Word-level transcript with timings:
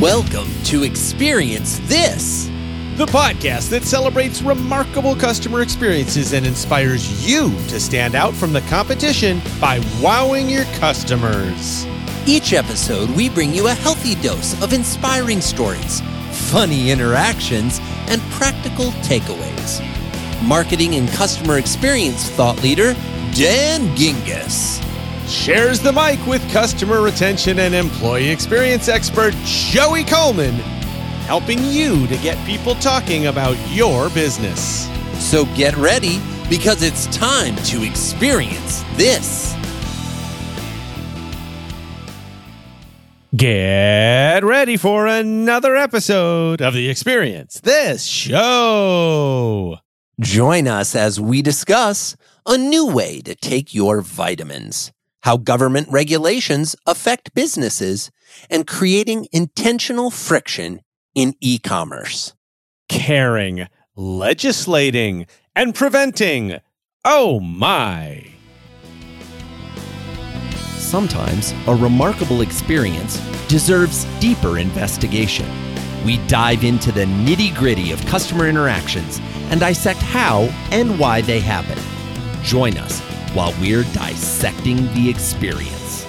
Welcome 0.00 0.48
to 0.64 0.84
Experience 0.84 1.80
This. 1.84 2.48
the 2.96 3.06
podcast 3.06 3.70
that 3.70 3.82
celebrates 3.84 4.42
remarkable 4.42 5.14
customer 5.14 5.60
experiences 5.60 6.32
and 6.32 6.44
inspires 6.46 7.28
you 7.28 7.50
to 7.68 7.78
stand 7.80 8.14
out 8.14 8.34
from 8.34 8.52
the 8.52 8.60
competition 8.62 9.40
by 9.60 9.80
wowing 10.00 10.48
your 10.48 10.64
customers. 10.80 11.86
Each 12.26 12.52
episode, 12.52 13.08
we 13.10 13.28
bring 13.28 13.52
you 13.54 13.68
a 13.68 13.74
healthy 13.74 14.14
dose 14.16 14.60
of 14.62 14.72
inspiring 14.72 15.40
stories, 15.40 16.00
funny 16.50 16.90
interactions, 16.90 17.80
and 18.08 18.20
practical 18.32 18.90
takeaways. 19.02 19.80
Marketing 20.44 20.94
and 20.94 21.08
customer 21.10 21.58
experience 21.58 22.30
thought 22.30 22.60
leader, 22.62 22.94
Dan 23.34 23.96
Gingiss. 23.96 24.84
Shares 25.28 25.78
the 25.78 25.92
mic 25.92 26.24
with 26.26 26.42
customer 26.50 27.02
retention 27.02 27.58
and 27.58 27.74
employee 27.74 28.30
experience 28.30 28.88
expert 28.88 29.34
Joey 29.44 30.02
Coleman, 30.02 30.54
helping 31.26 31.62
you 31.64 32.06
to 32.06 32.16
get 32.16 32.42
people 32.46 32.74
talking 32.76 33.26
about 33.26 33.56
your 33.68 34.08
business. 34.10 34.88
So 35.18 35.44
get 35.54 35.76
ready 35.76 36.18
because 36.48 36.82
it's 36.82 37.06
time 37.14 37.56
to 37.56 37.82
experience 37.82 38.82
this. 38.96 39.54
Get 43.36 44.42
ready 44.42 44.78
for 44.78 45.06
another 45.06 45.76
episode 45.76 46.62
of 46.62 46.72
the 46.72 46.88
Experience 46.88 47.60
This 47.60 48.06
Show. 48.06 49.76
Join 50.18 50.66
us 50.66 50.96
as 50.96 51.20
we 51.20 51.42
discuss 51.42 52.16
a 52.46 52.56
new 52.56 52.86
way 52.86 53.20
to 53.20 53.34
take 53.34 53.74
your 53.74 54.00
vitamins, 54.00 54.90
how 55.28 55.36
government 55.36 55.86
regulations 55.90 56.74
affect 56.86 57.34
businesses, 57.34 58.10
and 58.48 58.66
creating 58.66 59.28
intentional 59.30 60.10
friction 60.10 60.80
in 61.14 61.34
e 61.38 61.58
commerce. 61.58 62.32
Caring, 62.88 63.66
legislating, 63.94 65.26
and 65.54 65.74
preventing. 65.74 66.58
Oh 67.04 67.40
my. 67.40 68.26
Sometimes 70.78 71.52
a 71.66 71.74
remarkable 71.74 72.40
experience 72.40 73.20
deserves 73.48 74.06
deeper 74.20 74.56
investigation. 74.56 75.46
We 76.06 76.26
dive 76.26 76.64
into 76.64 76.90
the 76.90 77.04
nitty 77.04 77.54
gritty 77.54 77.92
of 77.92 78.00
customer 78.06 78.48
interactions 78.48 79.20
and 79.50 79.60
dissect 79.60 80.00
how 80.00 80.48
and 80.70 80.98
why 80.98 81.20
they 81.20 81.40
happen. 81.40 81.78
Join 82.42 82.78
us 82.78 83.07
while 83.34 83.54
we're 83.60 83.84
dissecting 83.92 84.76
the 84.94 85.08
experience. 85.08 86.06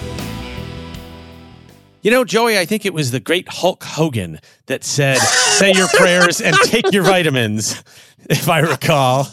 You 2.02 2.10
know, 2.10 2.24
Joey, 2.24 2.58
I 2.58 2.64
think 2.64 2.86
it 2.86 2.94
was 2.94 3.10
the 3.10 3.20
great 3.20 3.46
Hulk 3.48 3.84
Hogan 3.84 4.40
that 4.66 4.84
said, 4.84 5.18
say 5.18 5.72
your 5.72 5.88
prayers 5.88 6.40
and 6.40 6.56
take 6.64 6.92
your 6.92 7.02
vitamins, 7.02 7.82
if 8.30 8.48
I 8.48 8.60
recall. 8.60 9.28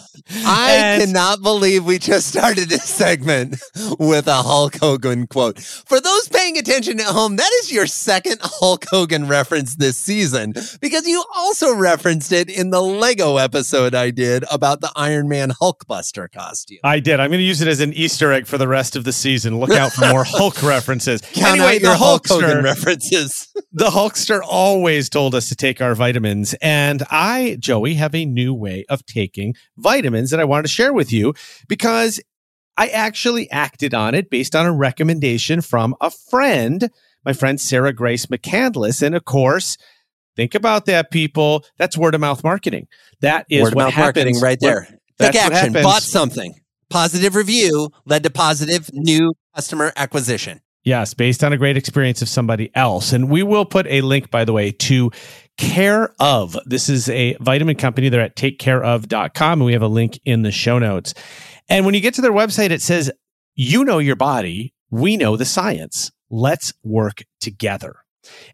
I 0.46 0.74
And- 0.76 1.02
cannot 1.04 1.42
believe 1.42 1.86
we 1.86 2.00
just 2.00 2.28
started 2.28 2.70
this 2.70 2.84
segment 2.84 3.60
with 4.00 4.28
a 4.28 4.42
Hulk 4.44 4.78
Hogan 4.82 5.28
quote. 5.28 5.60
For 5.60 6.00
those 6.00 6.28
paying 6.28 6.58
attention 6.58 7.00
at 7.00 7.06
home, 7.08 7.36
that 7.38 7.50
is 7.62 7.72
your 7.72 7.88
second 7.88 8.40
Hulk 8.42 8.86
Hogan 8.90 9.28
reference 9.28 9.76
this 9.76 9.98
season 9.98 10.54
because 10.82 11.08
you 11.08 11.24
also 11.36 11.74
referenced 11.76 12.32
it 12.32 12.50
in 12.50 12.70
the 12.72 12.82
Lego 12.82 13.38
episode 13.38 13.96
I 13.96 14.12
did 14.12 14.44
about 14.52 14.82
the 14.82 14.92
Iron 14.96 15.28
Man 15.30 15.52
Hulkbuster 15.52 16.32
costume. 16.32 16.80
I 16.84 17.00
did. 17.00 17.20
I'm 17.20 17.30
going 17.30 17.40
to 17.40 17.46
use 17.46 17.62
it 17.62 17.68
as 17.68 17.80
an 17.80 17.94
Easter 17.94 18.32
egg 18.32 18.48
for 18.48 18.58
the 18.58 18.68
rest 18.68 18.96
of 18.96 19.04
the 19.04 19.14
season. 19.14 19.60
Look 19.60 19.72
out 19.72 19.94
for 19.94 20.08
more 20.08 20.24
Hulk 20.28 20.62
references. 20.64 21.22
Count 21.22 21.60
anyway, 21.60 21.80
the 21.80 21.96
Hulk 21.96 22.28
Hogan 22.28 22.64
references. 22.64 23.48
the 23.72 23.90
Hulkster 23.90 24.42
always 24.44 25.10
told 25.10 25.36
us 25.36 25.50
to 25.50 25.56
take 25.56 25.82
our 25.82 25.96
vitamins. 25.96 26.54
And 26.62 27.04
I, 27.10 27.58
Joey, 27.60 27.94
have 27.96 28.14
a 28.16 28.26
new 28.26 28.54
way 28.54 28.86
of 28.90 29.06
taking 29.06 29.54
vitamins 29.78 30.17
that 30.26 30.40
I 30.40 30.46
wanted 30.46 30.64
to 30.64 30.70
share 30.70 30.94
with 30.94 31.12
you 31.12 31.34
because 31.68 32.20
I 32.78 32.88
actually 32.88 33.50
acted 33.50 33.94
on 33.94 34.14
it 34.14 34.30
based 34.30 34.56
on 34.56 34.66
a 34.66 34.72
recommendation 34.72 35.62
from 35.62 35.96
a 36.00 36.12
friend, 36.12 36.90
my 37.26 37.34
friend 37.34 37.60
Sarah 37.60 37.94
Grace 37.94 38.28
McCandless. 38.28 39.02
And 39.02 39.16
of 39.16 39.26
course, 39.26 39.78
think 40.36 40.54
about 40.54 40.86
that, 40.86 41.10
people. 41.12 41.66
That's 41.78 41.98
word 41.98 42.16
of 42.16 42.22
mouth 42.22 42.44
marketing. 42.44 42.88
That 43.22 43.48
is 43.50 43.64
Word 43.64 43.74
of 43.74 43.76
what 43.76 43.84
mouth 43.86 43.94
happens 43.94 44.16
marketing 44.16 44.42
right 44.42 44.60
there. 44.60 44.82
Take 45.20 45.34
that's 45.34 45.38
what 45.38 45.54
action. 45.54 45.74
Bought 45.74 46.04
something. 46.04 46.54
Positive 46.90 47.36
review 47.36 47.90
led 48.06 48.24
to 48.24 48.30
positive 48.30 48.90
new 48.94 49.34
customer 49.56 49.92
acquisition. 49.96 50.62
Yes, 50.84 51.14
based 51.14 51.44
on 51.44 51.52
a 51.52 51.58
great 51.58 51.76
experience 51.76 52.22
of 52.22 52.30
somebody 52.30 52.72
else. 52.74 53.12
And 53.12 53.30
we 53.30 53.44
will 53.44 53.66
put 53.66 53.88
a 53.88 54.00
link, 54.02 54.32
by 54.32 54.46
the 54.46 54.54
way, 54.54 54.72
to 54.72 55.12
Care 55.58 56.14
of. 56.20 56.58
This 56.66 56.88
is 56.90 57.10
a 57.10 57.36
vitamin 57.40 57.76
company. 57.76 58.10
They're 58.10 58.22
at 58.22 58.36
takecareof.com. 58.36 59.60
And 59.60 59.66
we 59.66 59.74
have 59.74 59.82
a 59.82 59.88
link 59.88 60.20
in 60.26 60.44
the 60.44 60.52
show 60.52 60.80
notes. 60.80 61.14
And 61.70 61.86
when 61.86 61.96
you 61.96 62.02
get 62.02 62.14
to 62.16 62.22
their 62.22 62.32
website, 62.32 62.70
it 62.72 62.82
says, 62.82 63.12
You 63.56 63.84
know 63.84 64.00
your 64.00 64.16
body. 64.16 64.74
We 64.90 65.18
know 65.18 65.36
the 65.36 65.46
science. 65.46 66.12
Let's 66.30 66.74
work 66.84 67.24
together. 67.42 67.98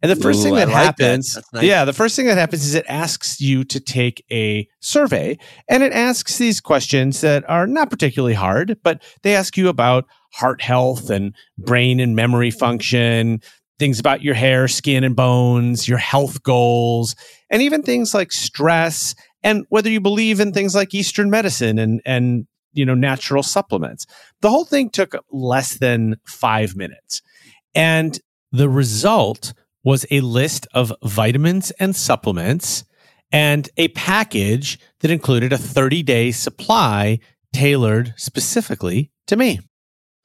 And 0.02 0.12
the 0.12 0.16
first 0.16 0.40
Ooh, 0.40 0.44
thing 0.44 0.56
that 0.56 0.68
like 0.68 0.76
happens, 0.76 1.34
That's 1.34 1.54
nice. 1.54 1.64
yeah, 1.64 1.86
the 1.86 1.94
first 1.94 2.16
thing 2.16 2.28
that 2.28 2.38
happens 2.38 2.66
is 2.66 2.76
it 2.76 2.86
asks 2.88 3.42
you 3.42 3.64
to 3.66 3.80
take 3.80 4.24
a 4.32 4.68
survey 4.82 5.38
and 5.68 5.84
it 5.84 5.94
asks 5.94 6.38
these 6.38 6.62
questions 6.62 7.22
that 7.22 7.48
are 7.50 7.66
not 7.66 7.90
particularly 7.90 8.36
hard, 8.36 8.78
but 8.84 9.02
they 9.24 9.36
ask 9.36 9.58
you 9.58 9.70
about 9.70 10.06
heart 10.34 10.62
health 10.62 11.10
and 11.10 11.36
brain 11.58 12.00
and 12.00 12.16
memory 12.16 12.52
function, 12.52 13.42
things 13.80 14.00
about 14.00 14.22
your 14.22 14.36
hair, 14.36 14.68
skin, 14.68 15.04
and 15.04 15.16
bones, 15.16 15.88
your 15.88 15.98
health 15.98 16.44
goals, 16.44 17.16
and 17.50 17.62
even 17.62 17.82
things 17.82 18.14
like 18.14 18.32
stress 18.32 19.16
and 19.44 19.66
whether 19.70 19.90
you 19.90 20.00
believe 20.00 20.40
in 20.40 20.54
things 20.54 20.74
like 20.76 20.94
Eastern 20.94 21.30
medicine 21.30 21.78
and, 21.78 22.02
and, 22.06 22.48
you 22.74 22.86
know, 22.86 22.96
natural 22.96 23.44
supplements. 23.44 24.06
The 24.42 24.50
whole 24.50 24.66
thing 24.66 24.90
took 24.90 25.16
less 25.32 25.78
than 25.78 26.16
five 26.26 26.76
minutes. 26.76 27.22
And 27.76 28.20
the 28.52 28.70
result 28.70 29.54
was 29.84 30.06
a 30.10 30.22
list 30.22 30.68
of 30.74 30.94
vitamins 31.04 31.72
and 31.72 31.96
supplements 31.96 32.86
and 33.32 33.70
a 33.78 33.90
package 33.90 34.80
that 35.00 35.12
included 35.12 35.52
a 35.52 35.58
30 35.58 36.04
day 36.04 36.32
supply 36.32 37.20
tailored 37.52 38.14
specifically 38.16 39.12
to 39.28 39.36
me. 39.36 39.60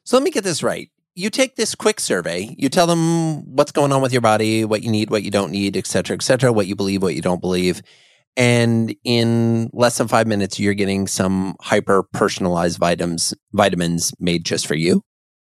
So 0.05 0.17
let 0.17 0.23
me 0.23 0.31
get 0.31 0.45
this 0.45 0.63
right. 0.63 0.91
You 1.19 1.31
take 1.31 1.57
this 1.57 1.75
quick 1.75 1.99
survey, 1.99 2.55
you 2.57 2.69
tell 2.69 2.87
them 2.87 3.57
what's 3.57 3.73
going 3.73 3.91
on 3.91 4.01
with 4.01 4.13
your 4.13 4.21
body, 4.21 4.65
what 4.65 4.85
you 4.85 4.91
need, 4.93 5.11
what 5.11 5.25
you 5.25 5.33
don't 5.33 5.51
need, 5.51 5.77
et 5.77 5.85
cetera, 5.85 6.15
et 6.15 6.23
cetera, 6.23 6.53
what 6.53 6.69
you 6.69 6.77
believe, 6.77 7.03
what 7.03 7.17
you 7.17 7.23
don't 7.23 7.41
believe. 7.41 7.83
And 8.37 8.95
in 9.03 9.69
less 9.73 9.99
than 9.99 10.07
five 10.07 10.29
minutes, 10.29 10.61
you're 10.61 10.75
getting 10.75 11.09
some 11.09 11.57
hyper 11.61 12.05
personalized 12.05 12.79
vitamins, 12.79 13.35
vitamins 13.53 14.15
made 14.21 14.45
just 14.45 14.69
for 14.69 14.77
you. 14.77 15.03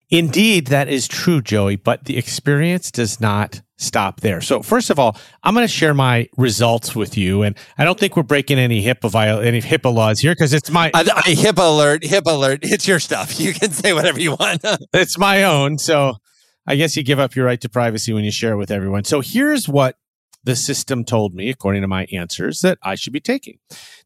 Indeed, 0.10 0.68
that 0.68 0.88
is 0.88 1.10
true, 1.10 1.42
Joey, 1.42 1.76
but 1.76 2.06
the 2.06 2.18
experience 2.18 2.90
does 2.90 3.20
not 3.20 3.62
stop 3.80 4.22
there. 4.22 4.42
So, 4.42 4.62
first 4.62 4.90
of 4.90 5.00
all, 5.00 5.18
I'm 5.44 5.56
going 5.56 5.64
to 5.64 5.72
share 5.72 5.94
my 5.94 6.28
results 6.38 6.96
with 6.96 7.18
you, 7.18 7.42
and 7.42 7.58
I 7.78 7.86
don't 7.86 8.00
think 8.00 8.16
we're 8.16 8.24
breaking 8.24 8.60
any 8.60 8.84
HIPAA 8.84 9.10
viol- 9.10 9.40
any 9.40 9.62
HIPAA 9.62 9.94
laws 9.94 10.20
here 10.20 10.34
because 10.34 10.54
it's 10.54 10.70
my 10.70 10.92
I, 10.94 11.02
I, 11.02 11.34
HIPAA 11.34 11.74
alert, 11.74 12.04
HIPAA 12.04 12.34
alert. 12.34 12.60
It's 12.62 12.88
your 12.88 13.00
stuff. 13.00 13.40
You 13.40 13.54
can 13.54 13.72
say 13.72 13.94
whatever 13.94 14.20
you 14.20 14.32
want. 14.32 14.62
it's 14.94 15.18
my 15.18 15.44
own. 15.44 15.78
So, 15.78 16.16
I 16.68 16.76
guess 16.76 16.96
you 16.96 17.04
give 17.04 17.20
up 17.20 17.36
your 17.36 17.46
right 17.46 17.60
to 17.62 17.70
privacy 17.70 18.14
when 18.14 18.24
you 18.24 18.32
share 18.32 18.54
it 18.54 18.58
with 18.58 18.70
everyone. 18.70 19.06
So, 19.06 19.22
here's 19.22 19.68
what 19.68 19.96
the 20.44 20.56
system 20.56 21.04
told 21.04 21.34
me, 21.34 21.50
according 21.50 21.82
to 21.82 21.88
my 21.88 22.06
answers, 22.14 22.60
that 22.62 22.78
I 22.84 22.96
should 22.96 23.14
be 23.14 23.20
taking. 23.20 23.60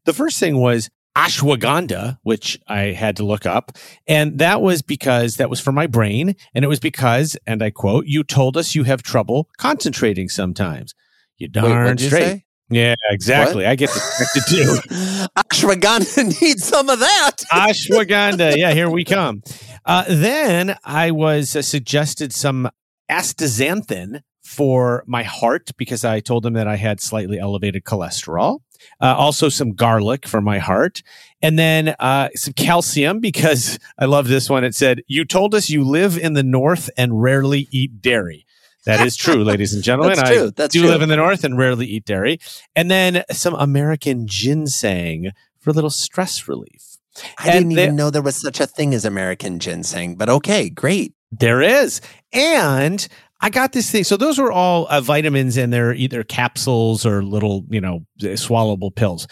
The 0.04 0.12
first 0.12 0.38
thing 0.38 0.58
was 0.58 0.90
ashwagandha, 1.16 2.18
which 2.22 2.58
I 2.66 2.92
had 2.92 3.16
to 3.16 3.24
look 3.24 3.46
up. 3.46 3.72
And 4.06 4.38
that 4.38 4.60
was 4.60 4.82
because 4.82 5.36
that 5.36 5.50
was 5.50 5.60
for 5.60 5.72
my 5.72 5.86
brain. 5.86 6.34
And 6.54 6.64
it 6.64 6.68
was 6.68 6.80
because, 6.80 7.36
and 7.46 7.62
I 7.62 7.70
quote, 7.70 8.06
you 8.06 8.24
told 8.24 8.56
us 8.56 8.74
you 8.74 8.84
have 8.84 9.02
trouble 9.02 9.48
concentrating 9.56 10.28
sometimes. 10.28 10.94
You 11.38 11.48
darn 11.48 11.98
you 11.98 12.06
straight. 12.06 12.22
say? 12.22 12.44
Yeah, 12.70 12.94
exactly. 13.10 13.66
I 13.66 13.74
get 13.76 13.90
to 13.90 14.40
too. 14.48 14.64
Ashwagandha 15.36 16.40
needs 16.42 16.64
some 16.64 16.88
of 16.88 16.98
that. 16.98 17.36
ashwagandha. 17.52 18.56
Yeah, 18.56 18.72
here 18.72 18.88
we 18.88 19.04
come. 19.04 19.42
Uh, 19.84 20.04
then 20.08 20.76
I 20.84 21.10
was 21.10 21.54
uh, 21.54 21.62
suggested 21.62 22.32
some 22.32 22.70
astaxanthin 23.10 24.22
for 24.44 25.02
my 25.06 25.22
heart 25.22 25.70
because 25.76 26.04
I 26.04 26.20
told 26.20 26.42
them 26.42 26.52
that 26.54 26.68
I 26.68 26.76
had 26.76 27.00
slightly 27.00 27.38
elevated 27.38 27.84
cholesterol. 27.84 28.60
Uh, 29.00 29.14
also, 29.16 29.48
some 29.48 29.72
garlic 29.72 30.26
for 30.28 30.42
my 30.42 30.58
heart, 30.58 31.02
and 31.40 31.58
then 31.58 31.94
uh, 31.98 32.28
some 32.34 32.52
calcium 32.52 33.18
because 33.20 33.78
I 33.98 34.04
love 34.04 34.28
this 34.28 34.50
one. 34.50 34.62
It 34.62 34.74
said, 34.74 35.00
"You 35.06 35.24
told 35.24 35.54
us 35.54 35.70
you 35.70 35.82
live 35.84 36.18
in 36.18 36.34
the 36.34 36.42
north 36.42 36.90
and 36.98 37.22
rarely 37.22 37.66
eat 37.70 38.02
dairy." 38.02 38.44
That 38.84 39.06
is 39.06 39.16
true, 39.16 39.42
ladies 39.44 39.72
and 39.72 39.82
gentlemen. 39.82 40.16
That's 40.16 40.30
I 40.30 40.34
true. 40.34 40.50
That's 40.50 40.72
do 40.74 40.80
true. 40.82 40.90
live 40.90 41.00
in 41.00 41.08
the 41.08 41.16
north 41.16 41.44
and 41.44 41.56
rarely 41.56 41.86
eat 41.86 42.04
dairy, 42.04 42.38
and 42.76 42.90
then 42.90 43.24
some 43.30 43.54
American 43.54 44.26
ginseng 44.26 45.30
for 45.60 45.70
a 45.70 45.72
little 45.72 45.88
stress 45.88 46.46
relief. 46.46 46.98
I 47.38 47.44
And 47.48 47.52
didn't 47.70 47.74
they- 47.76 47.84
even 47.84 47.96
know 47.96 48.10
there 48.10 48.20
was 48.20 48.36
such 48.38 48.60
a 48.60 48.66
thing 48.66 48.92
as 48.92 49.06
American 49.06 49.58
ginseng, 49.60 50.16
but 50.16 50.28
okay, 50.28 50.68
great. 50.68 51.14
There 51.32 51.62
is. 51.62 52.00
And 52.32 53.06
I 53.44 53.50
got 53.50 53.72
this 53.72 53.90
thing. 53.90 54.04
So 54.04 54.16
those 54.16 54.38
were 54.38 54.50
all 54.50 54.86
uh, 54.88 55.02
vitamins 55.02 55.58
and 55.58 55.70
they're 55.70 55.92
either 55.92 56.24
capsules 56.24 57.04
or 57.04 57.22
little, 57.22 57.66
you 57.68 57.78
know, 57.78 58.06
swallowable 58.18 58.94
pills. 58.94 59.28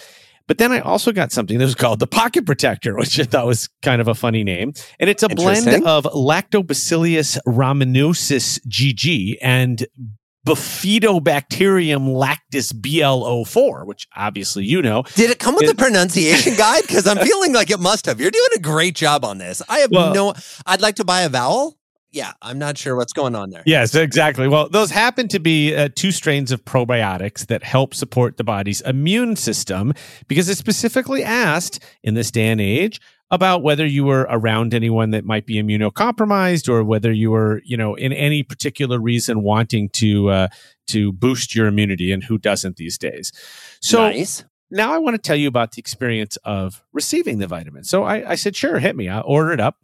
But 0.47 0.59
then 0.59 0.70
I 0.70 0.81
also 0.81 1.12
got 1.12 1.32
something 1.32 1.56
that 1.56 1.64
was 1.64 1.75
called 1.75 1.99
the 1.99 2.06
Pocket 2.06 2.44
Protector, 2.44 2.94
which 2.99 3.19
I 3.19 3.25
thought 3.25 3.47
was 3.47 3.70
kind 3.81 4.03
of 4.03 4.09
a 4.09 4.14
funny 4.14 4.44
name. 4.44 4.75
And 5.00 5.09
it's 5.09 5.23
a 5.23 5.31
blend 5.31 5.87
of 5.87 6.05
Lactobacillus 6.05 7.38
rhamnosus 7.47 8.61
GG 8.69 9.37
and 9.41 9.87
Bifidobacterium 10.47 12.09
lactis 12.14 12.75
BLO4, 12.75 13.87
which 13.87 14.06
obviously 14.14 14.67
you 14.67 14.82
know. 14.82 15.05
Did 15.14 15.31
it 15.31 15.38
come 15.38 15.55
with 15.55 15.64
it, 15.64 15.70
a 15.70 15.75
pronunciation 15.75 16.55
guide? 16.59 16.82
Because 16.82 17.06
I'm 17.06 17.25
feeling 17.25 17.55
like 17.55 17.70
it 17.70 17.81
must 17.81 18.05
have. 18.05 18.20
You're 18.20 18.31
doing 18.31 18.50
a 18.56 18.61
great 18.61 18.94
job 18.94 19.25
on 19.25 19.38
this. 19.38 19.62
I 19.70 19.79
have 19.79 19.91
well, 19.91 20.12
no. 20.12 20.35
I'd 20.67 20.82
like 20.82 20.97
to 20.97 21.05
buy 21.05 21.23
a 21.23 21.31
vowel. 21.31 21.79
Yeah, 22.12 22.32
I'm 22.43 22.59
not 22.59 22.76
sure 22.76 22.94
what's 22.94 23.14
going 23.14 23.35
on 23.35 23.49
there. 23.50 23.62
Yes, 23.64 23.94
exactly. 23.94 24.47
Well, 24.47 24.69
those 24.69 24.91
happen 24.91 25.29
to 25.29 25.38
be 25.38 25.75
uh, 25.75 25.88
two 25.94 26.12
strains 26.12 26.53
of 26.53 26.62
probiotics 26.64 27.47
that 27.47 27.64
help 27.64 27.94
support 27.94 28.37
the 28.37 28.44
body's 28.44 28.82
immune 28.82 29.35
system 29.35 29.94
because 30.29 30.50
it 30.50 30.59
specifically 30.59 31.25
asked 31.25 31.82
in 32.03 32.12
this 32.12 32.31
day 32.31 32.49
and 32.49 32.61
age 32.61 33.00
about 33.31 33.62
whether 33.62 33.87
you 33.87 34.05
were 34.05 34.26
around 34.29 34.75
anyone 34.75 35.11
that 35.12 35.25
might 35.25 35.47
be 35.47 35.55
immunocompromised 35.55 36.69
or 36.69 36.85
whether 36.85 37.11
you 37.11 37.31
were, 37.31 37.62
you 37.64 37.79
know, 37.79 37.94
in 37.94 38.12
any 38.12 38.43
particular 38.43 39.00
reason 39.00 39.43
wanting 39.43 39.88
to 39.88 40.29
uh, 40.29 40.49
to 40.88 41.12
boost 41.12 41.55
your 41.55 41.67
immunity 41.67 42.12
and 42.12 42.23
who 42.23 42.37
doesn't 42.37 42.76
these 42.76 42.99
days. 42.99 43.32
So 43.81 44.03
nice. 44.03 44.44
now 44.70 44.93
I 44.93 44.99
want 44.99 45.14
to 45.14 45.19
tell 45.19 45.37
you 45.37 45.49
about 45.49 45.73
the 45.73 45.81
experience 45.81 46.37
of 46.44 46.85
receiving 46.93 47.38
the 47.38 47.47
vitamin. 47.47 47.85
So 47.85 48.05
I, 48.05 48.32
I 48.32 48.35
said, 48.35 48.55
sure, 48.55 48.79
hit 48.79 48.97
me. 48.97 49.09
I 49.09 49.20
ordered 49.20 49.55
it 49.55 49.61
up. 49.61 49.76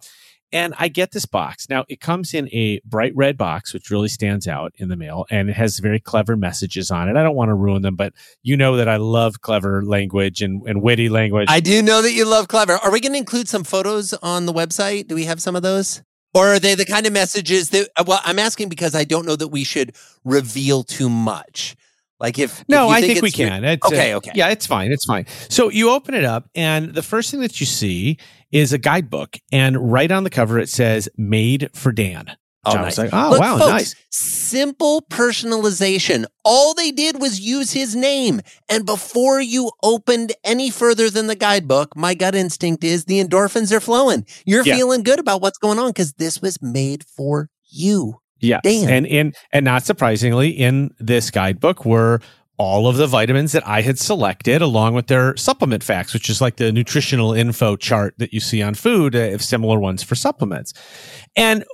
And 0.50 0.74
I 0.78 0.88
get 0.88 1.10
this 1.10 1.26
box. 1.26 1.68
Now, 1.68 1.84
it 1.88 2.00
comes 2.00 2.32
in 2.32 2.48
a 2.48 2.80
bright 2.84 3.12
red 3.14 3.36
box, 3.36 3.74
which 3.74 3.90
really 3.90 4.08
stands 4.08 4.48
out 4.48 4.72
in 4.76 4.88
the 4.88 4.96
mail, 4.96 5.26
and 5.30 5.50
it 5.50 5.56
has 5.56 5.78
very 5.78 6.00
clever 6.00 6.36
messages 6.36 6.90
on 6.90 7.08
it. 7.08 7.16
I 7.16 7.22
don't 7.22 7.36
want 7.36 7.50
to 7.50 7.54
ruin 7.54 7.82
them, 7.82 7.96
but 7.96 8.14
you 8.42 8.56
know 8.56 8.76
that 8.76 8.88
I 8.88 8.96
love 8.96 9.42
clever 9.42 9.84
language 9.84 10.40
and, 10.40 10.66
and 10.66 10.80
witty 10.80 11.10
language. 11.10 11.48
I 11.50 11.60
do 11.60 11.82
know 11.82 12.00
that 12.00 12.12
you 12.12 12.24
love 12.24 12.48
clever. 12.48 12.74
Are 12.74 12.90
we 12.90 13.00
going 13.00 13.12
to 13.12 13.18
include 13.18 13.48
some 13.48 13.62
photos 13.62 14.14
on 14.14 14.46
the 14.46 14.52
website? 14.54 15.08
Do 15.08 15.14
we 15.14 15.24
have 15.24 15.42
some 15.42 15.54
of 15.54 15.62
those? 15.62 16.02
Or 16.34 16.54
are 16.54 16.58
they 16.58 16.74
the 16.74 16.86
kind 16.86 17.06
of 17.06 17.12
messages 17.12 17.70
that, 17.70 17.88
well, 18.06 18.20
I'm 18.24 18.38
asking 18.38 18.68
because 18.70 18.94
I 18.94 19.04
don't 19.04 19.26
know 19.26 19.36
that 19.36 19.48
we 19.48 19.64
should 19.64 19.96
reveal 20.24 20.82
too 20.82 21.10
much. 21.10 21.76
Like 22.20 22.38
if 22.38 22.64
no, 22.68 22.90
if 22.90 22.96
I 22.96 23.00
think, 23.00 23.12
think 23.12 23.22
we 23.22 23.30
can. 23.30 23.64
It's, 23.64 23.86
okay, 23.86 24.12
uh, 24.12 24.16
okay, 24.16 24.32
yeah, 24.34 24.48
it's 24.48 24.66
fine. 24.66 24.90
It's 24.90 25.04
fine. 25.04 25.26
So 25.48 25.68
you 25.70 25.90
open 25.90 26.14
it 26.14 26.24
up, 26.24 26.48
and 26.52 26.92
the 26.92 27.02
first 27.02 27.30
thing 27.30 27.40
that 27.42 27.60
you 27.60 27.66
see 27.66 28.18
is 28.52 28.72
a 28.72 28.78
guidebook, 28.78 29.38
and 29.52 29.92
right 29.92 30.10
on 30.10 30.24
the 30.24 30.30
cover 30.30 30.58
it 30.58 30.68
says 30.68 31.08
"Made 31.16 31.70
for 31.74 31.92
Dan." 31.92 32.36
Oh, 32.64 32.74
nice. 32.74 32.98
Like, 32.98 33.10
oh 33.12 33.30
Look, 33.30 33.40
wow, 33.40 33.58
folks, 33.58 33.70
nice. 33.70 33.94
Simple 34.10 35.02
personalization. 35.02 36.26
All 36.44 36.74
they 36.74 36.90
did 36.90 37.20
was 37.20 37.40
use 37.40 37.72
his 37.72 37.94
name. 37.94 38.40
And 38.68 38.84
before 38.84 39.40
you 39.40 39.70
opened 39.82 40.32
any 40.44 40.70
further 40.70 41.08
than 41.08 41.28
the 41.28 41.36
guidebook, 41.36 41.96
my 41.96 42.14
gut 42.14 42.34
instinct 42.34 42.84
is 42.84 43.04
the 43.04 43.22
endorphins 43.24 43.72
are 43.72 43.80
flowing. 43.80 44.26
You're 44.44 44.64
yeah. 44.64 44.76
feeling 44.76 45.02
good 45.02 45.18
about 45.18 45.40
what's 45.40 45.58
going 45.58 45.78
on 45.78 45.90
because 45.90 46.14
this 46.14 46.42
was 46.42 46.60
made 46.60 47.04
for 47.04 47.48
you. 47.70 48.20
Yes. 48.40 48.60
Dan. 48.62 48.88
And 48.88 49.06
in 49.06 49.32
and 49.52 49.64
not 49.64 49.82
surprisingly, 49.84 50.50
in 50.50 50.94
this 50.98 51.30
guidebook 51.30 51.84
were 51.84 52.20
all 52.58 52.88
of 52.88 52.96
the 52.96 53.06
vitamins 53.06 53.52
that 53.52 53.66
I 53.66 53.82
had 53.82 53.98
selected 53.98 54.60
along 54.60 54.94
with 54.94 55.06
their 55.06 55.36
supplement 55.36 55.84
facts, 55.84 56.12
which 56.12 56.28
is 56.28 56.40
like 56.40 56.56
the 56.56 56.72
nutritional 56.72 57.32
info 57.32 57.76
chart 57.76 58.14
that 58.18 58.32
you 58.32 58.40
see 58.40 58.62
on 58.62 58.74
food, 58.74 59.14
uh, 59.14 59.38
similar 59.38 59.78
ones 59.78 60.02
for 60.02 60.16
supplements. 60.16 60.74
And 61.36 61.64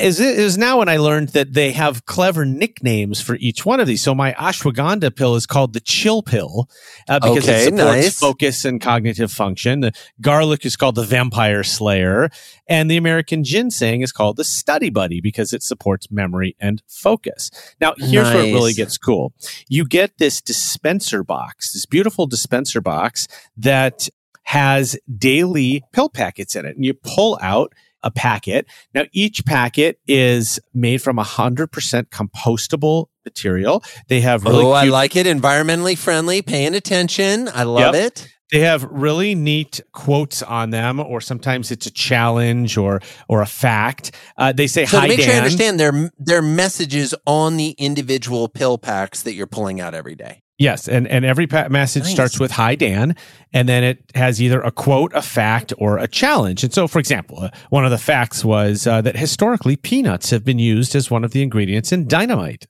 is 0.00 0.20
it 0.20 0.38
is 0.38 0.56
now 0.56 0.78
when 0.78 0.88
I 0.88 0.98
learned 0.98 1.30
that 1.30 1.52
they 1.52 1.72
have 1.72 2.06
clever 2.06 2.44
nicknames 2.44 3.20
for 3.20 3.36
each 3.36 3.66
one 3.66 3.80
of 3.80 3.86
these. 3.86 4.02
So 4.02 4.14
my 4.14 4.32
ashwagandha 4.34 5.14
pill 5.14 5.34
is 5.34 5.46
called 5.46 5.72
the 5.72 5.80
chill 5.80 6.22
pill 6.22 6.68
uh, 7.08 7.18
because 7.18 7.44
okay, 7.44 7.62
it 7.62 7.76
supports 7.76 7.96
nice. 7.96 8.18
focus 8.18 8.64
and 8.64 8.80
cognitive 8.80 9.32
function. 9.32 9.80
The 9.80 9.92
garlic 10.20 10.64
is 10.64 10.76
called 10.76 10.94
the 10.94 11.04
vampire 11.04 11.64
slayer, 11.64 12.30
and 12.68 12.90
the 12.90 12.96
American 12.96 13.42
ginseng 13.42 14.02
is 14.02 14.12
called 14.12 14.36
the 14.36 14.44
study 14.44 14.90
buddy 14.90 15.20
because 15.20 15.52
it 15.52 15.62
supports 15.62 16.10
memory 16.10 16.56
and 16.60 16.82
focus. 16.88 17.50
Now 17.80 17.94
here's 17.98 18.24
nice. 18.24 18.34
where 18.34 18.44
it 18.44 18.52
really 18.52 18.74
gets 18.74 18.96
cool. 18.96 19.32
You 19.68 19.86
get 19.86 20.18
this 20.24 20.40
dispenser 20.40 21.22
box, 21.22 21.74
this 21.74 21.84
beautiful 21.84 22.26
dispenser 22.26 22.80
box 22.80 23.28
that 23.58 24.08
has 24.44 24.96
daily 25.18 25.82
pill 25.92 26.08
packets 26.08 26.56
in 26.56 26.64
it, 26.64 26.74
and 26.76 26.82
you 26.82 26.94
pull 26.94 27.38
out 27.42 27.74
a 28.02 28.10
packet. 28.10 28.66
Now, 28.94 29.04
each 29.12 29.44
packet 29.44 29.98
is 30.08 30.58
made 30.72 31.02
from 31.02 31.18
100% 31.18 31.68
compostable 32.08 33.06
material. 33.26 33.82
They 34.08 34.22
have 34.22 34.44
really 34.44 34.64
Oh, 34.64 34.72
cute- 34.72 34.74
I 34.76 34.84
like 34.84 35.14
it. 35.14 35.26
Environmentally 35.26 35.96
friendly, 35.98 36.40
paying 36.40 36.74
attention. 36.74 37.50
I 37.54 37.64
love 37.64 37.94
yep. 37.94 38.06
it. 38.06 38.28
They 38.52 38.60
have 38.60 38.84
really 38.84 39.34
neat 39.34 39.80
quotes 39.92 40.42
on 40.42 40.70
them, 40.70 41.00
or 41.00 41.20
sometimes 41.20 41.70
it's 41.70 41.86
a 41.86 41.90
challenge 41.90 42.76
or 42.76 43.00
or 43.28 43.40
a 43.42 43.46
fact. 43.46 44.12
Uh, 44.36 44.52
they 44.52 44.66
say, 44.66 44.84
so 44.84 44.98
"Hi, 44.98 45.06
to 45.06 45.08
make 45.08 45.18
Dan. 45.18 45.26
sure 45.26 45.34
I 45.34 45.38
understand, 45.38 45.80
their 45.80 46.10
their 46.18 46.42
messages 46.42 47.14
on 47.26 47.56
the 47.56 47.70
individual 47.78 48.48
pill 48.48 48.78
packs 48.78 49.22
that 49.22 49.34
you're 49.34 49.46
pulling 49.46 49.80
out 49.80 49.94
every 49.94 50.14
day. 50.14 50.42
Yes, 50.58 50.86
and 50.86 51.08
and 51.08 51.24
every 51.24 51.48
pa- 51.48 51.68
message 51.68 52.04
nice. 52.04 52.12
starts 52.12 52.38
with 52.38 52.52
"Hi 52.52 52.76
Dan," 52.76 53.16
and 53.52 53.68
then 53.68 53.82
it 53.82 54.04
has 54.14 54.40
either 54.40 54.60
a 54.60 54.70
quote, 54.70 55.12
a 55.14 55.22
fact, 55.22 55.72
or 55.78 55.98
a 55.98 56.06
challenge. 56.06 56.62
And 56.62 56.72
so, 56.72 56.86
for 56.86 57.00
example, 57.00 57.40
uh, 57.42 57.50
one 57.70 57.84
of 57.84 57.90
the 57.90 57.98
facts 57.98 58.44
was 58.44 58.86
uh, 58.86 59.00
that 59.00 59.16
historically 59.16 59.74
peanuts 59.74 60.30
have 60.30 60.44
been 60.44 60.60
used 60.60 60.94
as 60.94 61.10
one 61.10 61.24
of 61.24 61.32
the 61.32 61.42
ingredients 61.42 61.90
in 61.90 62.06
dynamite. 62.06 62.66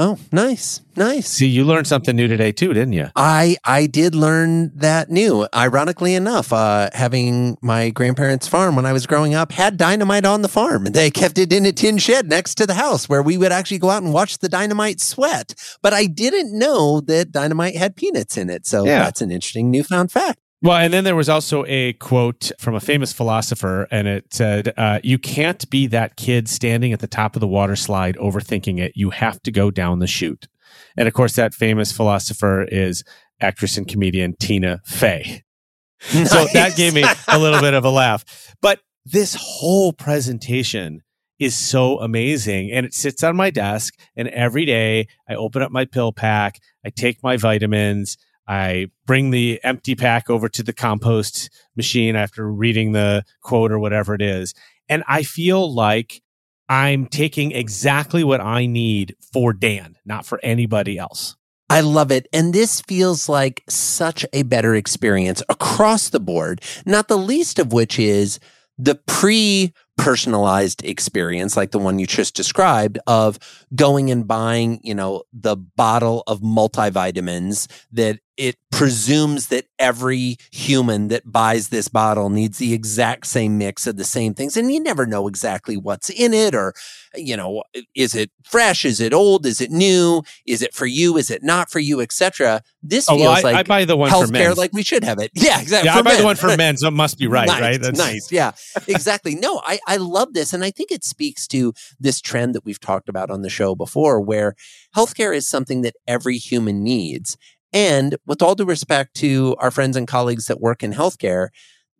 Oh, 0.00 0.16
nice. 0.30 0.80
Nice. 0.94 1.26
See, 1.26 1.48
you 1.48 1.64
learned 1.64 1.88
something 1.88 2.14
new 2.14 2.28
today 2.28 2.52
too, 2.52 2.72
didn't 2.72 2.92
you? 2.92 3.08
I 3.16 3.56
I 3.64 3.86
did 3.86 4.14
learn 4.14 4.70
that 4.76 5.10
new. 5.10 5.48
Ironically 5.52 6.14
enough, 6.14 6.52
uh, 6.52 6.88
having 6.92 7.58
my 7.62 7.90
grandparents' 7.90 8.46
farm 8.46 8.76
when 8.76 8.86
I 8.86 8.92
was 8.92 9.06
growing 9.06 9.34
up 9.34 9.50
had 9.50 9.76
dynamite 9.76 10.24
on 10.24 10.42
the 10.42 10.48
farm. 10.48 10.84
They 10.84 11.10
kept 11.10 11.36
it 11.36 11.52
in 11.52 11.66
a 11.66 11.72
tin 11.72 11.98
shed 11.98 12.28
next 12.28 12.54
to 12.56 12.66
the 12.66 12.74
house 12.74 13.08
where 13.08 13.22
we 13.22 13.36
would 13.36 13.50
actually 13.50 13.78
go 13.78 13.90
out 13.90 14.04
and 14.04 14.12
watch 14.12 14.38
the 14.38 14.48
dynamite 14.48 15.00
sweat. 15.00 15.56
But 15.82 15.92
I 15.92 16.06
didn't 16.06 16.56
know 16.56 17.00
that 17.00 17.32
dynamite 17.32 17.74
had 17.74 17.96
peanuts 17.96 18.36
in 18.36 18.50
it. 18.50 18.66
So 18.66 18.84
yeah. 18.84 19.00
that's 19.00 19.20
an 19.20 19.32
interesting 19.32 19.68
newfound 19.68 20.12
fact. 20.12 20.38
Well, 20.60 20.76
and 20.76 20.92
then 20.92 21.04
there 21.04 21.14
was 21.14 21.28
also 21.28 21.64
a 21.68 21.92
quote 21.94 22.50
from 22.58 22.74
a 22.74 22.80
famous 22.80 23.12
philosopher, 23.12 23.86
and 23.92 24.08
it 24.08 24.34
said, 24.34 24.74
uh, 24.76 24.98
You 25.04 25.16
can't 25.16 25.68
be 25.70 25.86
that 25.88 26.16
kid 26.16 26.48
standing 26.48 26.92
at 26.92 26.98
the 26.98 27.06
top 27.06 27.36
of 27.36 27.40
the 27.40 27.46
water 27.46 27.76
slide 27.76 28.16
overthinking 28.16 28.80
it. 28.80 28.92
You 28.96 29.10
have 29.10 29.40
to 29.42 29.52
go 29.52 29.70
down 29.70 30.00
the 30.00 30.08
chute. 30.08 30.48
And 30.96 31.06
of 31.06 31.14
course, 31.14 31.36
that 31.36 31.54
famous 31.54 31.92
philosopher 31.92 32.64
is 32.64 33.04
actress 33.40 33.76
and 33.76 33.86
comedian 33.86 34.34
Tina 34.38 34.80
Fey. 34.84 35.42
Nice. 36.14 36.32
So 36.32 36.46
that 36.52 36.76
gave 36.76 36.94
me 36.94 37.04
a 37.26 37.38
little 37.38 37.60
bit 37.60 37.74
of 37.74 37.84
a 37.84 37.90
laugh. 37.90 38.54
But 38.60 38.80
this 39.04 39.36
whole 39.38 39.92
presentation 39.92 41.02
is 41.38 41.56
so 41.56 42.00
amazing. 42.00 42.70
And 42.72 42.84
it 42.84 42.94
sits 42.94 43.22
on 43.22 43.36
my 43.36 43.50
desk, 43.50 43.94
and 44.16 44.28
every 44.28 44.64
day 44.64 45.06
I 45.28 45.34
open 45.34 45.62
up 45.62 45.70
my 45.70 45.84
pill 45.84 46.12
pack, 46.12 46.58
I 46.84 46.90
take 46.90 47.22
my 47.22 47.36
vitamins 47.36 48.16
I 48.48 48.86
bring 49.06 49.30
the 49.30 49.60
empty 49.62 49.94
pack 49.94 50.30
over 50.30 50.48
to 50.48 50.62
the 50.62 50.72
compost 50.72 51.50
machine 51.76 52.16
after 52.16 52.50
reading 52.50 52.92
the 52.92 53.24
quote 53.42 53.70
or 53.70 53.78
whatever 53.78 54.14
it 54.14 54.22
is. 54.22 54.54
And 54.88 55.04
I 55.06 55.22
feel 55.22 55.72
like 55.72 56.22
I'm 56.68 57.06
taking 57.06 57.52
exactly 57.52 58.24
what 58.24 58.40
I 58.40 58.66
need 58.66 59.14
for 59.32 59.52
Dan, 59.52 59.96
not 60.06 60.24
for 60.24 60.40
anybody 60.42 60.98
else. 60.98 61.36
I 61.70 61.82
love 61.82 62.10
it. 62.10 62.26
And 62.32 62.54
this 62.54 62.80
feels 62.80 63.28
like 63.28 63.62
such 63.68 64.24
a 64.32 64.42
better 64.42 64.74
experience 64.74 65.42
across 65.50 66.08
the 66.08 66.20
board, 66.20 66.62
not 66.86 67.08
the 67.08 67.18
least 67.18 67.58
of 67.58 67.74
which 67.74 67.98
is 67.98 68.40
the 68.78 68.94
pre 68.94 69.74
personalized 69.98 70.84
experience 70.84 71.56
like 71.56 71.72
the 71.72 71.78
one 71.78 71.98
you 71.98 72.06
just 72.06 72.34
described 72.34 72.98
of 73.06 73.38
going 73.74 74.10
and 74.10 74.26
buying, 74.26 74.80
you 74.82 74.94
know, 74.94 75.24
the 75.32 75.56
bottle 75.56 76.22
of 76.26 76.40
multivitamins 76.40 77.66
that 77.90 78.20
it 78.38 78.56
presumes 78.70 79.48
that 79.48 79.64
every 79.80 80.36
human 80.52 81.08
that 81.08 81.30
buys 81.30 81.70
this 81.70 81.88
bottle 81.88 82.30
needs 82.30 82.58
the 82.58 82.72
exact 82.72 83.26
same 83.26 83.58
mix 83.58 83.84
of 83.88 83.96
the 83.96 84.04
same 84.04 84.32
things. 84.32 84.56
And 84.56 84.72
you 84.72 84.80
never 84.80 85.06
know 85.06 85.26
exactly 85.26 85.76
what's 85.76 86.08
in 86.08 86.32
it 86.32 86.54
or, 86.54 86.72
you 87.16 87.36
know, 87.36 87.64
is 87.96 88.14
it 88.14 88.30
fresh? 88.44 88.84
Is 88.84 89.00
it 89.00 89.12
old? 89.12 89.44
Is 89.44 89.60
it 89.60 89.72
new? 89.72 90.22
Is 90.46 90.62
it 90.62 90.72
for 90.72 90.86
you? 90.86 91.16
Is 91.16 91.30
it 91.30 91.42
not 91.42 91.68
for 91.68 91.80
you? 91.80 92.00
Etc. 92.00 92.62
This 92.80 93.08
oh, 93.08 93.16
feels 93.16 93.26
well, 93.26 93.36
I, 93.36 93.40
like 93.40 93.56
I 93.56 93.62
buy 93.64 93.84
the 93.84 93.96
one 93.96 94.10
healthcare 94.10 94.26
for 94.26 94.32
men. 94.32 94.54
like 94.54 94.72
we 94.72 94.84
should 94.84 95.02
have 95.02 95.18
it. 95.18 95.32
Yeah, 95.38 95.60
exactly. 95.60 95.86
Yeah, 95.86 95.96
I 95.96 96.02
buy 96.02 96.10
men. 96.10 96.20
the 96.20 96.26
one 96.26 96.36
for 96.36 96.56
men, 96.56 96.76
so 96.78 96.88
it 96.88 96.92
must 96.92 97.18
be 97.18 97.26
right, 97.26 97.46
nice, 97.46 97.60
right? 97.60 97.80
That's 97.80 97.98
nice. 97.98 98.30
Yeah, 98.30 98.52
exactly. 98.86 99.34
No, 99.34 99.62
I, 99.64 99.78
I 99.86 99.96
love 99.96 100.34
this. 100.34 100.52
And 100.52 100.62
I 100.62 100.70
think 100.70 100.92
it 100.92 101.04
speaks 101.04 101.46
to 101.48 101.72
this 101.98 102.20
trend 102.20 102.54
that 102.54 102.64
we've 102.64 102.80
talked 102.80 103.08
about 103.08 103.30
on 103.30 103.42
the 103.42 103.50
show 103.50 103.74
before, 103.74 104.20
where 104.20 104.54
healthcare 104.94 105.34
is 105.34 105.48
something 105.48 105.82
that 105.82 105.94
every 106.06 106.38
human 106.38 106.84
needs. 106.84 107.36
And 107.72 108.16
with 108.26 108.42
all 108.42 108.54
due 108.54 108.64
respect 108.64 109.14
to 109.16 109.54
our 109.58 109.70
friends 109.70 109.96
and 109.96 110.08
colleagues 110.08 110.46
that 110.46 110.60
work 110.60 110.82
in 110.82 110.92
healthcare, 110.92 111.48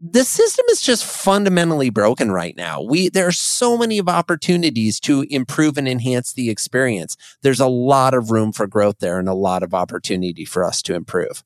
the 0.01 0.25
system 0.25 0.65
is 0.71 0.81
just 0.81 1.05
fundamentally 1.05 1.91
broken 1.91 2.31
right 2.31 2.57
now. 2.57 2.81
We 2.81 3.09
there 3.09 3.27
are 3.27 3.33
so 3.33 3.77
many 3.77 3.99
of 3.99 4.09
opportunities 4.09 5.01
to 5.01 5.27
improve 5.29 5.77
and 5.77 5.89
enhance 5.89 6.33
the 6.33 6.51
experience. 6.51 7.17
There's 7.43 7.61
a 7.61 7.67
lot 7.67 8.15
of 8.15 8.31
room 8.31 8.53
for 8.53 8.67
growth 8.67 8.99
there 9.01 9.19
and 9.19 9.29
a 9.29 9.35
lot 9.35 9.63
of 9.63 9.75
opportunity 9.75 10.45
for 10.45 10.65
us 10.65 10.83
to 10.83 10.95
improve. 10.95 11.43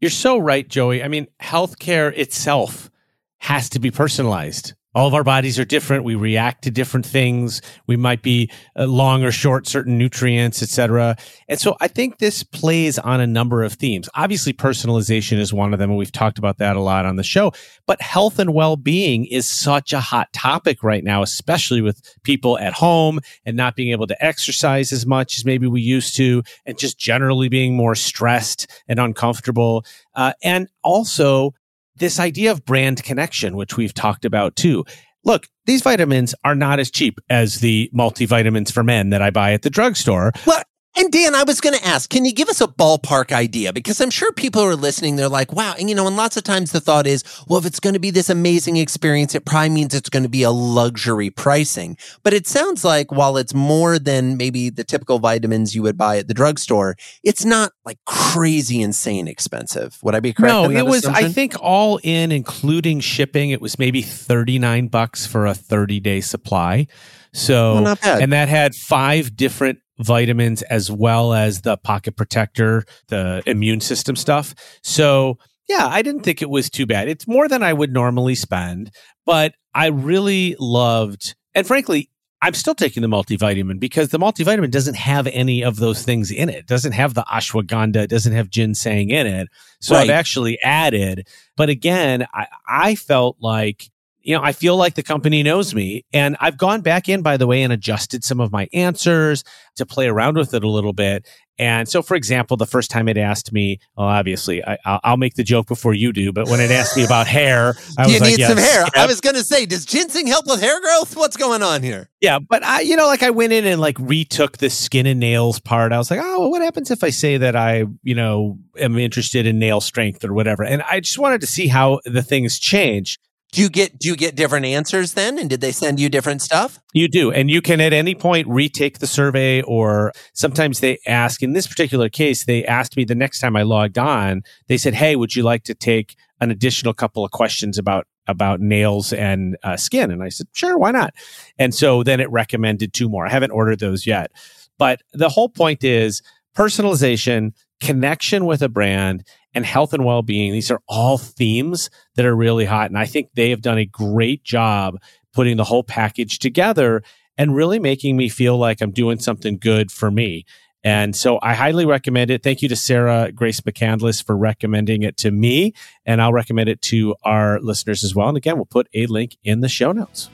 You're 0.00 0.10
so 0.10 0.36
right, 0.36 0.68
Joey. 0.68 1.02
I 1.02 1.08
mean, 1.08 1.26
healthcare 1.42 2.16
itself 2.16 2.90
has 3.38 3.70
to 3.70 3.78
be 3.78 3.90
personalized 3.90 4.74
all 4.96 5.06
of 5.06 5.12
our 5.12 5.22
bodies 5.22 5.58
are 5.58 5.64
different. 5.66 6.04
We 6.04 6.14
react 6.14 6.64
to 6.64 6.70
different 6.70 7.04
things. 7.04 7.60
We 7.86 7.98
might 7.98 8.22
be 8.22 8.50
uh, 8.78 8.86
long 8.86 9.24
or 9.24 9.30
short 9.30 9.68
certain 9.68 9.98
nutrients, 9.98 10.62
etc. 10.62 11.18
And 11.48 11.60
so 11.60 11.76
I 11.82 11.88
think 11.88 12.16
this 12.16 12.42
plays 12.42 12.98
on 12.98 13.20
a 13.20 13.26
number 13.26 13.62
of 13.62 13.74
themes. 13.74 14.08
Obviously, 14.14 14.54
personalization 14.54 15.38
is 15.38 15.52
one 15.52 15.74
of 15.74 15.78
them, 15.78 15.90
and 15.90 15.98
we've 15.98 16.10
talked 16.10 16.38
about 16.38 16.56
that 16.58 16.76
a 16.76 16.80
lot 16.80 17.04
on 17.04 17.16
the 17.16 17.22
show. 17.22 17.52
But 17.86 18.00
health 18.00 18.38
and 18.38 18.54
well-being 18.54 19.26
is 19.26 19.46
such 19.46 19.92
a 19.92 20.00
hot 20.00 20.32
topic 20.32 20.82
right 20.82 21.04
now, 21.04 21.22
especially 21.22 21.82
with 21.82 22.00
people 22.22 22.58
at 22.58 22.72
home 22.72 23.20
and 23.44 23.54
not 23.54 23.76
being 23.76 23.92
able 23.92 24.06
to 24.06 24.24
exercise 24.24 24.92
as 24.92 25.04
much 25.04 25.36
as 25.36 25.44
maybe 25.44 25.66
we 25.66 25.82
used 25.82 26.16
to, 26.16 26.42
and 26.64 26.78
just 26.78 26.98
generally 26.98 27.50
being 27.50 27.76
more 27.76 27.94
stressed 27.94 28.66
and 28.88 28.98
uncomfortable. 28.98 29.84
Uh, 30.14 30.32
and 30.42 30.68
also 30.82 31.52
this 31.98 32.20
idea 32.20 32.50
of 32.50 32.64
brand 32.64 33.02
connection, 33.02 33.56
which 33.56 33.76
we've 33.76 33.94
talked 33.94 34.24
about 34.24 34.56
too. 34.56 34.84
Look, 35.24 35.48
these 35.64 35.82
vitamins 35.82 36.34
are 36.44 36.54
not 36.54 36.78
as 36.78 36.90
cheap 36.90 37.18
as 37.28 37.60
the 37.60 37.90
multivitamins 37.94 38.70
for 38.70 38.84
men 38.84 39.10
that 39.10 39.22
I 39.22 39.30
buy 39.30 39.52
at 39.52 39.62
the 39.62 39.70
drugstore. 39.70 40.32
Well, 40.46 40.62
and 40.96 41.12
Dan, 41.12 41.34
I 41.34 41.44
was 41.44 41.60
going 41.60 41.78
to 41.78 41.84
ask, 41.86 42.08
can 42.08 42.24
you 42.24 42.32
give 42.32 42.48
us 42.48 42.60
a 42.60 42.66
ballpark 42.66 43.30
idea? 43.30 43.72
Because 43.72 44.00
I'm 44.00 44.10
sure 44.10 44.32
people 44.32 44.62
are 44.62 44.74
listening, 44.74 45.16
they're 45.16 45.28
like, 45.28 45.52
wow. 45.52 45.74
And, 45.78 45.88
you 45.88 45.94
know, 45.94 46.06
and 46.06 46.16
lots 46.16 46.36
of 46.36 46.44
times 46.44 46.72
the 46.72 46.80
thought 46.80 47.06
is, 47.06 47.22
well, 47.46 47.58
if 47.58 47.66
it's 47.66 47.80
going 47.80 47.92
to 47.94 48.00
be 48.00 48.10
this 48.10 48.30
amazing 48.30 48.76
experience, 48.76 49.34
it 49.34 49.44
probably 49.44 49.68
means 49.70 49.94
it's 49.94 50.08
going 50.08 50.22
to 50.22 50.28
be 50.28 50.42
a 50.42 50.50
luxury 50.50 51.28
pricing. 51.28 51.96
But 52.22 52.32
it 52.32 52.46
sounds 52.46 52.84
like 52.84 53.12
while 53.12 53.36
it's 53.36 53.52
more 53.52 53.98
than 53.98 54.36
maybe 54.36 54.70
the 54.70 54.84
typical 54.84 55.18
vitamins 55.18 55.74
you 55.74 55.82
would 55.82 55.98
buy 55.98 56.16
at 56.18 56.28
the 56.28 56.34
drugstore, 56.34 56.96
it's 57.22 57.44
not 57.44 57.72
like 57.84 57.98
crazy, 58.06 58.80
insane 58.80 59.28
expensive. 59.28 59.98
Would 60.02 60.14
I 60.14 60.20
be 60.20 60.32
correct? 60.32 60.52
No, 60.52 60.70
it 60.70 60.86
was, 60.86 61.04
assumption? 61.04 61.24
I 61.26 61.28
think 61.28 61.54
all 61.60 62.00
in, 62.02 62.32
including 62.32 63.00
shipping, 63.00 63.50
it 63.50 63.60
was 63.60 63.78
maybe 63.78 64.00
39 64.00 64.88
bucks 64.88 65.26
for 65.26 65.46
a 65.46 65.54
30 65.54 66.00
day 66.00 66.20
supply. 66.20 66.86
So, 67.32 67.82
well, 67.82 67.98
and 68.02 68.32
that 68.32 68.48
had 68.48 68.74
five 68.74 69.36
different 69.36 69.80
vitamins 69.98 70.62
as 70.62 70.90
well 70.90 71.32
as 71.32 71.62
the 71.62 71.76
pocket 71.76 72.16
protector, 72.16 72.84
the 73.08 73.42
immune 73.46 73.80
system 73.80 74.16
stuff. 74.16 74.54
So, 74.82 75.38
yeah, 75.68 75.86
I 75.86 76.02
didn't 76.02 76.22
think 76.22 76.42
it 76.42 76.50
was 76.50 76.70
too 76.70 76.86
bad. 76.86 77.08
It's 77.08 77.26
more 77.26 77.48
than 77.48 77.62
I 77.62 77.72
would 77.72 77.92
normally 77.92 78.34
spend, 78.34 78.90
but 79.24 79.54
I 79.74 79.86
really 79.88 80.56
loved, 80.58 81.34
and 81.54 81.66
frankly, 81.66 82.10
I'm 82.42 82.54
still 82.54 82.74
taking 82.74 83.02
the 83.02 83.08
multivitamin 83.08 83.80
because 83.80 84.10
the 84.10 84.18
multivitamin 84.18 84.70
doesn't 84.70 84.96
have 84.96 85.26
any 85.28 85.64
of 85.64 85.76
those 85.76 86.02
things 86.02 86.30
in 86.30 86.48
it. 86.48 86.56
it 86.56 86.66
doesn't 86.66 86.92
have 86.92 87.14
the 87.14 87.22
ashwagandha, 87.22 87.96
it 87.96 88.10
doesn't 88.10 88.34
have 88.34 88.50
ginseng 88.50 89.10
in 89.10 89.26
it. 89.26 89.48
So 89.80 89.94
right. 89.94 90.04
I've 90.04 90.10
actually 90.10 90.60
added, 90.60 91.26
but 91.56 91.70
again, 91.70 92.26
I, 92.32 92.46
I 92.68 92.94
felt 92.94 93.36
like 93.40 93.90
you 94.26 94.34
know, 94.34 94.42
I 94.42 94.50
feel 94.50 94.76
like 94.76 94.96
the 94.96 95.04
company 95.04 95.44
knows 95.44 95.72
me. 95.72 96.04
And 96.12 96.36
I've 96.40 96.58
gone 96.58 96.80
back 96.80 97.08
in, 97.08 97.22
by 97.22 97.36
the 97.36 97.46
way, 97.46 97.62
and 97.62 97.72
adjusted 97.72 98.24
some 98.24 98.40
of 98.40 98.50
my 98.50 98.68
answers 98.72 99.44
to 99.76 99.86
play 99.86 100.08
around 100.08 100.36
with 100.36 100.52
it 100.52 100.64
a 100.64 100.68
little 100.68 100.92
bit. 100.92 101.28
And 101.58 101.88
so, 101.88 102.02
for 102.02 102.16
example, 102.16 102.56
the 102.56 102.66
first 102.66 102.90
time 102.90 103.08
it 103.08 103.16
asked 103.16 103.52
me, 103.52 103.78
well, 103.96 104.08
obviously, 104.08 104.62
I, 104.64 104.98
will 105.08 105.16
make 105.16 105.34
the 105.34 105.44
joke 105.44 105.68
before 105.68 105.94
you 105.94 106.12
do, 106.12 106.32
but 106.32 106.48
when 106.48 106.60
it 106.60 106.70
asked 106.70 106.96
me 106.96 107.04
about 107.04 107.26
hair, 107.28 107.76
I 107.96 108.06
you 108.06 108.14
was 108.14 108.20
like, 108.20 108.30
need 108.30 108.40
yes, 108.40 108.48
some 108.48 108.58
hair. 108.58 108.80
Yep. 108.80 108.96
I 108.96 109.06
was 109.06 109.20
going 109.20 109.36
to 109.36 109.44
say, 109.44 109.64
does 109.64 109.86
ginseng 109.86 110.26
help 110.26 110.46
with 110.46 110.60
hair 110.60 110.78
growth? 110.80 111.16
What's 111.16 111.36
going 111.36 111.62
on 111.62 111.82
here? 111.82 112.10
Yeah, 112.20 112.40
but 112.40 112.62
I, 112.64 112.80
you 112.80 112.96
know, 112.96 113.06
like 113.06 113.22
I 113.22 113.30
went 113.30 113.52
in 113.52 113.64
and 113.64 113.80
like 113.80 113.96
retook 114.00 114.58
the 114.58 114.68
skin 114.68 115.06
and 115.06 115.20
nails 115.20 115.60
part. 115.60 115.92
I 115.92 115.98
was 115.98 116.10
like, 116.10 116.20
oh, 116.20 116.40
well, 116.40 116.50
what 116.50 116.62
happens 116.62 116.90
if 116.90 117.02
I 117.02 117.10
say 117.10 117.38
that 117.38 117.56
I, 117.56 117.84
you 118.02 118.16
know, 118.16 118.58
am 118.76 118.98
interested 118.98 119.46
in 119.46 119.58
nail 119.58 119.80
strength 119.80 120.24
or 120.24 120.34
whatever? 120.34 120.64
And 120.64 120.82
I 120.82 121.00
just 121.00 121.18
wanted 121.18 121.40
to 121.42 121.46
see 121.46 121.68
how 121.68 122.00
the 122.04 122.22
things 122.22 122.58
change. 122.58 123.18
Do 123.52 123.62
you 123.62 123.68
get 123.68 123.98
do 123.98 124.08
you 124.08 124.16
get 124.16 124.34
different 124.34 124.66
answers 124.66 125.14
then? 125.14 125.38
And 125.38 125.48
did 125.48 125.60
they 125.60 125.72
send 125.72 126.00
you 126.00 126.08
different 126.08 126.42
stuff? 126.42 126.78
You 126.92 127.08
do. 127.08 127.30
And 127.30 127.50
you 127.50 127.62
can 127.62 127.80
at 127.80 127.92
any 127.92 128.14
point 128.14 128.46
retake 128.48 128.98
the 128.98 129.06
survey 129.06 129.62
or 129.62 130.12
sometimes 130.34 130.80
they 130.80 130.98
ask 131.06 131.42
in 131.42 131.52
this 131.52 131.66
particular 131.66 132.08
case, 132.08 132.44
they 132.44 132.64
asked 132.64 132.96
me 132.96 133.04
the 133.04 133.14
next 133.14 133.40
time 133.40 133.56
I 133.56 133.62
logged 133.62 133.98
on, 133.98 134.42
they 134.66 134.76
said, 134.76 134.94
Hey, 134.94 135.16
would 135.16 135.36
you 135.36 135.42
like 135.42 135.64
to 135.64 135.74
take 135.74 136.16
an 136.40 136.50
additional 136.50 136.92
couple 136.92 137.24
of 137.24 137.30
questions 137.30 137.78
about 137.78 138.06
about 138.26 138.60
nails 138.60 139.12
and 139.12 139.56
uh, 139.62 139.76
skin? 139.76 140.10
And 140.10 140.22
I 140.22 140.28
said, 140.28 140.48
sure, 140.52 140.76
why 140.76 140.90
not? 140.90 141.14
And 141.58 141.74
so 141.74 142.02
then 142.02 142.20
it 142.20 142.30
recommended 142.30 142.92
two 142.92 143.08
more. 143.08 143.26
I 143.26 143.30
haven't 143.30 143.52
ordered 143.52 143.78
those 143.78 144.06
yet. 144.06 144.32
But 144.78 145.00
the 145.12 145.28
whole 145.28 145.48
point 145.48 145.84
is 145.84 146.22
personalization, 146.56 147.52
connection 147.80 148.46
with 148.46 148.62
a 148.62 148.68
brand, 148.68 149.24
and 149.56 149.64
health 149.64 149.94
and 149.94 150.04
well 150.04 150.22
being. 150.22 150.52
These 150.52 150.70
are 150.70 150.82
all 150.86 151.16
themes 151.16 151.88
that 152.14 152.26
are 152.26 152.36
really 152.36 152.66
hot. 152.66 152.90
And 152.90 152.98
I 152.98 153.06
think 153.06 153.30
they 153.34 153.50
have 153.50 153.62
done 153.62 153.78
a 153.78 153.86
great 153.86 154.44
job 154.44 154.98
putting 155.32 155.56
the 155.56 155.64
whole 155.64 155.82
package 155.82 156.38
together 156.38 157.02
and 157.38 157.56
really 157.56 157.78
making 157.78 158.18
me 158.18 158.28
feel 158.28 158.58
like 158.58 158.82
I'm 158.82 158.90
doing 158.90 159.18
something 159.18 159.56
good 159.56 159.90
for 159.90 160.10
me. 160.10 160.44
And 160.84 161.16
so 161.16 161.38
I 161.42 161.54
highly 161.54 161.86
recommend 161.86 162.30
it. 162.30 162.42
Thank 162.42 162.60
you 162.60 162.68
to 162.68 162.76
Sarah 162.76 163.32
Grace 163.32 163.60
McCandless 163.62 164.22
for 164.22 164.36
recommending 164.36 165.02
it 165.02 165.16
to 165.18 165.30
me. 165.30 165.72
And 166.04 166.20
I'll 166.20 166.34
recommend 166.34 166.68
it 166.68 166.82
to 166.82 167.16
our 167.24 167.58
listeners 167.60 168.04
as 168.04 168.14
well. 168.14 168.28
And 168.28 168.36
again, 168.36 168.56
we'll 168.56 168.66
put 168.66 168.88
a 168.92 169.06
link 169.06 169.38
in 169.42 169.60
the 169.60 169.68
show 169.70 169.90
notes. 169.90 170.28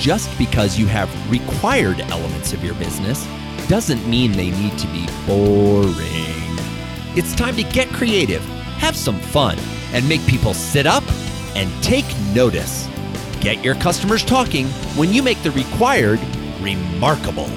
Just 0.00 0.36
because 0.36 0.78
you 0.78 0.86
have 0.86 1.08
required 1.30 2.00
elements 2.00 2.52
of 2.52 2.62
your 2.64 2.74
business 2.74 3.24
doesn't 3.68 4.08
mean 4.08 4.32
they 4.32 4.50
need 4.50 4.78
to 4.78 4.86
be 4.88 5.06
boring. 5.26 5.94
It's 7.16 7.34
time 7.34 7.54
to 7.56 7.62
get 7.62 7.88
creative, 7.88 8.42
have 8.78 8.96
some 8.96 9.20
fun, 9.20 9.58
and 9.92 10.08
make 10.08 10.24
people 10.26 10.54
sit 10.54 10.86
up 10.86 11.04
and 11.54 11.70
take 11.82 12.06
notice. 12.34 12.88
Get 13.40 13.62
your 13.62 13.74
customers 13.74 14.24
talking 14.24 14.66
when 14.96 15.12
you 15.12 15.22
make 15.22 15.42
the 15.42 15.50
required 15.50 16.18
remarkable. 16.60 17.48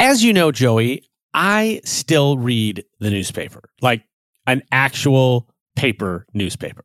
As 0.00 0.24
you 0.24 0.32
know, 0.32 0.50
Joey, 0.50 1.04
I 1.34 1.82
still 1.84 2.38
read 2.38 2.84
the 2.98 3.10
newspaper, 3.10 3.68
like 3.82 4.04
an 4.46 4.62
actual 4.72 5.48
paper 5.74 6.26
newspaper. 6.32 6.84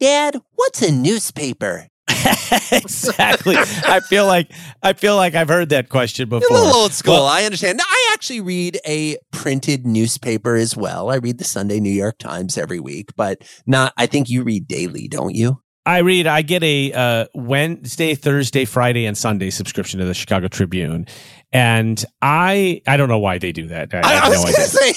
Dad, 0.00 0.40
what's 0.54 0.82
a 0.82 0.92
newspaper? 0.92 1.87
exactly. 2.72 3.56
I 3.56 4.00
feel 4.00 4.26
like 4.26 4.50
I 4.82 4.92
feel 4.92 5.16
like 5.16 5.34
I've 5.34 5.48
heard 5.48 5.70
that 5.70 5.88
question 5.88 6.28
before. 6.28 6.56
A 6.56 6.60
little 6.60 6.74
old 6.74 6.92
school. 6.92 7.14
Well, 7.14 7.26
I 7.26 7.44
understand. 7.44 7.80
I 7.82 8.10
actually 8.12 8.40
read 8.40 8.80
a 8.86 9.18
printed 9.32 9.86
newspaper 9.86 10.54
as 10.54 10.76
well. 10.76 11.10
I 11.10 11.16
read 11.16 11.38
the 11.38 11.44
Sunday 11.44 11.80
New 11.80 11.90
York 11.90 12.18
Times 12.18 12.56
every 12.56 12.80
week, 12.80 13.10
but 13.16 13.42
not. 13.66 13.92
I 13.96 14.06
think 14.06 14.28
you 14.28 14.42
read 14.42 14.66
daily, 14.66 15.08
don't 15.08 15.34
you? 15.34 15.60
I 15.88 15.98
read. 15.98 16.26
I 16.26 16.42
get 16.42 16.62
a 16.62 16.92
uh, 16.92 17.26
Wednesday, 17.34 18.14
Thursday, 18.14 18.66
Friday, 18.66 19.06
and 19.06 19.16
Sunday 19.16 19.48
subscription 19.48 20.00
to 20.00 20.04
the 20.04 20.12
Chicago 20.12 20.46
Tribune, 20.46 21.06
and 21.52 22.04
I 22.20 22.82
I 22.86 22.96
don't 22.96 23.08
know 23.08 23.18
why 23.18 23.38
they 23.38 23.52
do 23.52 23.68
that. 23.68 23.94
I, 23.94 24.00
I, 24.00 24.26
I 24.26 24.28
was 24.28 24.44
no 24.44 24.52
going 24.52 24.54
to 24.54 24.60
say, 24.62 24.94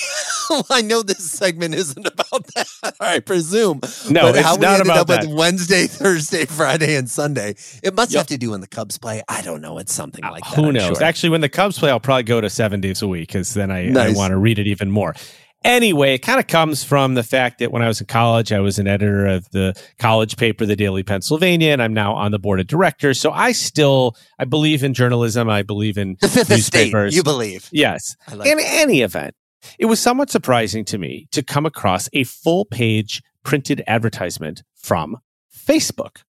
I 0.70 0.82
know 0.82 1.02
this 1.02 1.32
segment 1.32 1.76
isn't 1.76 2.06
about 2.06 2.46
that. 2.56 2.68
I 3.00 3.20
presume. 3.20 3.80
No, 4.10 4.24
but 4.24 4.36
it's 4.36 4.46
how 4.46 4.56
we 4.56 4.62
not 4.62 4.74
ended 4.74 4.88
about 4.88 4.98
up 4.98 5.08
that. 5.08 5.28
with 5.28 5.36
Wednesday, 5.36 5.88
Thursday, 5.88 6.46
Friday, 6.46 6.96
and 6.96 7.10
Sunday. 7.10 7.56
It 7.84 7.96
must 7.96 8.12
yep. 8.12 8.22
have 8.22 8.28
to 8.28 8.38
do 8.38 8.52
when 8.52 8.62
the 8.62 8.68
Cubs 8.68 8.98
play. 8.98 9.24
I 9.28 9.42
don't 9.42 9.62
know. 9.62 9.78
It's 9.78 9.94
something 9.94 10.24
like 10.24 10.46
uh, 10.46 10.56
that. 10.56 10.62
Who 10.62 10.72
knows? 10.72 10.98
Sure. 10.98 11.04
Actually, 11.04 11.30
when 11.30 11.42
the 11.42 11.50
Cubs 11.50 11.80
play, 11.80 11.90
I'll 11.90 12.00
probably 12.00 12.24
go 12.24 12.42
to 12.42 12.50
seven 12.50 12.82
days 12.82 13.02
a 13.02 13.08
week 13.08 13.30
because 13.30 13.54
then 13.54 13.72
I, 13.72 13.86
nice. 13.86 14.16
I 14.16 14.18
want 14.18 14.32
to 14.32 14.38
read 14.38 14.60
it 14.60 14.68
even 14.68 14.92
more. 14.92 15.16
Anyway, 15.64 16.16
it 16.16 16.20
kind 16.20 16.40
of 16.40 16.48
comes 16.48 16.84
from 16.84 17.14
the 17.14 17.22
fact 17.22 17.60
that 17.60 17.72
when 17.72 17.84
I 17.84 17.88
was 17.88 18.02
in 18.02 18.08
college, 18.08 18.52
I 18.52 18.60
was 18.60 18.80
an 18.80 18.88
editor 18.88 19.28
of 19.28 19.50
the 19.52 19.80
college 20.00 20.36
paper, 20.36 20.66
the 20.66 20.76
Daily 20.76 21.04
Pennsylvanian, 21.04 21.74
and 21.74 21.84
I'm 21.84 21.94
now 21.94 22.14
on 22.14 22.32
the 22.32 22.40
board 22.40 22.60
of 22.60 22.66
directors. 22.66 23.20
So 23.20 23.32
I 23.32 23.52
still, 23.52 24.16
I 24.40 24.46
believe 24.46 24.84
in 24.84 24.96
journalism. 24.96 25.50
I 25.50 25.62
believe 25.62 26.00
in 26.00 26.18
the 26.20 26.28
fifth 26.28 26.50
newspapers. 26.50 27.10
Estate, 27.10 27.16
you 27.16 27.24
believe? 27.24 27.70
Yes. 27.72 28.16
Like 28.34 28.48
in 28.48 28.58
that. 28.58 28.66
any 28.68 29.02
event, 29.02 29.36
it 29.78 29.86
was 29.86 30.00
somewhat 30.00 30.32
surprising 30.32 30.84
to 30.86 30.98
me 30.98 31.28
to 31.32 31.44
come 31.44 31.68
across 31.68 32.10
a 32.14 32.24
full 32.24 32.66
page 32.66 33.22
printed 33.44 33.84
advertisement 33.86 34.64
from 34.76 35.18
Facebook. 35.56 36.24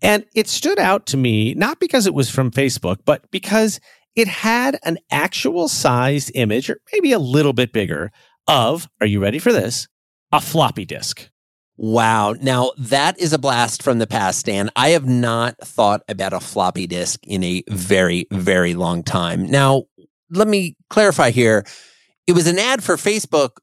And 0.00 0.24
it 0.34 0.48
stood 0.48 0.78
out 0.78 1.06
to 1.06 1.16
me, 1.16 1.54
not 1.54 1.80
because 1.80 2.06
it 2.06 2.14
was 2.14 2.30
from 2.30 2.50
Facebook, 2.50 2.98
but 3.04 3.30
because 3.30 3.80
it 4.14 4.28
had 4.28 4.78
an 4.84 4.98
actual 5.10 5.68
sized 5.68 6.30
image, 6.34 6.68
or 6.68 6.78
maybe 6.92 7.12
a 7.12 7.18
little 7.18 7.52
bit 7.52 7.72
bigger, 7.72 8.12
of, 8.46 8.88
are 9.00 9.06
you 9.06 9.20
ready 9.20 9.38
for 9.38 9.52
this? 9.52 9.88
A 10.32 10.40
floppy 10.40 10.84
disk. 10.84 11.30
Wow. 11.76 12.34
Now 12.40 12.72
that 12.78 13.18
is 13.18 13.32
a 13.32 13.38
blast 13.38 13.82
from 13.82 13.98
the 13.98 14.06
past, 14.06 14.46
Dan. 14.46 14.70
I 14.76 14.90
have 14.90 15.06
not 15.06 15.58
thought 15.58 16.02
about 16.08 16.32
a 16.32 16.40
floppy 16.40 16.86
disk 16.86 17.20
in 17.26 17.42
a 17.42 17.62
very, 17.68 18.26
very 18.30 18.74
long 18.74 19.02
time. 19.02 19.46
Now, 19.46 19.84
let 20.30 20.48
me 20.48 20.76
clarify 20.90 21.30
here. 21.30 21.64
It 22.26 22.32
was 22.32 22.46
an 22.46 22.58
ad 22.58 22.84
for 22.84 22.96
Facebook 22.96 23.58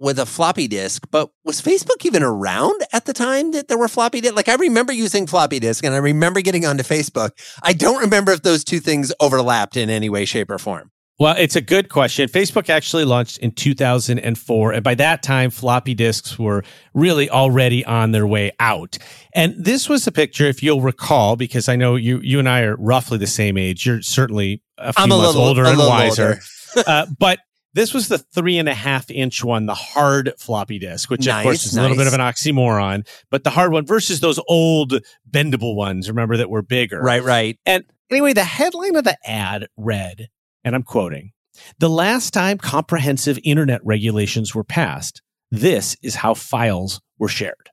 with 0.00 0.18
a 0.18 0.26
floppy 0.26 0.66
disk, 0.66 1.06
but 1.10 1.30
was 1.44 1.60
Facebook 1.60 2.04
even 2.04 2.22
around 2.22 2.82
at 2.92 3.04
the 3.04 3.12
time 3.12 3.52
that 3.52 3.68
there 3.68 3.78
were 3.78 3.86
floppy 3.86 4.20
disks? 4.22 4.34
Like 4.34 4.48
I 4.48 4.54
remember 4.54 4.92
using 4.92 5.26
floppy 5.26 5.60
disk 5.60 5.84
and 5.84 5.94
I 5.94 5.98
remember 5.98 6.40
getting 6.40 6.64
onto 6.64 6.82
Facebook. 6.82 7.32
I 7.62 7.74
don't 7.74 8.00
remember 8.00 8.32
if 8.32 8.42
those 8.42 8.64
two 8.64 8.80
things 8.80 9.12
overlapped 9.20 9.76
in 9.76 9.90
any 9.90 10.08
way, 10.08 10.24
shape, 10.24 10.50
or 10.50 10.58
form. 10.58 10.90
Well, 11.20 11.36
it's 11.38 11.54
a 11.54 11.60
good 11.60 11.90
question. 11.90 12.30
Facebook 12.30 12.70
actually 12.70 13.04
launched 13.04 13.36
in 13.38 13.52
2004. 13.52 14.72
And 14.72 14.82
by 14.82 14.94
that 14.94 15.22
time, 15.22 15.50
floppy 15.50 15.92
disks 15.92 16.38
were 16.38 16.64
really 16.94 17.28
already 17.28 17.84
on 17.84 18.12
their 18.12 18.26
way 18.26 18.52
out. 18.58 18.96
And 19.34 19.54
this 19.62 19.86
was 19.86 20.06
a 20.06 20.12
picture, 20.12 20.46
if 20.46 20.62
you'll 20.62 20.80
recall, 20.80 21.36
because 21.36 21.68
I 21.68 21.76
know 21.76 21.96
you, 21.96 22.20
you 22.22 22.38
and 22.38 22.48
I 22.48 22.62
are 22.62 22.76
roughly 22.76 23.18
the 23.18 23.26
same 23.26 23.58
age. 23.58 23.84
You're 23.84 24.00
certainly 24.00 24.62
a 24.78 24.94
few 24.94 25.04
I'm 25.04 25.12
a 25.12 25.16
months 25.16 25.34
little- 25.34 25.42
older 25.42 25.64
a 25.64 25.68
and 25.68 25.78
wiser. 25.78 26.40
uh, 26.86 27.04
but 27.18 27.40
this 27.74 27.92
was 27.92 28.08
the 28.08 28.16
three 28.16 28.56
and 28.56 28.66
a 28.66 28.74
half 28.74 29.10
inch 29.10 29.44
one, 29.44 29.66
the 29.66 29.74
hard 29.74 30.32
floppy 30.38 30.78
disk, 30.78 31.10
which 31.10 31.28
of 31.28 31.42
course 31.42 31.66
is 31.66 31.76
a 31.76 31.82
little 31.82 31.98
bit 31.98 32.06
of 32.06 32.14
an 32.14 32.20
oxymoron, 32.20 33.06
but 33.30 33.44
the 33.44 33.50
hard 33.50 33.72
one 33.72 33.84
versus 33.84 34.20
those 34.20 34.40
old 34.48 34.94
bendable 35.30 35.76
ones, 35.76 36.08
remember 36.08 36.38
that 36.38 36.48
were 36.48 36.62
bigger. 36.62 37.00
Right, 37.02 37.22
right. 37.22 37.58
And 37.66 37.84
anyway, 38.10 38.32
the 38.32 38.42
headline 38.42 38.96
of 38.96 39.04
the 39.04 39.18
ad 39.24 39.68
read, 39.76 40.28
and 40.64 40.74
I'm 40.74 40.82
quoting, 40.82 41.32
the 41.78 41.90
last 41.90 42.32
time 42.32 42.58
comprehensive 42.58 43.38
internet 43.44 43.80
regulations 43.84 44.54
were 44.54 44.64
passed, 44.64 45.22
this 45.50 45.96
is 46.02 46.16
how 46.16 46.34
files 46.34 47.00
were 47.18 47.28
shared. 47.28 47.70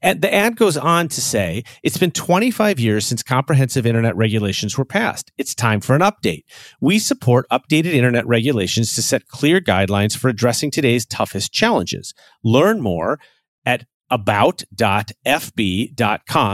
And 0.00 0.22
the 0.22 0.32
ad 0.32 0.56
goes 0.56 0.78
on 0.78 1.08
to 1.08 1.20
say, 1.20 1.64
it's 1.82 1.98
been 1.98 2.12
25 2.12 2.80
years 2.80 3.04
since 3.04 3.22
comprehensive 3.22 3.84
internet 3.84 4.16
regulations 4.16 4.78
were 4.78 4.86
passed. 4.86 5.30
It's 5.36 5.54
time 5.54 5.80
for 5.80 5.94
an 5.94 6.00
update. 6.00 6.44
We 6.80 6.98
support 6.98 7.44
updated 7.52 7.92
internet 7.92 8.26
regulations 8.26 8.94
to 8.94 9.02
set 9.02 9.28
clear 9.28 9.60
guidelines 9.60 10.16
for 10.16 10.28
addressing 10.28 10.70
today's 10.70 11.04
toughest 11.04 11.52
challenges. 11.52 12.14
Learn 12.42 12.80
more 12.80 13.20
at 13.66 13.84
about.fb.com 14.10 15.12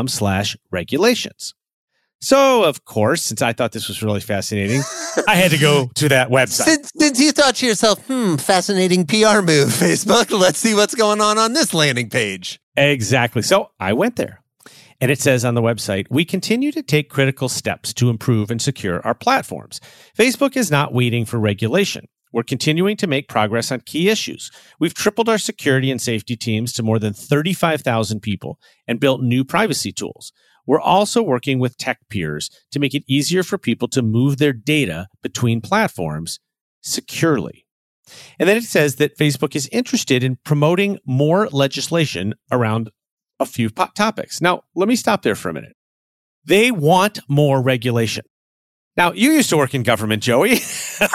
slash 0.09 0.57
regulations. 0.71 1.55
So, 2.21 2.65
of 2.65 2.85
course, 2.85 3.23
since 3.23 3.43
I 3.43 3.53
thought 3.53 3.73
this 3.73 3.87
was 3.87 4.03
really 4.03 4.21
fascinating, 4.21 4.83
I 5.29 5.37
had 5.37 5.53
to 5.53 5.59
go 5.59 5.87
to 5.95 6.09
that 6.09 6.31
website. 6.31 6.65
Since, 6.65 6.91
since 6.97 7.21
you 7.21 7.31
thought 7.31 7.57
to 7.57 7.67
yourself, 7.67 8.05
hmm, 8.07 8.37
fascinating 8.37 9.07
PR 9.07 9.41
move, 9.41 9.69
Facebook, 9.69 10.37
let's 10.37 10.59
see 10.59 10.75
what's 10.75 10.95
going 10.95 11.21
on 11.21 11.39
on 11.39 11.53
this 11.53 11.73
landing 11.73 12.11
page. 12.11 12.61
Exactly. 12.77 13.43
So 13.43 13.71
I 13.79 13.93
went 13.93 14.17
there. 14.17 14.43
And 15.01 15.13
it 15.13 15.21
says 15.21 15.45
on 15.45 15.55
the 15.55 15.63
website, 15.63 16.07
we 16.11 16.25
continue 16.25 16.73
to 16.73 16.83
take 16.83 17.09
critical 17.09 17.49
steps 17.49 17.95
to 17.95 18.11
improve 18.11 18.51
and 18.51 18.61
secure 18.61 19.01
our 19.07 19.15
platforms. 19.15 19.81
Facebook 20.17 20.57
is 20.57 20.73
not 20.73 20.93
waiting 20.93 21.25
for 21.25 21.39
regulation. 21.39 22.09
We're 22.33 22.43
continuing 22.43 22.97
to 22.99 23.07
make 23.07 23.29
progress 23.29 23.71
on 23.73 23.81
key 23.81 24.09
issues. 24.09 24.51
We've 24.81 24.93
tripled 24.93 25.29
our 25.29 25.39
security 25.39 25.91
and 25.91 26.01
safety 26.01 26.37
teams 26.37 26.73
to 26.75 26.83
more 26.83 26.99
than 26.99 27.15
35,000 27.15 28.21
people 28.21 28.59
and 28.87 29.01
built 29.01 29.23
new 29.23 29.45
privacy 29.45 29.93
tools. 29.93 30.33
We're 30.69 30.81
also 30.81 31.23
working 31.23 31.59
with 31.59 31.79
tech 31.79 31.99
peers 32.11 32.51
to 32.73 32.79
make 32.79 32.95
it 32.95 33.03
easier 33.09 33.43
for 33.43 33.57
people 33.57 33.89
to 33.89 34.03
move 34.03 34.37
their 34.37 34.53
data 34.53 35.09
between 35.23 35.63
platforms 35.63 36.41
securely. 36.83 37.65
And 38.39 38.47
then 38.47 38.59
it 38.59 38.65
says 38.65 38.97
that 38.97 39.17
Facebook 39.17 39.57
is 39.57 39.67
interested 39.73 40.23
in 40.23 40.37
promoting 40.45 40.99
more 41.07 41.49
legislation 41.49 42.35
around 42.53 42.91
a 43.41 43.47
few 43.47 43.71
po- 43.71 43.89
topics. 43.97 44.43
Now, 44.43 44.63
let 44.75 44.89
me 44.89 44.97
stop 44.97 45.23
there 45.23 45.35
for 45.35 45.49
a 45.49 45.55
minute. 45.55 45.75
They 46.45 46.71
want 46.71 47.19
more 47.29 47.63
regulation. 47.63 48.27
Now, 48.95 49.13
you 49.13 49.31
used 49.31 49.49
to 49.51 49.57
work 49.57 49.75
in 49.75 49.85
government, 49.85 50.23
Joey. 50.23 50.59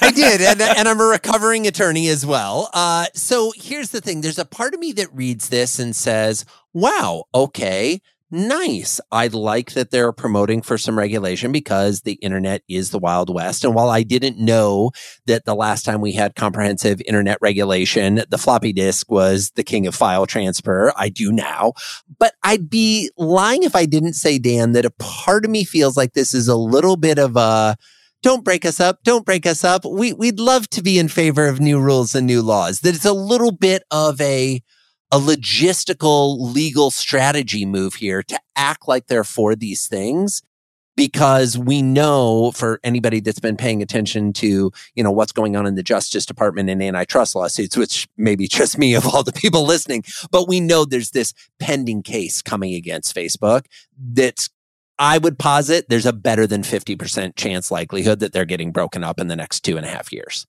I 0.02 0.12
did, 0.12 0.42
and, 0.42 0.62
and 0.78 0.88
I'm 0.88 1.02
a 1.02 1.06
recovering 1.06 1.68
attorney 1.68 2.08
as 2.08 2.26
well. 2.26 2.70
Uh, 2.74 3.08
so 3.14 3.52
here's 3.56 3.90
the 3.90 4.00
thing: 4.00 4.22
there's 4.22 4.40
a 4.40 4.46
part 4.46 4.74
of 4.74 4.80
me 4.80 4.94
that 4.94 5.14
reads 5.14 5.50
this 5.50 5.80
and 5.80 5.94
says, 5.94 6.46
"Wow, 6.74 7.26
okay, 7.36 8.00
nice. 8.34 9.00
I 9.12 9.28
like 9.28 9.74
that 9.74 9.92
they're 9.92 10.12
promoting 10.12 10.62
for 10.62 10.78
some 10.78 10.98
regulation 10.98 11.52
because 11.52 12.02
the 12.02 12.14
internet 12.14 12.64
is 12.68 12.90
the 12.90 13.00
wild 13.00 13.34
west. 13.34 13.64
And 13.64 13.76
while 13.76 13.90
I 13.90 14.04
didn't 14.04 14.38
know 14.38 14.92
that 15.28 15.46
the 15.46 15.56
last 15.56 15.86
time 15.86 16.02
we 16.02 16.14
had 16.14 16.36
comprehensive 16.36 17.02
internet 17.06 17.38
regulation, 17.40 18.24
the 18.30 18.38
floppy 18.38 18.74
disk 18.74 19.10
was 19.10 19.52
the 19.52 19.64
king 19.64 19.88
of 19.88 19.96
file 19.96 20.26
transfer, 20.26 20.92
I 20.98 21.10
do 21.10 21.32
now. 21.32 21.74
But 22.20 22.34
I'd 22.44 22.70
be 22.70 23.12
lying 23.18 23.64
if 23.64 23.76
I 23.76 23.86
didn't 23.86 24.14
say, 24.14 24.40
Dan, 24.40 24.74
that 24.74 24.86
a 24.86 24.92
part 24.92 25.46
of 25.46 25.52
me 25.52 25.64
feels 25.64 25.96
like 25.96 26.14
this 26.14 26.34
is 26.34 26.48
a 26.48 26.58
little 26.58 26.98
bit 26.98 27.20
of 27.20 27.38
a 27.38 27.78
don't 28.24 28.46
break 28.46 28.66
us 28.66 28.80
up. 28.80 29.04
Don't 29.04 29.26
break 29.26 29.46
us 29.46 29.64
up. 29.64 29.84
We, 29.86 30.14
we'd 30.14 30.40
love 30.40 30.70
to 30.70 30.82
be 30.82 30.98
in 30.98 31.10
favor 31.10 31.46
of 31.46 31.60
new 31.60 31.80
rules 31.80 32.16
and 32.16 32.26
new 32.26 32.42
laws. 32.42 32.80
That 32.80 32.96
it's 32.96 33.06
a 33.06 33.14
little 33.14 33.52
bit 33.52 33.84
of 33.92 34.20
a, 34.22 34.64
a 35.14 35.20
logistical 35.20 36.40
legal 36.40 36.90
strategy 36.90 37.66
move 37.66 37.94
here 37.94 38.24
to 38.24 38.40
act 38.56 38.88
like 38.88 39.06
they're 39.06 39.24
for 39.24 39.56
these 39.56 39.88
things 39.88 40.42
because 40.96 41.56
we 41.56 41.84
know 41.84 42.52
for 42.52 42.80
anybody 42.84 43.20
that's 43.20 43.40
been 43.40 43.56
paying 43.56 43.84
attention 43.84 44.34
to, 44.34 44.72
you 44.96 45.04
know, 45.04 45.12
what's 45.12 45.32
going 45.32 45.56
on 45.56 45.68
in 45.68 45.76
the 45.76 45.84
Justice 45.84 46.26
Department 46.26 46.68
and 46.68 46.82
antitrust 46.82 47.36
lawsuits, 47.36 47.78
which 47.78 48.08
maybe 48.18 48.48
just 48.48 48.80
me 48.80 48.96
of 48.96 49.06
all 49.06 49.22
the 49.22 49.32
people 49.32 49.64
listening, 49.68 50.04
but 50.32 50.48
we 50.48 50.60
know 50.60 50.84
there's 50.84 51.12
this 51.12 51.32
pending 51.60 52.02
case 52.02 52.42
coming 52.42 52.74
against 52.74 53.16
Facebook 53.16 53.66
that's 53.96 54.50
I 54.98 55.20
would 55.20 55.38
posit 55.38 55.90
there's 55.90 56.08
a 56.08 56.14
better 56.14 56.48
than 56.48 56.64
50% 56.64 57.36
chance 57.36 57.70
likelihood 57.70 58.20
that 58.20 58.34
they're 58.34 58.46
getting 58.46 58.72
broken 58.72 59.04
up 59.04 59.20
in 59.20 59.28
the 59.28 59.36
next 59.36 59.60
two 59.60 59.78
and 59.78 59.86
a 59.86 59.90
half 59.90 60.12
years. 60.12 60.48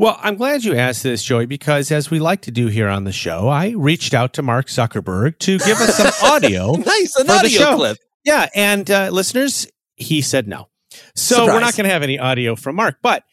Well, 0.00 0.18
I'm 0.22 0.36
glad 0.36 0.64
you 0.64 0.74
asked 0.76 1.02
this, 1.02 1.22
Joey, 1.22 1.44
because 1.44 1.92
as 1.92 2.10
we 2.10 2.20
like 2.20 2.40
to 2.42 2.50
do 2.50 2.68
here 2.68 2.88
on 2.88 3.04
the 3.04 3.12
show, 3.12 3.48
I 3.48 3.74
reached 3.76 4.14
out 4.14 4.32
to 4.32 4.42
Mark 4.42 4.68
Zuckerberg 4.68 5.38
to 5.40 5.58
give 5.58 5.78
us 5.78 5.94
some 5.98 6.10
audio. 6.32 6.72
Nice, 6.72 7.14
an 7.16 7.26
For 7.26 7.32
the 7.32 7.32
audio 7.34 7.50
show. 7.50 7.76
clip. 7.76 7.98
Yeah, 8.24 8.48
and 8.54 8.90
uh, 8.90 9.10
listeners, 9.12 9.66
he 9.96 10.22
said 10.22 10.48
no. 10.48 10.70
So 11.14 11.44
we're 11.44 11.60
not 11.60 11.76
going 11.76 11.84
to 11.84 11.90
have 11.90 12.02
any 12.02 12.18
audio 12.18 12.56
from 12.56 12.76
Mark, 12.76 12.96
but 13.02 13.24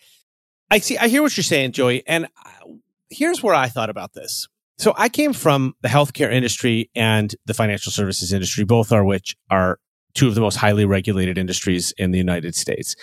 I 0.69 0.79
see. 0.79 0.97
I 0.97 1.07
hear 1.07 1.21
what 1.21 1.37
you're 1.37 1.45
saying, 1.45 1.71
Joey, 1.71 2.05
and 2.05 2.25
uh, 2.25 2.49
here's 3.09 3.41
where 3.41 3.55
I 3.55 3.69
thought 3.69 3.89
about 3.89 4.11
this. 4.13 4.49
So 4.77 4.93
I 4.97 5.07
came 5.07 5.31
from 5.31 5.73
the 5.83 5.87
healthcare 5.87 6.33
industry 6.33 6.89
and 6.93 7.33
the 7.45 7.53
financial 7.53 7.93
services 7.93 8.33
industry, 8.33 8.65
both 8.65 8.91
are 8.91 9.05
which 9.05 9.37
are 9.49 9.79
two 10.15 10.27
of 10.27 10.35
the 10.35 10.41
most 10.41 10.57
highly 10.57 10.83
regulated 10.83 11.37
industries 11.37 11.93
in 11.97 12.11
the 12.11 12.17
United 12.17 12.55
States. 12.55 12.93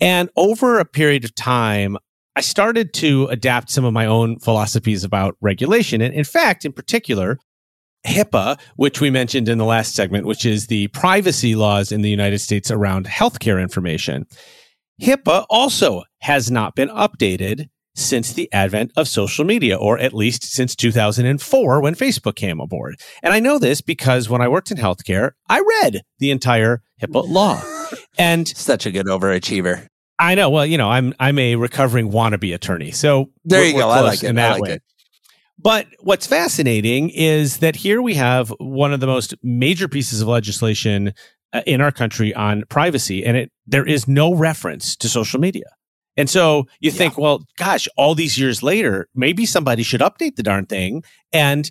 And 0.00 0.30
over 0.36 0.78
a 0.78 0.84
period 0.84 1.24
of 1.24 1.34
time, 1.34 1.96
I 2.40 2.42
started 2.42 2.94
to 2.94 3.26
adapt 3.26 3.68
some 3.68 3.84
of 3.84 3.92
my 3.92 4.06
own 4.06 4.38
philosophies 4.38 5.04
about 5.04 5.36
regulation. 5.42 6.00
And 6.00 6.14
in 6.14 6.24
fact, 6.24 6.64
in 6.64 6.72
particular, 6.72 7.38
HIPAA, 8.06 8.58
which 8.76 8.98
we 8.98 9.10
mentioned 9.10 9.46
in 9.46 9.58
the 9.58 9.66
last 9.66 9.94
segment, 9.94 10.24
which 10.24 10.46
is 10.46 10.68
the 10.68 10.88
privacy 10.88 11.54
laws 11.54 11.92
in 11.92 12.00
the 12.00 12.08
United 12.08 12.38
States 12.38 12.70
around 12.70 13.04
healthcare 13.04 13.60
information. 13.60 14.24
HIPAA 15.02 15.44
also 15.50 16.04
has 16.20 16.50
not 16.50 16.74
been 16.74 16.88
updated 16.88 17.68
since 17.94 18.32
the 18.32 18.50
advent 18.54 18.92
of 18.96 19.06
social 19.06 19.44
media, 19.44 19.76
or 19.76 19.98
at 19.98 20.14
least 20.14 20.44
since 20.44 20.74
2004 20.74 21.82
when 21.82 21.94
Facebook 21.94 22.36
came 22.36 22.58
aboard. 22.58 22.98
And 23.22 23.34
I 23.34 23.40
know 23.40 23.58
this 23.58 23.82
because 23.82 24.30
when 24.30 24.40
I 24.40 24.48
worked 24.48 24.70
in 24.70 24.78
healthcare, 24.78 25.32
I 25.46 25.62
read 25.82 26.00
the 26.20 26.30
entire 26.30 26.80
HIPAA 27.02 27.28
law. 27.28 27.62
And 28.16 28.46
Such 28.46 28.86
a 28.86 28.92
good 28.92 29.06
overachiever. 29.06 29.89
I 30.20 30.34
know, 30.34 30.50
well, 30.50 30.66
you 30.66 30.76
know, 30.76 30.90
I'm 30.90 31.14
I'm 31.18 31.38
a 31.38 31.56
recovering 31.56 32.10
wannabe 32.12 32.54
attorney. 32.54 32.90
So 32.92 33.30
There 33.44 33.64
you 33.64 33.72
go. 33.72 33.88
I 33.88 34.00
like 34.00 34.22
it. 34.22 34.28
in 34.28 34.38
I 34.38 34.42
that 34.42 34.52
like 34.52 34.62
way. 34.62 34.72
it. 34.74 34.82
But 35.58 35.86
what's 36.00 36.26
fascinating 36.26 37.10
is 37.10 37.58
that 37.58 37.74
here 37.76 38.00
we 38.00 38.14
have 38.14 38.50
one 38.58 38.92
of 38.92 39.00
the 39.00 39.06
most 39.06 39.34
major 39.42 39.88
pieces 39.88 40.20
of 40.20 40.28
legislation 40.28 41.12
uh, 41.52 41.62
in 41.66 41.80
our 41.80 41.90
country 41.90 42.34
on 42.34 42.64
privacy, 42.68 43.24
and 43.24 43.36
it 43.36 43.52
there 43.66 43.86
is 43.86 44.06
no 44.06 44.34
reference 44.34 44.94
to 44.96 45.08
social 45.08 45.40
media. 45.40 45.64
And 46.16 46.28
so 46.28 46.66
you 46.80 46.90
think, 46.90 47.16
well, 47.16 47.42
gosh, 47.56 47.88
all 47.96 48.14
these 48.14 48.36
years 48.38 48.62
later, 48.62 49.08
maybe 49.14 49.46
somebody 49.46 49.82
should 49.82 50.00
update 50.02 50.36
the 50.36 50.42
darn 50.42 50.66
thing 50.66 51.02
and 51.32 51.70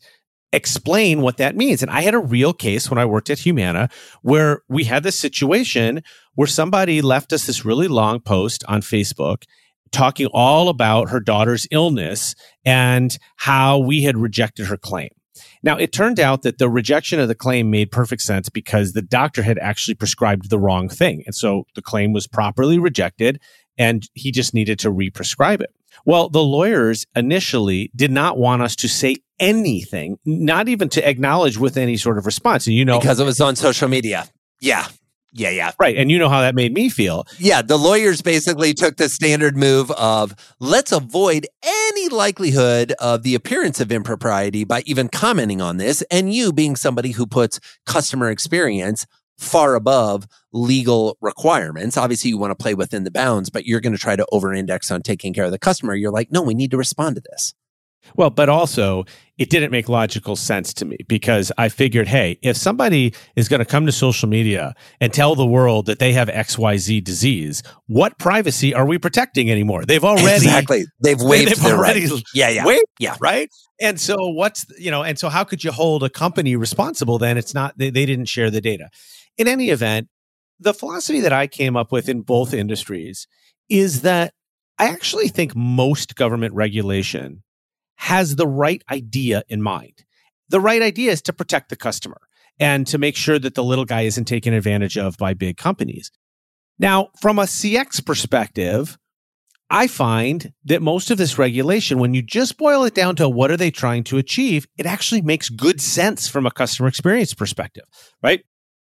explain 0.51 1.21
what 1.21 1.37
that 1.37 1.55
means. 1.55 1.83
And 1.83 1.91
I 1.91 2.01
had 2.01 2.15
a 2.15 2.19
real 2.19 2.53
case 2.53 2.89
when 2.89 2.97
I 2.97 3.05
worked 3.05 3.29
at 3.29 3.39
Humana 3.39 3.89
where 4.23 4.61
we 4.67 4.85
had 4.85 5.03
this 5.03 5.19
situation 5.19 6.01
where 6.39 6.47
somebody 6.47 7.01
left 7.01 7.33
us 7.33 7.47
this 7.47 7.65
really 7.65 7.89
long 7.89 8.21
post 8.21 8.63
on 8.69 8.79
Facebook 8.79 9.43
talking 9.91 10.27
all 10.27 10.69
about 10.69 11.09
her 11.09 11.19
daughter's 11.19 11.67
illness 11.69 12.33
and 12.63 13.17
how 13.35 13.77
we 13.77 14.03
had 14.03 14.15
rejected 14.15 14.65
her 14.67 14.77
claim. 14.77 15.09
Now, 15.63 15.75
it 15.75 15.91
turned 15.91 16.17
out 16.17 16.43
that 16.43 16.57
the 16.57 16.69
rejection 16.69 17.19
of 17.19 17.27
the 17.27 17.35
claim 17.35 17.69
made 17.69 17.91
perfect 17.91 18.21
sense 18.21 18.47
because 18.47 18.93
the 18.93 19.01
doctor 19.01 19.43
had 19.43 19.59
actually 19.59 19.95
prescribed 19.95 20.49
the 20.49 20.57
wrong 20.57 20.87
thing. 20.87 21.23
And 21.25 21.35
so 21.35 21.65
the 21.75 21.81
claim 21.81 22.13
was 22.13 22.25
properly 22.25 22.79
rejected 22.79 23.41
and 23.77 24.07
he 24.13 24.31
just 24.31 24.53
needed 24.53 24.79
to 24.79 24.91
re-prescribe 24.91 25.59
it. 25.59 25.75
Well, 26.05 26.29
the 26.29 26.41
lawyers 26.41 27.05
initially 27.17 27.91
did 27.97 28.11
not 28.11 28.37
want 28.37 28.61
us 28.61 28.77
to 28.77 28.87
say 28.87 29.17
anything, 29.41 30.19
not 30.23 30.69
even 30.69 30.87
to 30.87 31.05
acknowledge 31.05 31.57
with 31.57 31.75
any 31.75 31.97
sort 31.97 32.17
of 32.17 32.25
response. 32.25 32.65
And 32.65 32.77
you 32.77 32.85
know, 32.85 32.97
Because 32.97 33.19
it 33.19 33.25
was 33.25 33.41
on 33.41 33.57
social 33.57 33.89
media. 33.89 34.29
Yeah. 34.61 34.87
Yeah, 35.31 35.49
yeah. 35.49 35.71
Right. 35.79 35.95
And 35.95 36.09
you 36.09 36.17
know 36.17 36.29
how 36.29 36.41
that 36.41 36.55
made 36.55 36.73
me 36.73 36.89
feel. 36.89 37.25
Yeah, 37.37 37.61
the 37.61 37.77
lawyers 37.77 38.21
basically 38.21 38.73
took 38.73 38.97
the 38.97 39.09
standard 39.09 39.55
move 39.55 39.91
of 39.91 40.33
let's 40.59 40.91
avoid 40.91 41.47
any 41.63 42.09
likelihood 42.09 42.93
of 42.99 43.23
the 43.23 43.35
appearance 43.35 43.79
of 43.79 43.91
impropriety 43.91 44.63
by 44.63 44.81
even 44.85 45.07
commenting 45.07 45.61
on 45.61 45.77
this. 45.77 46.01
And 46.09 46.33
you 46.33 46.51
being 46.51 46.75
somebody 46.75 47.11
who 47.11 47.27
puts 47.27 47.59
customer 47.85 48.29
experience 48.29 49.05
far 49.37 49.75
above 49.75 50.27
legal 50.51 51.17
requirements. 51.21 51.95
Obviously, 51.95 52.29
you 52.29 52.37
want 52.37 52.51
to 52.51 52.61
play 52.61 52.73
within 52.73 53.03
the 53.05 53.11
bounds, 53.11 53.49
but 53.49 53.65
you're 53.65 53.79
going 53.79 53.93
to 53.93 53.99
try 53.99 54.15
to 54.15 54.25
over 54.31 54.53
index 54.53 54.91
on 54.91 55.01
taking 55.01 55.33
care 55.33 55.45
of 55.45 55.51
the 55.51 55.59
customer. 55.59 55.95
You're 55.95 56.11
like, 56.11 56.31
no, 56.31 56.41
we 56.41 56.53
need 56.53 56.71
to 56.71 56.77
respond 56.77 57.15
to 57.15 57.21
this. 57.31 57.53
Well, 58.15 58.29
but 58.29 58.49
also 58.49 59.05
it 59.37 59.49
didn't 59.49 59.71
make 59.71 59.87
logical 59.87 60.35
sense 60.35 60.73
to 60.75 60.85
me 60.85 60.97
because 61.07 61.51
I 61.57 61.69
figured, 61.69 62.07
hey, 62.07 62.37
if 62.41 62.57
somebody 62.57 63.13
is 63.35 63.47
going 63.47 63.59
to 63.59 63.65
come 63.65 63.85
to 63.85 63.91
social 63.91 64.27
media 64.27 64.73
and 64.99 65.13
tell 65.13 65.35
the 65.35 65.45
world 65.45 65.85
that 65.85 65.99
they 65.99 66.11
have 66.13 66.27
XYZ 66.27 67.03
disease, 67.03 67.63
what 67.87 68.17
privacy 68.19 68.73
are 68.73 68.85
we 68.85 68.97
protecting 68.97 69.49
anymore? 69.49 69.85
They've 69.85 70.03
already 70.03 70.35
exactly 70.35 70.85
they've 71.01 71.17
waived 71.21 71.51
they've 71.51 71.63
their 71.63 71.77
already 71.77 72.07
right. 72.07 72.23
Yeah, 72.33 72.49
yeah, 72.49 72.65
waived, 72.65 72.83
yeah. 72.99 73.15
right. 73.19 73.49
And 73.79 73.99
so 73.99 74.15
what's 74.27 74.65
you 74.77 74.91
know, 74.91 75.03
and 75.03 75.17
so 75.17 75.29
how 75.29 75.43
could 75.43 75.63
you 75.63 75.71
hold 75.71 76.03
a 76.03 76.09
company 76.09 76.55
responsible 76.55 77.17
then? 77.17 77.37
It's 77.37 77.53
not 77.53 77.77
they, 77.77 77.89
they 77.89 78.05
didn't 78.05 78.25
share 78.25 78.51
the 78.51 78.61
data. 78.61 78.89
In 79.37 79.47
any 79.47 79.69
event, 79.69 80.09
the 80.59 80.73
philosophy 80.73 81.21
that 81.21 81.31
I 81.31 81.47
came 81.47 81.77
up 81.77 81.91
with 81.91 82.09
in 82.09 82.21
both 82.21 82.53
industries 82.53 83.25
is 83.69 84.01
that 84.01 84.33
I 84.77 84.87
actually 84.87 85.29
think 85.29 85.55
most 85.55 86.15
government 86.15 86.53
regulation 86.53 87.43
has 87.99 88.37
the 88.37 88.47
right 88.47 88.81
idea 88.89 89.43
in 89.49 89.61
mind. 89.61 90.05
The 90.47 90.61
right 90.61 90.81
idea 90.81 91.11
is 91.11 91.21
to 91.23 91.33
protect 91.33 91.69
the 91.69 91.75
customer 91.75 92.21
and 92.57 92.87
to 92.87 92.97
make 92.97 93.15
sure 93.15 93.37
that 93.37 93.55
the 93.55 93.63
little 93.63 93.85
guy 93.85 94.01
isn't 94.01 94.25
taken 94.25 94.53
advantage 94.53 94.97
of 94.97 95.17
by 95.17 95.33
big 95.33 95.57
companies. 95.57 96.09
Now, 96.79 97.09
from 97.21 97.37
a 97.37 97.43
CX 97.43 98.05
perspective, 98.05 98.97
I 99.69 99.87
find 99.87 100.53
that 100.63 100.81
most 100.81 101.11
of 101.11 101.17
this 101.17 101.37
regulation, 101.37 101.99
when 101.99 102.13
you 102.13 102.21
just 102.21 102.57
boil 102.57 102.85
it 102.85 102.95
down 102.95 103.17
to 103.17 103.27
what 103.27 103.51
are 103.51 103.57
they 103.57 103.69
trying 103.69 104.05
to 104.05 104.17
achieve, 104.17 104.65
it 104.77 104.85
actually 104.85 105.21
makes 105.21 105.49
good 105.49 105.81
sense 105.81 106.27
from 106.27 106.45
a 106.45 106.51
customer 106.51 106.87
experience 106.87 107.33
perspective, 107.33 107.83
right? 108.23 108.43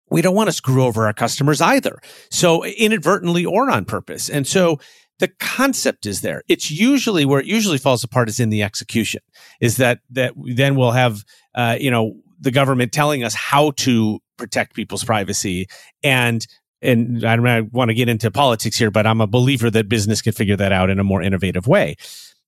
We 0.09 0.21
don't 0.21 0.35
want 0.35 0.49
to 0.49 0.53
screw 0.53 0.83
over 0.83 1.07
our 1.07 1.13
customers 1.13 1.61
either. 1.61 1.97
So 2.29 2.65
inadvertently 2.65 3.45
or 3.45 3.69
on 3.71 3.85
purpose. 3.85 4.29
And 4.29 4.45
so 4.45 4.79
the 5.19 5.29
concept 5.39 6.05
is 6.05 6.21
there. 6.21 6.43
It's 6.47 6.69
usually 6.69 7.25
where 7.25 7.39
it 7.39 7.45
usually 7.45 7.77
falls 7.77 8.03
apart 8.03 8.29
is 8.29 8.39
in 8.39 8.49
the 8.49 8.63
execution. 8.63 9.21
Is 9.59 9.77
that 9.77 9.99
that 10.11 10.33
then 10.35 10.75
we'll 10.75 10.91
have 10.91 11.23
uh, 11.55 11.77
you 11.79 11.91
know 11.91 12.15
the 12.39 12.51
government 12.51 12.91
telling 12.91 13.23
us 13.23 13.33
how 13.33 13.71
to 13.71 14.19
protect 14.37 14.75
people's 14.75 15.03
privacy 15.03 15.67
and 16.03 16.45
and 16.81 17.25
I 17.25 17.35
don't 17.35 17.73
want 17.73 17.89
to 17.89 17.95
get 17.95 18.07
into 18.07 18.29
politics 18.29 18.77
here, 18.77 18.91
but 18.91 19.07
I'm 19.07 19.19
a 19.19 19.27
believer 19.27 19.71
that 19.71 19.89
business 19.89 20.21
can 20.21 20.33
figure 20.33 20.55
that 20.57 20.71
out 20.71 20.91
in 20.91 20.99
a 20.99 21.03
more 21.03 21.23
innovative 21.23 21.65
way. 21.65 21.95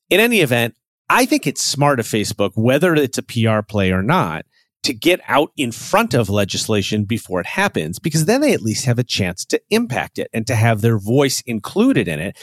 In 0.09 0.19
any 0.19 0.41
event, 0.41 0.75
I 1.09 1.25
think 1.25 1.47
it's 1.47 1.63
smart 1.63 1.99
of 1.99 2.05
Facebook, 2.05 2.51
whether 2.53 2.93
it's 2.93 3.17
a 3.17 3.23
PR 3.23 3.61
play 3.67 3.91
or 3.91 4.03
not, 4.03 4.45
to 4.83 4.93
get 4.93 5.19
out 5.27 5.51
in 5.57 5.71
front 5.71 6.13
of 6.13 6.29
legislation 6.29 7.03
before 7.03 7.39
it 7.39 7.45
happens, 7.45 7.99
because 7.99 8.25
then 8.25 8.41
they 8.41 8.53
at 8.53 8.61
least 8.61 8.85
have 8.85 8.99
a 8.99 9.03
chance 9.03 9.45
to 9.45 9.61
impact 9.69 10.17
it 10.17 10.29
and 10.33 10.47
to 10.47 10.55
have 10.55 10.81
their 10.81 10.97
voice 10.97 11.41
included 11.45 12.07
in 12.07 12.19
it. 12.19 12.37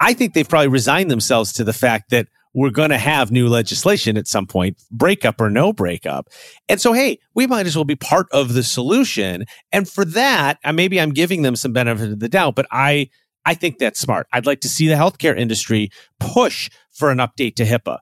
I 0.00 0.14
think 0.14 0.34
they've 0.34 0.48
probably 0.48 0.68
resigned 0.68 1.10
themselves 1.10 1.52
to 1.54 1.64
the 1.64 1.72
fact 1.72 2.10
that 2.10 2.28
we're 2.54 2.70
going 2.70 2.90
to 2.90 2.98
have 2.98 3.30
new 3.30 3.48
legislation 3.48 4.16
at 4.16 4.26
some 4.26 4.46
point, 4.46 4.82
breakup 4.90 5.40
or 5.40 5.48
no 5.48 5.72
breakup. 5.72 6.28
And 6.68 6.80
so, 6.80 6.92
hey, 6.92 7.18
we 7.34 7.46
might 7.46 7.66
as 7.66 7.76
well 7.76 7.84
be 7.84 7.96
part 7.96 8.26
of 8.32 8.52
the 8.52 8.62
solution. 8.62 9.46
And 9.70 9.88
for 9.88 10.04
that, 10.04 10.58
uh, 10.64 10.72
maybe 10.72 11.00
I'm 11.00 11.12
giving 11.12 11.42
them 11.42 11.56
some 11.56 11.72
benefit 11.72 12.12
of 12.12 12.20
the 12.20 12.28
doubt, 12.28 12.54
but 12.54 12.66
I, 12.70 13.08
I 13.44 13.54
think 13.54 13.78
that's 13.78 14.00
smart. 14.00 14.26
I'd 14.32 14.46
like 14.46 14.60
to 14.62 14.68
see 14.68 14.88
the 14.88 14.94
healthcare 14.94 15.36
industry 15.36 15.90
push 16.20 16.70
for 16.90 17.10
an 17.10 17.18
update 17.18 17.56
to 17.56 17.64
HIPAA 17.64 17.98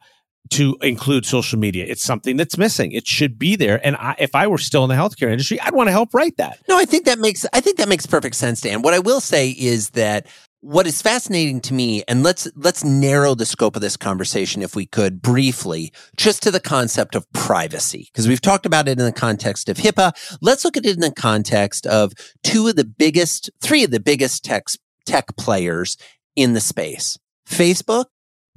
to 0.50 0.76
include 0.82 1.24
social 1.24 1.58
media. 1.58 1.84
It's 1.86 2.02
something 2.02 2.36
that's 2.36 2.58
missing. 2.58 2.92
It 2.92 3.06
should 3.06 3.38
be 3.38 3.56
there. 3.56 3.84
And 3.86 3.96
I, 3.96 4.16
if 4.18 4.34
I 4.34 4.46
were 4.46 4.58
still 4.58 4.84
in 4.84 4.88
the 4.88 4.96
healthcare 4.96 5.30
industry, 5.30 5.60
I'd 5.60 5.74
want 5.74 5.88
to 5.88 5.92
help 5.92 6.12
write 6.12 6.36
that. 6.38 6.58
No, 6.68 6.76
I 6.76 6.84
think 6.84 7.04
that 7.06 7.18
makes 7.18 7.46
I 7.52 7.60
think 7.60 7.78
that 7.78 7.88
makes 7.88 8.06
perfect 8.06 8.36
sense, 8.36 8.60
Dan. 8.60 8.82
What 8.82 8.94
I 8.94 8.98
will 8.98 9.20
say 9.20 9.50
is 9.50 9.90
that 9.90 10.26
what 10.62 10.86
is 10.86 11.00
fascinating 11.00 11.60
to 11.62 11.74
me, 11.74 12.02
and 12.06 12.22
let's 12.22 12.46
let's 12.54 12.84
narrow 12.84 13.34
the 13.34 13.46
scope 13.46 13.76
of 13.76 13.82
this 13.82 13.96
conversation 13.96 14.60
if 14.62 14.76
we 14.76 14.84
could 14.84 15.22
briefly, 15.22 15.92
just 16.16 16.42
to 16.42 16.50
the 16.50 16.60
concept 16.60 17.14
of 17.14 17.30
privacy, 17.32 18.08
because 18.12 18.28
we've 18.28 18.42
talked 18.42 18.66
about 18.66 18.86
it 18.86 18.98
in 18.98 19.04
the 19.04 19.12
context 19.12 19.68
of 19.68 19.78
HIPAA. 19.78 20.12
Let's 20.42 20.64
look 20.64 20.76
at 20.76 20.84
it 20.84 20.94
in 20.94 21.00
the 21.00 21.12
context 21.12 21.86
of 21.86 22.12
two 22.42 22.68
of 22.68 22.76
the 22.76 22.84
biggest, 22.84 23.50
three 23.62 23.84
of 23.84 23.90
the 23.90 24.00
biggest 24.00 24.44
tech 24.44 24.64
tech 25.06 25.34
players 25.36 25.96
in 26.36 26.52
the 26.52 26.60
space: 26.60 27.18
Facebook, 27.48 28.06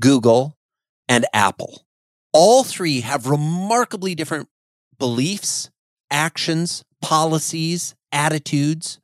Google, 0.01 0.57
and 1.07 1.25
Apple. 1.33 1.85
All 2.31 2.63
three 2.63 3.01
have 3.01 3.27
remarkably 3.27 4.15
different 4.15 4.49
beliefs, 4.97 5.69
actions, 6.09 6.83
policies, 7.01 7.95
attitudes 8.11 8.99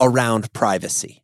around 0.00 0.52
privacy. 0.52 1.22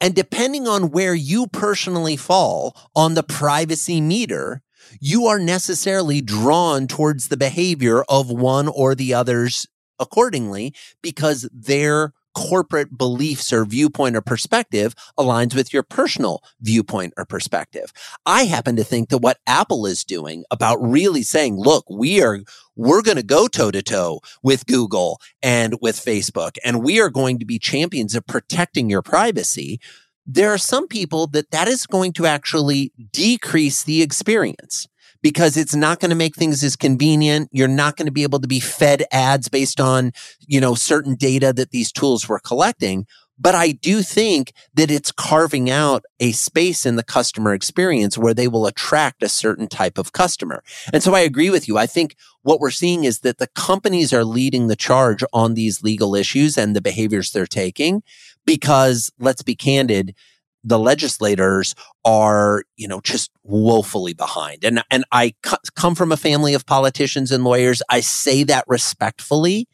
And 0.00 0.14
depending 0.14 0.66
on 0.66 0.90
where 0.90 1.14
you 1.14 1.46
personally 1.46 2.16
fall 2.16 2.76
on 2.96 3.14
the 3.14 3.22
privacy 3.22 4.00
meter, 4.00 4.62
you 5.00 5.26
are 5.26 5.38
necessarily 5.38 6.20
drawn 6.20 6.86
towards 6.88 7.28
the 7.28 7.36
behavior 7.36 8.02
of 8.08 8.30
one 8.30 8.66
or 8.66 8.94
the 8.94 9.14
others 9.14 9.66
accordingly 9.98 10.74
because 11.02 11.48
their 11.52 12.12
corporate 12.40 12.96
beliefs 12.96 13.52
or 13.52 13.66
viewpoint 13.66 14.16
or 14.16 14.22
perspective 14.22 14.94
aligns 15.18 15.54
with 15.54 15.74
your 15.74 15.82
personal 15.82 16.42
viewpoint 16.62 17.12
or 17.18 17.26
perspective. 17.26 17.92
I 18.24 18.44
happen 18.44 18.76
to 18.76 18.84
think 18.84 19.10
that 19.10 19.18
what 19.18 19.38
Apple 19.46 19.84
is 19.84 20.04
doing 20.04 20.44
about 20.50 20.78
really 20.80 21.22
saying, 21.22 21.56
look, 21.58 21.84
we 21.90 22.22
are, 22.22 22.40
we're 22.76 23.02
going 23.02 23.18
to 23.18 23.22
go 23.22 23.46
toe 23.46 23.70
to 23.70 23.82
toe 23.82 24.20
with 24.42 24.66
Google 24.66 25.20
and 25.42 25.74
with 25.82 26.02
Facebook, 26.02 26.56
and 26.64 26.82
we 26.82 26.98
are 26.98 27.10
going 27.10 27.38
to 27.40 27.44
be 27.44 27.58
champions 27.58 28.14
of 28.14 28.26
protecting 28.26 28.88
your 28.88 29.02
privacy. 29.02 29.78
There 30.26 30.50
are 30.50 30.58
some 30.58 30.88
people 30.88 31.26
that 31.28 31.50
that 31.50 31.68
is 31.68 31.86
going 31.86 32.14
to 32.14 32.24
actually 32.24 32.92
decrease 33.12 33.82
the 33.82 34.00
experience 34.00 34.88
because 35.22 35.56
it's 35.56 35.74
not 35.74 36.00
going 36.00 36.10
to 36.10 36.16
make 36.16 36.34
things 36.34 36.62
as 36.62 36.76
convenient. 36.76 37.48
You're 37.52 37.68
not 37.68 37.96
going 37.96 38.06
to 38.06 38.12
be 38.12 38.22
able 38.22 38.40
to 38.40 38.48
be 38.48 38.60
fed 38.60 39.04
ads 39.12 39.48
based 39.48 39.80
on, 39.80 40.12
you 40.46 40.60
know, 40.60 40.74
certain 40.74 41.14
data 41.14 41.52
that 41.52 41.70
these 41.70 41.92
tools 41.92 42.28
were 42.28 42.40
collecting. 42.40 43.06
But 43.40 43.54
I 43.54 43.72
do 43.72 44.02
think 44.02 44.52
that 44.74 44.90
it's 44.90 45.10
carving 45.10 45.70
out 45.70 46.04
a 46.20 46.32
space 46.32 46.84
in 46.84 46.96
the 46.96 47.02
customer 47.02 47.54
experience 47.54 48.18
where 48.18 48.34
they 48.34 48.48
will 48.48 48.66
attract 48.66 49.22
a 49.22 49.30
certain 49.30 49.66
type 49.66 49.96
of 49.96 50.12
customer. 50.12 50.62
And 50.92 51.02
so 51.02 51.14
I 51.14 51.20
agree 51.20 51.48
with 51.48 51.66
you. 51.66 51.78
I 51.78 51.86
think 51.86 52.16
what 52.42 52.60
we're 52.60 52.70
seeing 52.70 53.04
is 53.04 53.20
that 53.20 53.38
the 53.38 53.46
companies 53.48 54.12
are 54.12 54.26
leading 54.26 54.66
the 54.66 54.76
charge 54.76 55.24
on 55.32 55.54
these 55.54 55.82
legal 55.82 56.14
issues 56.14 56.58
and 56.58 56.76
the 56.76 56.82
behaviors 56.82 57.30
they're 57.30 57.46
taking 57.46 58.02
because 58.44 59.10
let's 59.18 59.42
be 59.42 59.54
candid, 59.54 60.14
the 60.62 60.78
legislators 60.78 61.74
are, 62.04 62.64
you 62.76 62.86
know, 62.86 63.00
just 63.00 63.30
woefully 63.42 64.14
behind. 64.14 64.64
And, 64.64 64.82
and 64.90 65.04
I 65.12 65.34
come 65.74 65.94
from 65.94 66.12
a 66.12 66.16
family 66.16 66.54
of 66.54 66.66
politicians 66.66 67.32
and 67.32 67.44
lawyers. 67.44 67.82
I 67.88 68.00
say 68.00 68.44
that 68.44 68.64
respectfully, 68.66 69.68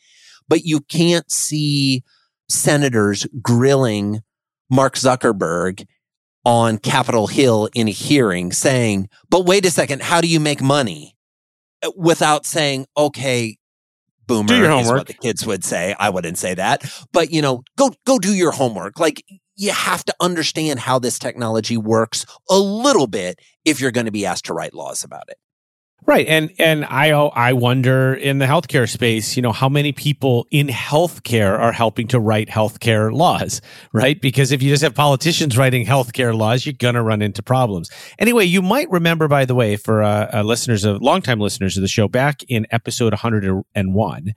but 0.49 0.65
you 0.65 0.81
can't 0.81 1.31
see 1.31 2.05
senators 2.49 3.27
grilling 3.43 4.23
Mark 4.71 4.95
Zuckerberg 4.95 5.87
on 6.45 6.79
Capitol 6.79 7.27
Hill 7.27 7.69
in 7.75 7.89
a 7.89 7.93
hearing 7.93 8.53
saying, 8.53 9.09
but 9.29 9.47
wait 9.47 9.67
a 9.67 9.71
second, 9.71 10.03
how 10.03 10.21
do 10.21 10.29
you 10.29 10.39
make 10.39 10.63
money? 10.63 11.17
Uh, 11.83 11.91
without 11.97 12.47
saying, 12.47 12.87
okay, 12.97 13.59
boomer 14.27 14.49
do 14.49 14.57
your 14.57 14.69
homework. 14.69 14.85
is 14.85 14.91
what 14.93 15.07
the 15.09 15.15
kids 15.15 15.45
would 15.45 15.65
say. 15.65 15.95
I 15.99 16.11
wouldn't 16.11 16.39
say 16.39 16.55
that, 16.55 16.85
but 17.13 17.31
you 17.33 17.43
know, 17.43 17.65
go, 17.77 17.91
go 18.07 18.19
do 18.19 18.33
your 18.33 18.53
homework. 18.53 19.01
Like 19.01 19.25
you 19.57 19.73
have 19.73 20.05
to 20.05 20.15
understand 20.21 20.81
how 20.81 20.99
this 20.99 21.19
technology 21.19 21.77
works 21.77 22.27
a 22.49 22.59
little 22.59 23.07
bit 23.07 23.41
if 23.65 23.81
you're 23.81 23.91
going 23.91 24.07
to 24.07 24.13
be 24.13 24.27
asked 24.27 24.47
to 24.47 24.55
write 24.55 24.75
laws 24.75 25.03
about 25.03 25.25
it. 25.29 25.39
Right. 26.07 26.27
And 26.29 26.53
and 26.61 26.85
I 26.85 27.11
I 27.11 27.53
wonder 27.53 28.15
in 28.15 28.39
the 28.39 28.47
healthcare 28.47 28.89
space, 28.89 29.35
you 29.35 29.43
know, 29.43 29.51
how 29.51 29.69
many 29.69 29.91
people 29.91 30.47
in 30.53 30.69
healthcare 30.69 31.59
are 31.59 31.73
helping 31.73 32.07
to 32.09 32.21
write 32.21 32.49
healthcare 32.49 33.13
laws, 33.13 33.61
right? 33.93 34.21
Because 34.21 34.53
if 34.53 34.63
you 34.63 34.71
just 34.71 34.85
have 34.85 34.95
politicians 34.95 35.59
writing 35.59 35.85
healthcare 35.85 36.37
laws, 36.37 36.65
you're 36.65 36.75
going 36.75 36.95
to 36.95 37.03
run 37.03 37.23
into 37.23 37.43
problems. 37.43 37.91
Anyway, 38.21 38.45
you 38.45 38.63
might 38.63 38.89
remember 38.89 39.27
by 39.27 39.45
the 39.45 39.57
way 39.57 39.75
for 39.75 40.05
uh, 40.05 40.31
uh, 40.33 40.43
listeners 40.43 40.85
of 40.85 41.03
longtime 41.03 41.41
listeners 41.41 41.77
of 41.77 41.81
the 41.81 41.89
show 41.89 42.07
back 42.07 42.45
in 42.47 42.69
episode 42.71 43.13
101, 43.13 44.35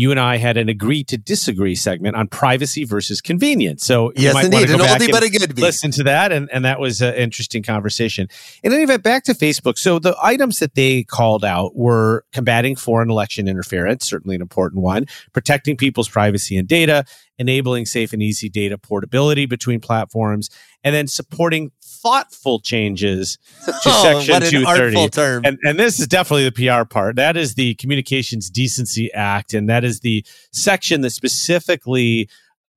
you 0.00 0.10
and 0.10 0.18
I 0.18 0.38
had 0.38 0.56
an 0.56 0.70
agree 0.70 1.04
to 1.04 1.18
disagree 1.18 1.74
segment 1.74 2.16
on 2.16 2.26
privacy 2.26 2.84
versus 2.84 3.20
convenience. 3.20 3.84
So 3.84 4.12
yes, 4.16 4.32
you 4.34 4.40
indeed, 4.46 4.70
an 4.70 4.78
oldie 4.78 5.10
but 5.10 5.22
a 5.22 5.28
good 5.28 5.58
Listen 5.58 5.90
to 5.90 6.04
that, 6.04 6.32
and, 6.32 6.48
and 6.50 6.64
that 6.64 6.80
was 6.80 7.02
an 7.02 7.14
interesting 7.16 7.62
conversation. 7.62 8.26
In 8.62 8.72
any 8.72 8.84
event, 8.84 9.02
back 9.02 9.24
to 9.24 9.34
Facebook. 9.34 9.76
So 9.76 9.98
the 9.98 10.16
items 10.22 10.58
that 10.60 10.74
they 10.74 11.02
called 11.02 11.44
out 11.44 11.76
were 11.76 12.24
combating 12.32 12.76
foreign 12.76 13.10
election 13.10 13.46
interference, 13.46 14.08
certainly 14.08 14.34
an 14.34 14.40
important 14.40 14.82
one, 14.82 15.04
protecting 15.34 15.76
people's 15.76 16.08
privacy 16.08 16.56
and 16.56 16.66
data, 16.66 17.04
enabling 17.36 17.84
safe 17.84 18.14
and 18.14 18.22
easy 18.22 18.48
data 18.48 18.78
portability 18.78 19.44
between 19.44 19.80
platforms, 19.80 20.48
and 20.82 20.94
then 20.94 21.08
supporting 21.08 21.72
thoughtful 22.02 22.60
changes 22.60 23.38
to 23.64 23.72
Oh, 23.86 24.02
Section 24.02 24.32
what 24.34 24.42
an 24.44 24.50
230. 24.50 24.66
artful 24.66 25.08
term. 25.08 25.44
And, 25.44 25.58
and 25.64 25.78
this 25.78 26.00
is 26.00 26.06
definitely 26.06 26.48
the 26.48 26.52
PR 26.78 26.84
part. 26.84 27.16
That 27.16 27.36
is 27.36 27.54
the 27.54 27.74
Communications 27.76 28.50
Decency 28.50 29.12
Act, 29.12 29.54
and 29.54 29.68
that 29.68 29.84
is 29.84 30.00
the 30.00 30.24
section 30.52 31.00
that 31.02 31.10
specifically 31.10 32.28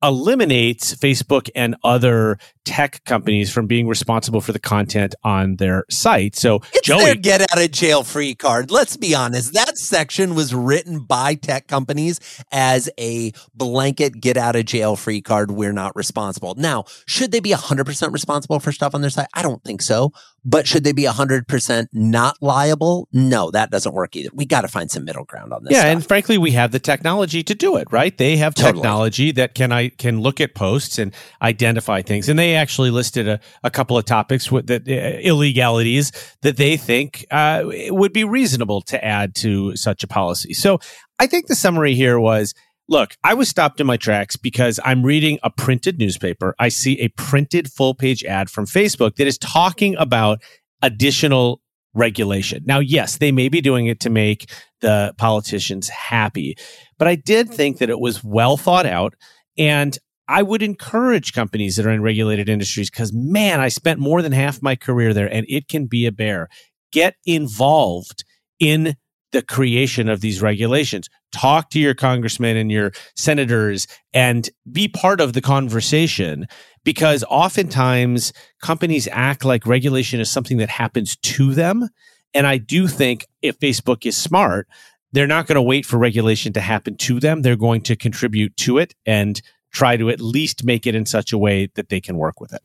eliminates 0.02 0.94
Facebook 0.96 1.50
and 1.56 1.76
other 1.84 2.38
tech 2.66 3.04
companies 3.06 3.52
from 3.52 3.68
being 3.68 3.88
responsible 3.88 4.42
for 4.42 4.52
the 4.52 4.60
content 4.60 5.16
on 5.24 5.58
their 5.58 5.86
site. 5.90 6.36
So, 6.36 6.62
It's 6.74 6.88
Joey, 6.88 7.04
their 7.06 7.16
get 7.16 7.42
out 7.42 7.62
of 7.62 7.72
jail 7.72 8.04
free 8.04 8.36
card. 8.36 8.72
Let's 8.72 8.98
be 8.98 9.14
honest. 9.16 9.54
That 9.54 9.78
section 9.78 10.36
was 10.36 10.54
written 10.54 11.00
by 11.02 11.36
tech 11.36 11.68
companies 11.68 12.20
as 12.52 12.90
a 13.00 13.32
blanket 13.54 14.22
get 14.22 14.38
out 14.38 14.56
of 14.56 14.66
jail 14.66 14.96
free 14.96 15.22
card. 15.22 15.52
We're 15.52 15.74
not 15.74 15.96
responsible. 15.96 16.56
Now, 16.56 16.86
should 17.06 17.32
they 17.32 17.40
be 17.40 17.52
100% 17.52 18.14
responsible 18.14 18.60
for 18.60 18.72
stuff 18.72 18.96
on 18.96 19.02
their 19.02 19.10
site? 19.10 19.28
I 19.34 19.42
don't 19.42 19.64
think 19.64 19.82
so. 19.82 20.12
But 20.46 20.68
should 20.68 20.84
they 20.84 20.92
be 20.92 21.04
100% 21.04 21.88
not 21.94 22.36
liable? 22.42 23.08
No, 23.14 23.50
that 23.52 23.72
doesn't 23.72 23.94
work 23.94 24.14
either. 24.18 24.30
We 24.34 24.46
got 24.46 24.62
to 24.62 24.68
find 24.68 24.92
some 24.92 25.06
middle 25.06 25.24
ground 25.24 25.54
on 25.54 25.64
this. 25.64 25.72
yeah, 25.72 25.80
stuff. 25.80 25.92
and 25.94 26.06
frankly, 26.06 26.38
we 26.38 26.52
have 26.52 26.74
the 26.74 26.80
technology 26.80 27.44
to 27.44 27.56
do 27.56 27.78
it, 27.78 27.88
right? 27.92 28.18
They 28.18 28.36
have 28.36 28.54
Totally. 28.54 28.74
technology 28.74 29.32
that 29.32 29.56
can 29.56 29.72
I 29.72 29.88
can 29.88 30.20
look 30.20 30.42
at 30.42 30.54
posts 30.54 31.00
and 31.00 31.14
identify 31.42 32.02
things, 32.02 32.28
and 32.28 32.38
they 32.38 32.53
actually 32.56 32.92
listed 32.92 33.28
a, 33.28 33.40
a 33.64 33.70
couple 33.70 33.98
of 33.98 34.06
topics 34.06 34.52
with 34.52 34.68
that 34.68 34.88
uh, 34.88 35.20
illegalities 35.20 36.12
that 36.42 36.58
they 36.58 36.78
think 36.78 37.26
uh, 37.32 37.64
would 37.90 38.14
be 38.14 38.24
reasonable 38.24 38.82
to 38.82 39.04
add 39.04 39.36
to 39.36 39.76
such 39.76 40.04
a 40.04 40.08
policy. 40.08 40.54
So, 40.54 40.80
I 41.20 41.28
think 41.28 41.48
the 41.48 41.56
summary 41.56 41.96
here 41.96 42.20
was. 42.20 42.54
Look, 42.90 43.16
I 43.24 43.34
was 43.34 43.48
stopped 43.48 43.80
in 43.80 43.88
my 43.88 43.96
tracks 43.96 44.36
because 44.36 44.78
I'm 44.84 45.04
reading 45.04 45.40
a 45.42 45.50
printed 45.50 45.98
newspaper. 46.00 46.54
I 46.60 46.68
see 46.68 47.00
a 47.00 47.08
printed 47.08 47.72
full 47.72 47.96
page 47.96 48.26
ad 48.26 48.50
from 48.50 48.66
Facebook 48.66 49.16
that 49.16 49.26
is 49.26 49.38
talking 49.38 49.96
about 49.96 50.42
additional 50.82 51.62
regulation. 51.94 52.64
Now, 52.66 52.80
yes, 52.80 53.18
they 53.18 53.32
may 53.32 53.50
be 53.50 53.62
doing 53.62 53.88
it 53.88 54.00
to 54.02 54.10
make 54.10 54.50
the 54.82 55.14
politicians 55.18 55.90
happy, 55.90 56.58
but 56.98 57.08
I 57.08 57.16
did 57.16 57.50
think 57.50 57.78
that 57.78 57.90
it 57.90 58.00
was 58.00 58.24
well 58.24 58.58
thought 58.58 58.86
out. 58.86 59.16
And 59.58 59.98
I 60.28 60.42
would 60.42 60.62
encourage 60.62 61.34
companies 61.34 61.76
that 61.76 61.86
are 61.86 61.92
in 61.92 62.02
regulated 62.02 62.48
industries 62.48 62.90
because, 62.90 63.12
man, 63.14 63.60
I 63.60 63.68
spent 63.68 64.00
more 64.00 64.22
than 64.22 64.32
half 64.32 64.62
my 64.62 64.76
career 64.76 65.14
there 65.14 65.32
and 65.32 65.46
it 65.50 65.68
can 65.68 65.86
be 65.86 66.06
a 66.06 66.12
bear. 66.12 66.48
Get 66.92 67.16
involved 67.26 68.24
in 68.60 68.96
the 69.34 69.42
creation 69.42 70.08
of 70.08 70.22
these 70.22 70.42
regulations. 70.42 71.10
Talk 71.32 71.70
to 71.72 71.80
your 71.80 71.96
congressmen 71.96 72.56
and 72.56 72.72
your 72.72 72.92
senators 73.16 73.88
and 74.14 74.50
be 74.72 74.88
part 74.88 75.20
of 75.20 75.34
the 75.34 75.42
conversation 75.42 76.46
because 76.86 77.24
oftentimes 77.30 78.32
companies 78.62 79.08
act 79.12 79.44
like 79.44 79.66
regulation 79.66 80.20
is 80.20 80.32
something 80.32 80.58
that 80.58 80.70
happens 80.70 81.18
to 81.18 81.54
them. 81.54 81.90
And 82.34 82.48
I 82.48 82.58
do 82.58 82.88
think 82.88 83.26
if 83.42 83.60
Facebook 83.60 84.06
is 84.06 84.16
smart, 84.16 84.68
they're 85.12 85.28
not 85.28 85.48
going 85.48 85.56
to 85.56 85.62
wait 85.62 85.86
for 85.86 85.98
regulation 85.98 86.54
to 86.54 86.62
happen 86.62 86.96
to 86.98 87.20
them. 87.20 87.42
They're 87.42 87.56
going 87.56 87.82
to 87.82 87.96
contribute 87.96 88.56
to 88.58 88.78
it 88.78 88.94
and 89.06 89.42
try 89.74 89.98
to 89.98 90.10
at 90.10 90.22
least 90.22 90.64
make 90.64 90.88
it 90.88 90.96
in 90.96 91.06
such 91.06 91.34
a 91.34 91.38
way 91.38 91.68
that 91.76 91.90
they 91.90 92.00
can 92.00 92.16
work 92.16 92.40
with 92.40 92.54
it. 92.54 92.62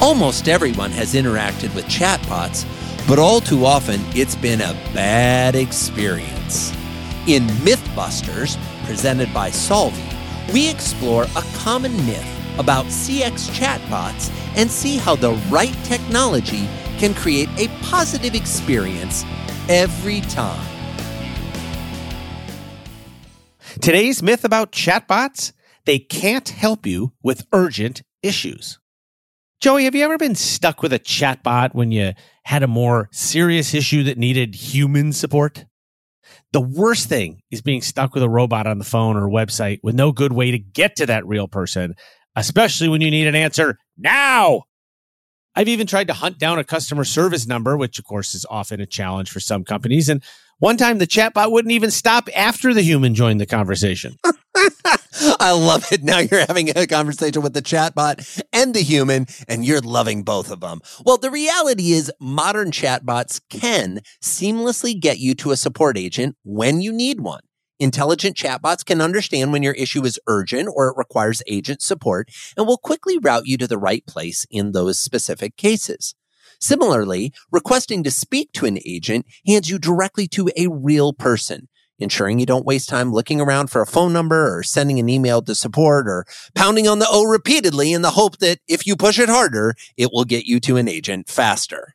Almost 0.00 0.48
everyone 0.48 0.92
has 0.92 1.14
interacted 1.14 1.74
with 1.74 1.84
chatbots, 1.86 2.64
but 3.08 3.18
all 3.18 3.40
too 3.40 3.64
often 3.64 4.00
it's 4.14 4.36
been 4.36 4.60
a 4.60 4.72
bad 4.94 5.54
experience. 5.54 6.70
In 7.26 7.46
Mythbusters, 7.64 8.56
presented 8.84 9.32
by 9.34 9.50
Solvvy, 9.50 10.12
we 10.52 10.70
explore 10.70 11.24
a 11.24 11.42
common 11.56 11.96
myth 12.06 12.58
about 12.58 12.86
CX 12.86 13.50
chatbots 13.50 14.30
and 14.56 14.70
see 14.70 14.96
how 14.96 15.16
the 15.16 15.32
right 15.50 15.76
technology 15.84 16.68
can 16.98 17.14
create 17.14 17.48
a 17.58 17.68
positive 17.82 18.34
experience 18.34 19.24
every 19.68 20.20
time. 20.22 20.75
Today's 23.80 24.22
myth 24.22 24.44
about 24.44 24.72
chatbots 24.72 25.52
they 25.84 25.98
can't 25.98 26.48
help 26.48 26.84
you 26.86 27.12
with 27.22 27.46
urgent 27.52 28.02
issues. 28.22 28.78
Joey, 29.60 29.84
have 29.84 29.94
you 29.94 30.04
ever 30.04 30.18
been 30.18 30.34
stuck 30.34 30.82
with 30.82 30.92
a 30.92 30.98
chatbot 30.98 31.74
when 31.74 31.92
you 31.92 32.12
had 32.44 32.62
a 32.62 32.68
more 32.68 33.08
serious 33.12 33.72
issue 33.72 34.02
that 34.04 34.18
needed 34.18 34.54
human 34.54 35.12
support? 35.12 35.64
The 36.52 36.60
worst 36.60 37.08
thing 37.08 37.42
is 37.50 37.62
being 37.62 37.82
stuck 37.82 38.14
with 38.14 38.22
a 38.22 38.28
robot 38.28 38.66
on 38.66 38.78
the 38.78 38.84
phone 38.84 39.16
or 39.16 39.28
website 39.28 39.78
with 39.82 39.94
no 39.94 40.10
good 40.10 40.32
way 40.32 40.50
to 40.50 40.58
get 40.58 40.96
to 40.96 41.06
that 41.06 41.26
real 41.26 41.46
person, 41.46 41.94
especially 42.34 42.88
when 42.88 43.00
you 43.00 43.10
need 43.10 43.26
an 43.26 43.34
answer 43.34 43.78
now. 43.96 44.64
I've 45.54 45.68
even 45.68 45.86
tried 45.86 46.08
to 46.08 46.14
hunt 46.14 46.38
down 46.38 46.58
a 46.58 46.64
customer 46.64 47.04
service 47.04 47.46
number, 47.46 47.76
which 47.76 47.98
of 47.98 48.04
course 48.04 48.34
is 48.34 48.44
often 48.50 48.80
a 48.80 48.86
challenge 48.86 49.30
for 49.30 49.40
some 49.40 49.64
companies. 49.64 50.08
And 50.08 50.22
one 50.58 50.76
time 50.76 50.98
the 50.98 51.06
chatbot 51.06 51.50
wouldn't 51.50 51.72
even 51.72 51.90
stop 51.90 52.28
after 52.34 52.72
the 52.72 52.82
human 52.82 53.14
joined 53.14 53.40
the 53.40 53.46
conversation. 53.46 54.16
I 55.38 55.52
love 55.52 55.90
it. 55.92 56.02
Now 56.02 56.18
you're 56.18 56.46
having 56.46 56.76
a 56.76 56.86
conversation 56.86 57.42
with 57.42 57.52
the 57.52 57.62
chatbot 57.62 58.42
and 58.52 58.74
the 58.74 58.80
human, 58.80 59.26
and 59.48 59.64
you're 59.64 59.80
loving 59.80 60.22
both 60.22 60.50
of 60.50 60.60
them. 60.60 60.80
Well, 61.04 61.18
the 61.18 61.30
reality 61.30 61.92
is, 61.92 62.10
modern 62.20 62.70
chatbots 62.70 63.40
can 63.50 64.00
seamlessly 64.22 64.98
get 64.98 65.18
you 65.18 65.34
to 65.36 65.50
a 65.50 65.56
support 65.56 65.98
agent 65.98 66.36
when 66.42 66.80
you 66.80 66.92
need 66.92 67.20
one. 67.20 67.40
Intelligent 67.78 68.36
chatbots 68.36 68.84
can 68.84 69.02
understand 69.02 69.52
when 69.52 69.62
your 69.62 69.74
issue 69.74 70.04
is 70.04 70.18
urgent 70.26 70.70
or 70.74 70.88
it 70.88 70.96
requires 70.96 71.42
agent 71.46 71.82
support 71.82 72.30
and 72.56 72.66
will 72.66 72.78
quickly 72.78 73.18
route 73.18 73.46
you 73.46 73.58
to 73.58 73.66
the 73.66 73.76
right 73.76 74.06
place 74.06 74.46
in 74.50 74.72
those 74.72 74.98
specific 74.98 75.56
cases. 75.58 76.14
Similarly, 76.60 77.32
requesting 77.50 78.02
to 78.04 78.10
speak 78.10 78.52
to 78.52 78.66
an 78.66 78.78
agent 78.84 79.26
hands 79.46 79.68
you 79.68 79.78
directly 79.78 80.26
to 80.28 80.50
a 80.56 80.68
real 80.68 81.12
person 81.12 81.68
ensuring 81.98 82.38
you 82.38 82.46
don't 82.46 82.66
waste 82.66 82.88
time 82.88 83.12
looking 83.12 83.40
around 83.40 83.68
for 83.68 83.80
a 83.80 83.86
phone 83.86 84.12
number 84.12 84.56
or 84.56 84.62
sending 84.62 84.98
an 84.98 85.08
email 85.08 85.40
to 85.42 85.54
support 85.54 86.06
or 86.06 86.24
pounding 86.54 86.86
on 86.86 86.98
the 86.98 87.06
O 87.08 87.24
repeatedly 87.24 87.92
in 87.92 88.02
the 88.02 88.10
hope 88.10 88.38
that 88.38 88.58
if 88.68 88.86
you 88.86 88.96
push 88.96 89.18
it 89.18 89.28
harder, 89.28 89.74
it 89.96 90.10
will 90.12 90.24
get 90.24 90.44
you 90.44 90.60
to 90.60 90.76
an 90.76 90.88
agent 90.88 91.28
faster. 91.28 91.94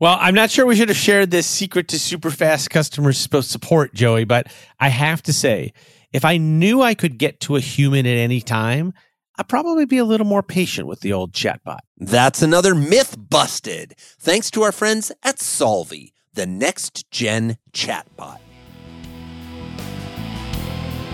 Well, 0.00 0.16
I'm 0.20 0.34
not 0.34 0.50
sure 0.50 0.64
we 0.64 0.76
should 0.76 0.88
have 0.88 0.96
shared 0.96 1.30
this 1.30 1.46
secret 1.46 1.88
to 1.88 1.98
super 1.98 2.30
fast 2.30 2.70
customer 2.70 3.12
support, 3.12 3.94
Joey, 3.94 4.24
but 4.24 4.46
I 4.78 4.88
have 4.90 5.22
to 5.24 5.32
say, 5.32 5.72
if 6.12 6.24
I 6.24 6.36
knew 6.36 6.80
I 6.80 6.94
could 6.94 7.18
get 7.18 7.40
to 7.40 7.56
a 7.56 7.60
human 7.60 8.06
at 8.06 8.16
any 8.16 8.40
time, 8.40 8.94
I'd 9.40 9.46
probably 9.46 9.84
be 9.84 9.98
a 9.98 10.04
little 10.04 10.26
more 10.26 10.42
patient 10.42 10.88
with 10.88 11.00
the 11.00 11.12
old 11.12 11.32
chatbot. 11.32 11.78
That's 11.96 12.42
another 12.42 12.74
myth 12.74 13.16
busted. 13.16 13.94
Thanks 14.18 14.50
to 14.50 14.62
our 14.62 14.72
friends 14.72 15.12
at 15.22 15.36
Solvvy, 15.36 16.10
the 16.34 16.44
next 16.44 17.08
gen 17.12 17.56
chatbot. 17.72 18.40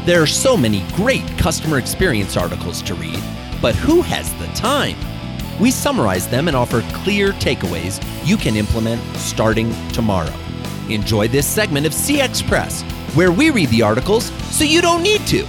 There 0.07 0.23
are 0.23 0.27
so 0.27 0.57
many 0.57 0.83
great 0.95 1.27
customer 1.37 1.77
experience 1.77 2.35
articles 2.39 2.81
to 2.83 2.95
read, 2.95 3.23
but 3.61 3.75
who 3.75 4.01
has 4.01 4.33
the 4.39 4.47
time? 4.55 4.97
We 5.61 5.71
summarize 5.71 6.27
them 6.27 6.49
and 6.49 6.57
offer 6.57 6.81
clear 6.93 7.33
takeaways 7.33 8.03
you 8.27 8.39
can 8.39 8.57
implement 8.57 9.03
starting 9.17 9.71
tomorrow. 9.91 10.33
Enjoy 10.89 11.29
this 11.29 11.47
segment 11.47 11.87
of 11.87 11.93
CX 11.93 12.47
Press, 12.49 12.83
where 13.15 13.33
we 13.33 13.51
read 13.51 13.69
the 13.69 13.83
articles 13.83 14.33
so 14.51 14.65
you 14.65 14.81
don't 14.81 15.03
need 15.03 15.27
to. 15.27 15.47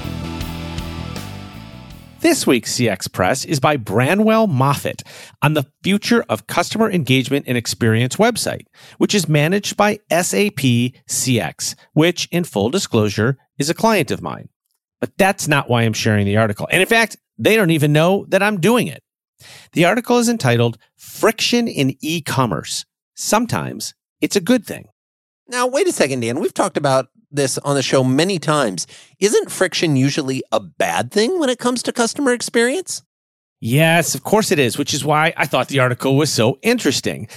This 2.26 2.48
week's 2.48 2.74
CX 2.74 3.14
Press 3.14 3.46
is 3.46 3.60
by 3.60 3.78
Branwell 3.78 4.48
Moffat 4.48 5.04
on 5.44 5.54
the 5.54 5.68
future 5.84 6.26
of 6.28 6.48
customer 6.48 6.90
engagement 6.90 7.46
and 7.48 7.56
experience 7.56 8.16
website, 8.16 8.66
which 8.98 9.14
is 9.14 9.30
managed 9.30 9.78
by 9.78 10.00
SAP 10.10 10.58
CX, 11.08 11.76
which, 11.94 12.28
in 12.32 12.44
full 12.44 12.72
disclosure, 12.72 13.38
is 13.60 13.70
a 13.70 13.76
client 13.76 14.10
of 14.10 14.24
mine. 14.24 14.50
But 15.00 15.16
that's 15.20 15.48
not 15.48 15.70
why 15.70 15.84
I'm 15.84 15.94
sharing 15.94 16.26
the 16.26 16.38
article. 16.38 16.68
And 16.72 16.82
in 16.82 16.88
fact, 16.88 17.16
they 17.38 17.56
don't 17.56 17.70
even 17.70 17.94
know 17.94 18.26
that 18.30 18.42
I'm 18.42 18.60
doing 18.60 18.88
it. 18.88 19.04
The 19.74 19.86
article 19.86 20.18
is 20.18 20.28
entitled 20.28 20.80
Friction 20.98 21.68
in 21.68 21.96
E-commerce. 22.02 22.86
Sometimes 23.14 23.94
it's 24.20 24.36
a 24.36 24.42
good 24.42 24.66
thing. 24.66 24.88
Now, 25.48 25.68
wait 25.68 25.88
a 25.88 25.92
second, 25.92 26.22
Dan. 26.22 26.40
We've 26.40 26.52
talked 26.52 26.76
about 26.76 27.06
this 27.32 27.58
on 27.60 27.76
the 27.76 27.82
show 27.82 28.04
many 28.04 28.40
times. 28.40 28.88
Isn't 29.20 29.52
friction 29.52 29.96
usually 29.96 30.44
a 30.52 30.60
bad 30.60 31.12
thing 31.12 31.40
when 31.40 31.50
it 31.50 31.60
comes 31.60 31.84
to 31.84 31.94
customer 31.94 32.34
experience? 32.34 33.04
Yes, 33.60 34.16
of 34.16 34.24
course 34.24 34.52
it 34.52 34.60
is, 34.60 34.78
which 34.78 34.94
is 34.94 35.06
why 35.06 35.34
I 35.38 35.46
thought 35.46 35.70
the 35.70 35.80
article 35.80 36.18
was 36.18 36.32
so 36.32 36.60
interesting. 36.62 37.28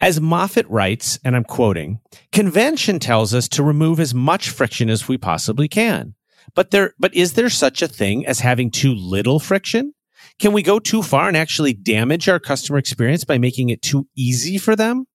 As 0.00 0.20
Moffat 0.20 0.68
writes, 0.68 1.18
and 1.24 1.34
I'm 1.34 1.44
quoting, 1.44 2.00
convention 2.32 2.98
tells 2.98 3.32
us 3.32 3.48
to 3.50 3.62
remove 3.62 3.98
as 3.98 4.12
much 4.12 4.50
friction 4.50 4.90
as 4.90 5.08
we 5.08 5.16
possibly 5.16 5.68
can. 5.68 6.14
But 6.54 6.70
there, 6.70 6.94
but 6.98 7.14
is 7.14 7.32
there 7.32 7.48
such 7.48 7.82
a 7.82 7.88
thing 7.88 8.26
as 8.26 8.40
having 8.40 8.70
too 8.70 8.94
little 8.94 9.38
friction? 9.38 9.94
Can 10.38 10.52
we 10.52 10.62
go 10.62 10.78
too 10.78 11.02
far 11.02 11.28
and 11.28 11.36
actually 11.36 11.72
damage 11.72 12.28
our 12.28 12.38
customer 12.38 12.78
experience 12.78 13.24
by 13.24 13.38
making 13.38 13.70
it 13.70 13.80
too 13.80 14.06
easy 14.14 14.58
for 14.58 14.76
them? 14.76 15.06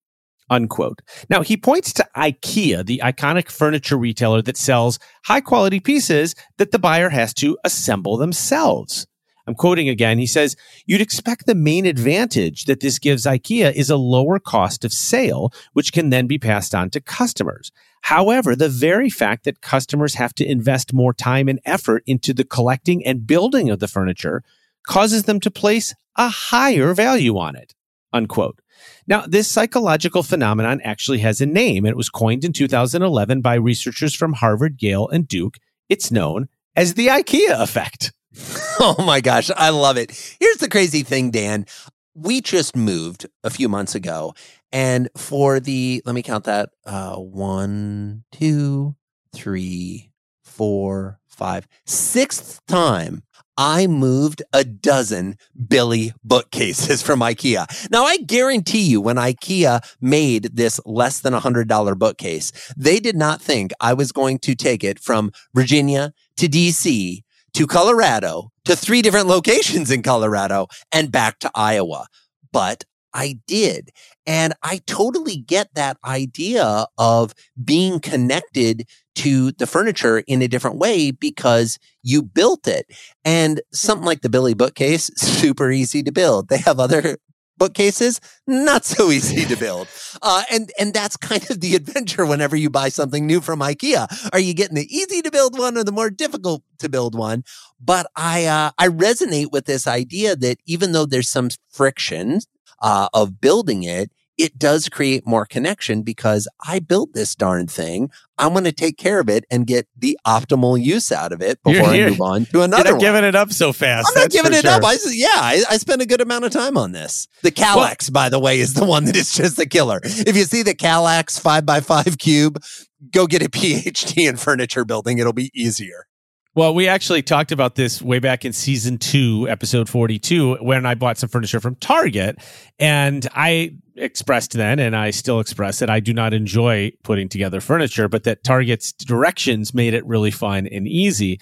Unquote. 0.52 1.00
Now, 1.30 1.40
he 1.40 1.56
points 1.56 1.94
to 1.94 2.06
IKEA, 2.14 2.84
the 2.84 3.00
iconic 3.02 3.50
furniture 3.50 3.96
retailer 3.96 4.42
that 4.42 4.58
sells 4.58 4.98
high 5.24 5.40
quality 5.40 5.80
pieces 5.80 6.34
that 6.58 6.72
the 6.72 6.78
buyer 6.78 7.08
has 7.08 7.32
to 7.34 7.56
assemble 7.64 8.18
themselves. 8.18 9.06
I'm 9.46 9.54
quoting 9.54 9.88
again. 9.88 10.18
He 10.18 10.26
says, 10.26 10.54
You'd 10.86 11.00
expect 11.00 11.46
the 11.46 11.54
main 11.54 11.86
advantage 11.86 12.66
that 12.66 12.80
this 12.80 12.98
gives 12.98 13.24
IKEA 13.24 13.72
is 13.72 13.90
a 13.90 13.96
lower 13.96 14.38
cost 14.38 14.84
of 14.84 14.92
sale, 14.92 15.52
which 15.72 15.92
can 15.92 16.10
then 16.10 16.26
be 16.26 16.38
passed 16.38 16.74
on 16.74 16.90
to 16.90 17.00
customers. 17.00 17.72
However, 18.02 18.54
the 18.54 18.68
very 18.68 19.10
fact 19.10 19.44
that 19.44 19.62
customers 19.62 20.14
have 20.14 20.34
to 20.34 20.48
invest 20.48 20.92
more 20.92 21.14
time 21.14 21.48
and 21.48 21.60
effort 21.64 22.04
into 22.06 22.34
the 22.34 22.44
collecting 22.44 23.04
and 23.04 23.26
building 23.26 23.70
of 23.70 23.80
the 23.80 23.88
furniture 23.88 24.44
causes 24.86 25.24
them 25.24 25.40
to 25.40 25.50
place 25.50 25.94
a 26.16 26.28
higher 26.28 26.94
value 26.94 27.38
on 27.38 27.56
it. 27.56 27.74
Unquote. 28.12 28.61
Now, 29.06 29.24
this 29.26 29.50
psychological 29.50 30.22
phenomenon 30.22 30.80
actually 30.82 31.18
has 31.18 31.40
a 31.40 31.46
name. 31.46 31.86
It 31.86 31.96
was 31.96 32.08
coined 32.08 32.44
in 32.44 32.52
2011 32.52 33.40
by 33.40 33.54
researchers 33.54 34.14
from 34.14 34.34
Harvard, 34.34 34.82
Yale, 34.82 35.08
and 35.08 35.26
Duke. 35.26 35.58
It's 35.88 36.10
known 36.10 36.48
as 36.76 36.94
the 36.94 37.08
IKEA 37.08 37.60
effect. 37.60 38.12
Oh 38.84 39.04
my 39.04 39.20
gosh, 39.20 39.48
I 39.54 39.68
love 39.68 39.96
it. 39.96 40.10
Here's 40.40 40.56
the 40.56 40.68
crazy 40.68 41.04
thing, 41.04 41.30
Dan. 41.30 41.66
We 42.14 42.40
just 42.40 42.74
moved 42.74 43.26
a 43.44 43.50
few 43.50 43.68
months 43.68 43.94
ago, 43.94 44.34
and 44.72 45.08
for 45.16 45.60
the, 45.60 46.02
let 46.04 46.14
me 46.14 46.22
count 46.22 46.44
that 46.44 46.70
uh, 46.84 47.14
one, 47.16 48.24
two, 48.32 48.96
three, 49.32 50.10
four, 50.42 51.20
five, 51.28 51.68
sixth 51.86 52.60
time 52.66 53.22
I 53.56 53.86
moved 53.86 54.42
a 54.52 54.64
dozen 54.64 55.36
Billy 55.68 56.12
bookcases 56.24 57.02
from 57.06 57.20
IKEA. 57.20 57.90
Now, 57.90 58.04
I 58.04 58.16
guarantee 58.18 58.82
you, 58.82 59.00
when 59.00 59.16
IKEA 59.16 59.80
made 60.00 60.50
this 60.54 60.80
less 60.86 61.20
than 61.20 61.34
$100 61.34 61.98
bookcase, 61.98 62.52
they 62.76 63.00
did 63.00 63.16
not 63.16 63.40
think 63.42 63.72
I 63.80 63.94
was 63.94 64.12
going 64.12 64.38
to 64.40 64.54
take 64.54 64.82
it 64.82 64.98
from 64.98 65.32
Virginia 65.54 66.12
to 66.36 66.48
DC 66.48 67.22
to 67.54 67.66
Colorado 67.66 68.50
to 68.64 68.76
three 68.76 69.02
different 69.02 69.26
locations 69.26 69.90
in 69.90 70.02
Colorado 70.02 70.68
and 70.90 71.12
back 71.12 71.38
to 71.40 71.50
Iowa. 71.54 72.06
But 72.52 72.84
I 73.14 73.38
did. 73.46 73.90
And 74.26 74.54
I 74.62 74.80
totally 74.86 75.36
get 75.36 75.74
that 75.74 75.96
idea 76.04 76.86
of 76.98 77.34
being 77.62 78.00
connected 78.00 78.86
to 79.16 79.52
the 79.52 79.66
furniture 79.66 80.18
in 80.26 80.42
a 80.42 80.48
different 80.48 80.78
way 80.78 81.10
because 81.10 81.78
you 82.02 82.22
built 82.22 82.66
it. 82.66 82.86
And 83.24 83.60
something 83.72 84.06
like 84.06 84.22
the 84.22 84.30
Billy 84.30 84.54
bookcase, 84.54 85.10
super 85.16 85.70
easy 85.70 86.02
to 86.02 86.12
build. 86.12 86.48
They 86.48 86.58
have 86.58 86.80
other 86.80 87.18
bookcases, 87.58 88.20
not 88.46 88.84
so 88.84 89.10
easy 89.10 89.44
to 89.44 89.56
build. 89.56 89.86
Uh, 90.20 90.42
and, 90.50 90.72
and 90.80 90.94
that's 90.94 91.16
kind 91.16 91.48
of 91.50 91.60
the 91.60 91.74
adventure 91.76 92.24
whenever 92.24 92.56
you 92.56 92.70
buy 92.70 92.88
something 92.88 93.26
new 93.26 93.40
from 93.40 93.60
IKEA. 93.60 94.30
Are 94.32 94.40
you 94.40 94.54
getting 94.54 94.76
the 94.76 94.92
easy 94.92 95.22
to 95.22 95.30
build 95.30 95.58
one 95.58 95.76
or 95.76 95.84
the 95.84 95.92
more 95.92 96.10
difficult 96.10 96.62
to 96.78 96.88
build 96.88 97.14
one? 97.14 97.44
But 97.80 98.06
I, 98.16 98.46
uh, 98.46 98.70
I 98.78 98.88
resonate 98.88 99.52
with 99.52 99.66
this 99.66 99.86
idea 99.86 100.34
that 100.36 100.58
even 100.66 100.92
though 100.92 101.06
there's 101.06 101.28
some 101.28 101.50
friction, 101.70 102.40
uh, 102.82 103.08
of 103.14 103.40
building 103.40 103.84
it, 103.84 104.10
it 104.38 104.58
does 104.58 104.88
create 104.88 105.26
more 105.26 105.44
connection 105.46 106.02
because 106.02 106.48
I 106.66 106.78
built 106.78 107.12
this 107.12 107.34
darn 107.34 107.66
thing. 107.66 108.10
I'm 108.38 108.52
going 108.52 108.64
to 108.64 108.72
take 108.72 108.96
care 108.96 109.20
of 109.20 109.28
it 109.28 109.44
and 109.50 109.66
get 109.66 109.86
the 109.96 110.18
optimal 110.26 110.82
use 110.82 111.12
out 111.12 111.32
of 111.32 111.42
it 111.42 111.62
before 111.62 111.86
I 111.86 112.08
move 112.08 112.20
on 112.20 112.46
to 112.46 112.62
another 112.62 112.90
You're 112.90 112.94
one. 112.94 113.00
giving 113.00 113.24
it 113.24 113.34
up 113.34 113.52
so 113.52 113.72
fast. 113.72 114.08
I'm 114.08 114.22
not 114.22 114.30
giving 114.30 114.52
it 114.52 114.62
sure. 114.62 114.70
up. 114.72 114.84
I, 114.84 114.96
yeah, 115.12 115.28
I, 115.32 115.62
I 115.70 115.76
spent 115.76 116.02
a 116.02 116.06
good 116.06 116.20
amount 116.20 116.44
of 116.44 116.50
time 116.50 116.76
on 116.76 116.92
this. 116.92 117.28
The 117.42 117.52
Kallax, 117.52 118.10
well, 118.10 118.12
by 118.12 118.28
the 118.30 118.40
way, 118.40 118.58
is 118.58 118.74
the 118.74 118.84
one 118.84 119.04
that 119.04 119.16
is 119.16 119.32
just 119.32 119.58
a 119.58 119.66
killer. 119.66 120.00
If 120.02 120.36
you 120.36 120.44
see 120.44 120.62
the 120.62 120.74
Kallax 120.74 121.40
5x5 121.40 122.18
cube, 122.18 122.62
go 123.10 123.26
get 123.26 123.42
a 123.42 123.48
PhD 123.48 124.28
in 124.28 124.36
furniture 124.36 124.84
building. 124.84 125.18
It'll 125.18 125.32
be 125.32 125.50
easier. 125.54 126.06
Well, 126.54 126.74
we 126.74 126.86
actually 126.86 127.22
talked 127.22 127.50
about 127.50 127.76
this 127.76 128.02
way 128.02 128.18
back 128.18 128.44
in 128.44 128.52
season 128.52 128.98
two, 128.98 129.46
episode 129.48 129.88
42, 129.88 130.56
when 130.56 130.84
I 130.84 130.94
bought 130.94 131.16
some 131.16 131.30
furniture 131.30 131.60
from 131.60 131.76
Target. 131.76 132.36
And 132.78 133.26
I 133.34 133.70
expressed 133.96 134.52
then, 134.52 134.78
and 134.78 134.94
I 134.94 135.12
still 135.12 135.40
express 135.40 135.78
that 135.78 135.88
I 135.88 136.00
do 136.00 136.12
not 136.12 136.34
enjoy 136.34 136.92
putting 137.04 137.30
together 137.30 137.62
furniture, 137.62 138.06
but 138.06 138.24
that 138.24 138.44
Target's 138.44 138.92
directions 138.92 139.72
made 139.72 139.94
it 139.94 140.04
really 140.04 140.30
fun 140.30 140.66
and 140.66 140.86
easy. 140.86 141.40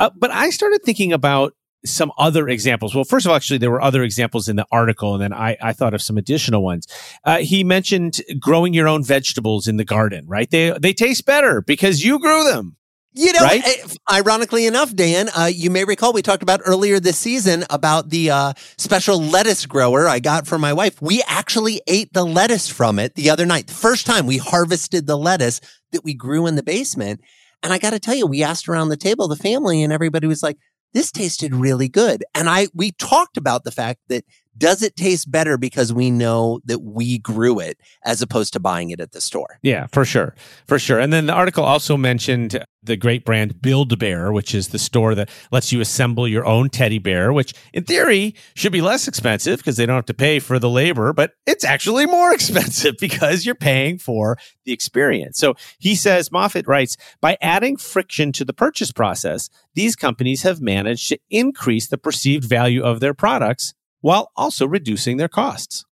Uh, 0.00 0.10
but 0.16 0.32
I 0.32 0.50
started 0.50 0.80
thinking 0.84 1.12
about 1.12 1.52
some 1.86 2.10
other 2.18 2.48
examples. 2.48 2.92
Well, 2.92 3.04
first 3.04 3.26
of 3.26 3.30
all, 3.30 3.36
actually, 3.36 3.58
there 3.58 3.70
were 3.70 3.80
other 3.80 4.02
examples 4.02 4.48
in 4.48 4.56
the 4.56 4.66
article, 4.72 5.14
and 5.14 5.22
then 5.22 5.32
I, 5.32 5.58
I 5.62 5.72
thought 5.72 5.94
of 5.94 6.02
some 6.02 6.18
additional 6.18 6.64
ones. 6.64 6.88
Uh, 7.24 7.38
he 7.38 7.62
mentioned 7.62 8.20
growing 8.40 8.74
your 8.74 8.88
own 8.88 9.04
vegetables 9.04 9.68
in 9.68 9.76
the 9.76 9.84
garden, 9.84 10.26
right? 10.26 10.50
They 10.50 10.76
they 10.76 10.92
taste 10.92 11.24
better 11.24 11.62
because 11.62 12.04
you 12.04 12.18
grew 12.18 12.50
them. 12.50 12.76
You 13.12 13.32
know, 13.32 13.40
right? 13.40 13.62
Eh, 13.64 13.88
ironically 14.12 14.66
enough, 14.66 14.94
Dan, 14.94 15.28
uh, 15.36 15.50
you 15.52 15.68
may 15.68 15.84
recall 15.84 16.12
we 16.12 16.22
talked 16.22 16.44
about 16.44 16.60
earlier 16.64 17.00
this 17.00 17.18
season 17.18 17.64
about 17.68 18.10
the 18.10 18.30
uh, 18.30 18.52
special 18.78 19.20
lettuce 19.20 19.66
grower 19.66 20.06
I 20.06 20.20
got 20.20 20.46
for 20.46 20.58
my 20.58 20.72
wife. 20.72 21.02
We 21.02 21.22
actually 21.26 21.82
ate 21.88 22.12
the 22.12 22.24
lettuce 22.24 22.68
from 22.68 23.00
it 23.00 23.16
the 23.16 23.30
other 23.30 23.46
night. 23.46 23.66
The 23.66 23.74
first 23.74 24.06
time 24.06 24.26
we 24.26 24.36
harvested 24.36 25.08
the 25.08 25.18
lettuce 25.18 25.60
that 25.90 26.04
we 26.04 26.14
grew 26.14 26.46
in 26.46 26.54
the 26.54 26.62
basement. 26.62 27.20
And 27.64 27.72
I 27.72 27.78
got 27.78 27.90
to 27.90 27.98
tell 27.98 28.14
you, 28.14 28.26
we 28.26 28.44
asked 28.44 28.68
around 28.68 28.90
the 28.90 28.96
table, 28.96 29.26
the 29.26 29.36
family, 29.36 29.82
and 29.82 29.92
everybody 29.92 30.28
was 30.28 30.42
like, 30.42 30.56
this 30.94 31.10
tasted 31.10 31.54
really 31.54 31.88
good. 31.88 32.24
And 32.34 32.48
I, 32.48 32.68
we 32.74 32.92
talked 32.92 33.36
about 33.36 33.64
the 33.64 33.70
fact 33.72 34.00
that 34.08 34.24
does 34.60 34.82
it 34.82 34.94
taste 34.94 35.30
better 35.30 35.56
because 35.56 35.92
we 35.92 36.10
know 36.10 36.60
that 36.66 36.80
we 36.80 37.18
grew 37.18 37.58
it 37.58 37.80
as 38.04 38.20
opposed 38.20 38.52
to 38.52 38.60
buying 38.60 38.90
it 38.90 39.00
at 39.00 39.12
the 39.12 39.20
store? 39.20 39.58
Yeah, 39.62 39.86
for 39.86 40.04
sure. 40.04 40.34
For 40.66 40.78
sure. 40.78 41.00
And 41.00 41.12
then 41.12 41.26
the 41.26 41.32
article 41.32 41.64
also 41.64 41.96
mentioned 41.96 42.62
the 42.82 42.96
great 42.96 43.24
brand 43.24 43.60
Build 43.60 43.98
Bear, 43.98 44.32
which 44.32 44.54
is 44.54 44.68
the 44.68 44.78
store 44.78 45.14
that 45.14 45.30
lets 45.50 45.72
you 45.72 45.80
assemble 45.80 46.28
your 46.28 46.46
own 46.46 46.68
teddy 46.68 46.98
bear, 46.98 47.32
which 47.32 47.54
in 47.72 47.84
theory 47.84 48.34
should 48.54 48.72
be 48.72 48.80
less 48.82 49.08
expensive 49.08 49.58
because 49.58 49.76
they 49.76 49.86
don't 49.86 49.96
have 49.96 50.06
to 50.06 50.14
pay 50.14 50.38
for 50.38 50.58
the 50.58 50.70
labor, 50.70 51.12
but 51.12 51.32
it's 51.46 51.64
actually 51.64 52.06
more 52.06 52.32
expensive 52.34 52.96
because 53.00 53.46
you're 53.46 53.54
paying 53.54 53.98
for 53.98 54.36
the 54.64 54.72
experience. 54.72 55.38
So 55.38 55.54
he 55.78 55.94
says, 55.94 56.30
Moffat 56.30 56.66
writes, 56.66 56.96
by 57.20 57.38
adding 57.40 57.76
friction 57.78 58.30
to 58.32 58.44
the 58.44 58.52
purchase 58.52 58.92
process, 58.92 59.48
these 59.74 59.96
companies 59.96 60.42
have 60.42 60.60
managed 60.60 61.08
to 61.08 61.18
increase 61.30 61.88
the 61.88 61.98
perceived 61.98 62.44
value 62.44 62.82
of 62.82 63.00
their 63.00 63.14
products 63.14 63.72
while 64.00 64.32
also 64.36 64.66
reducing 64.66 65.16
their 65.16 65.28
costs. 65.28 65.84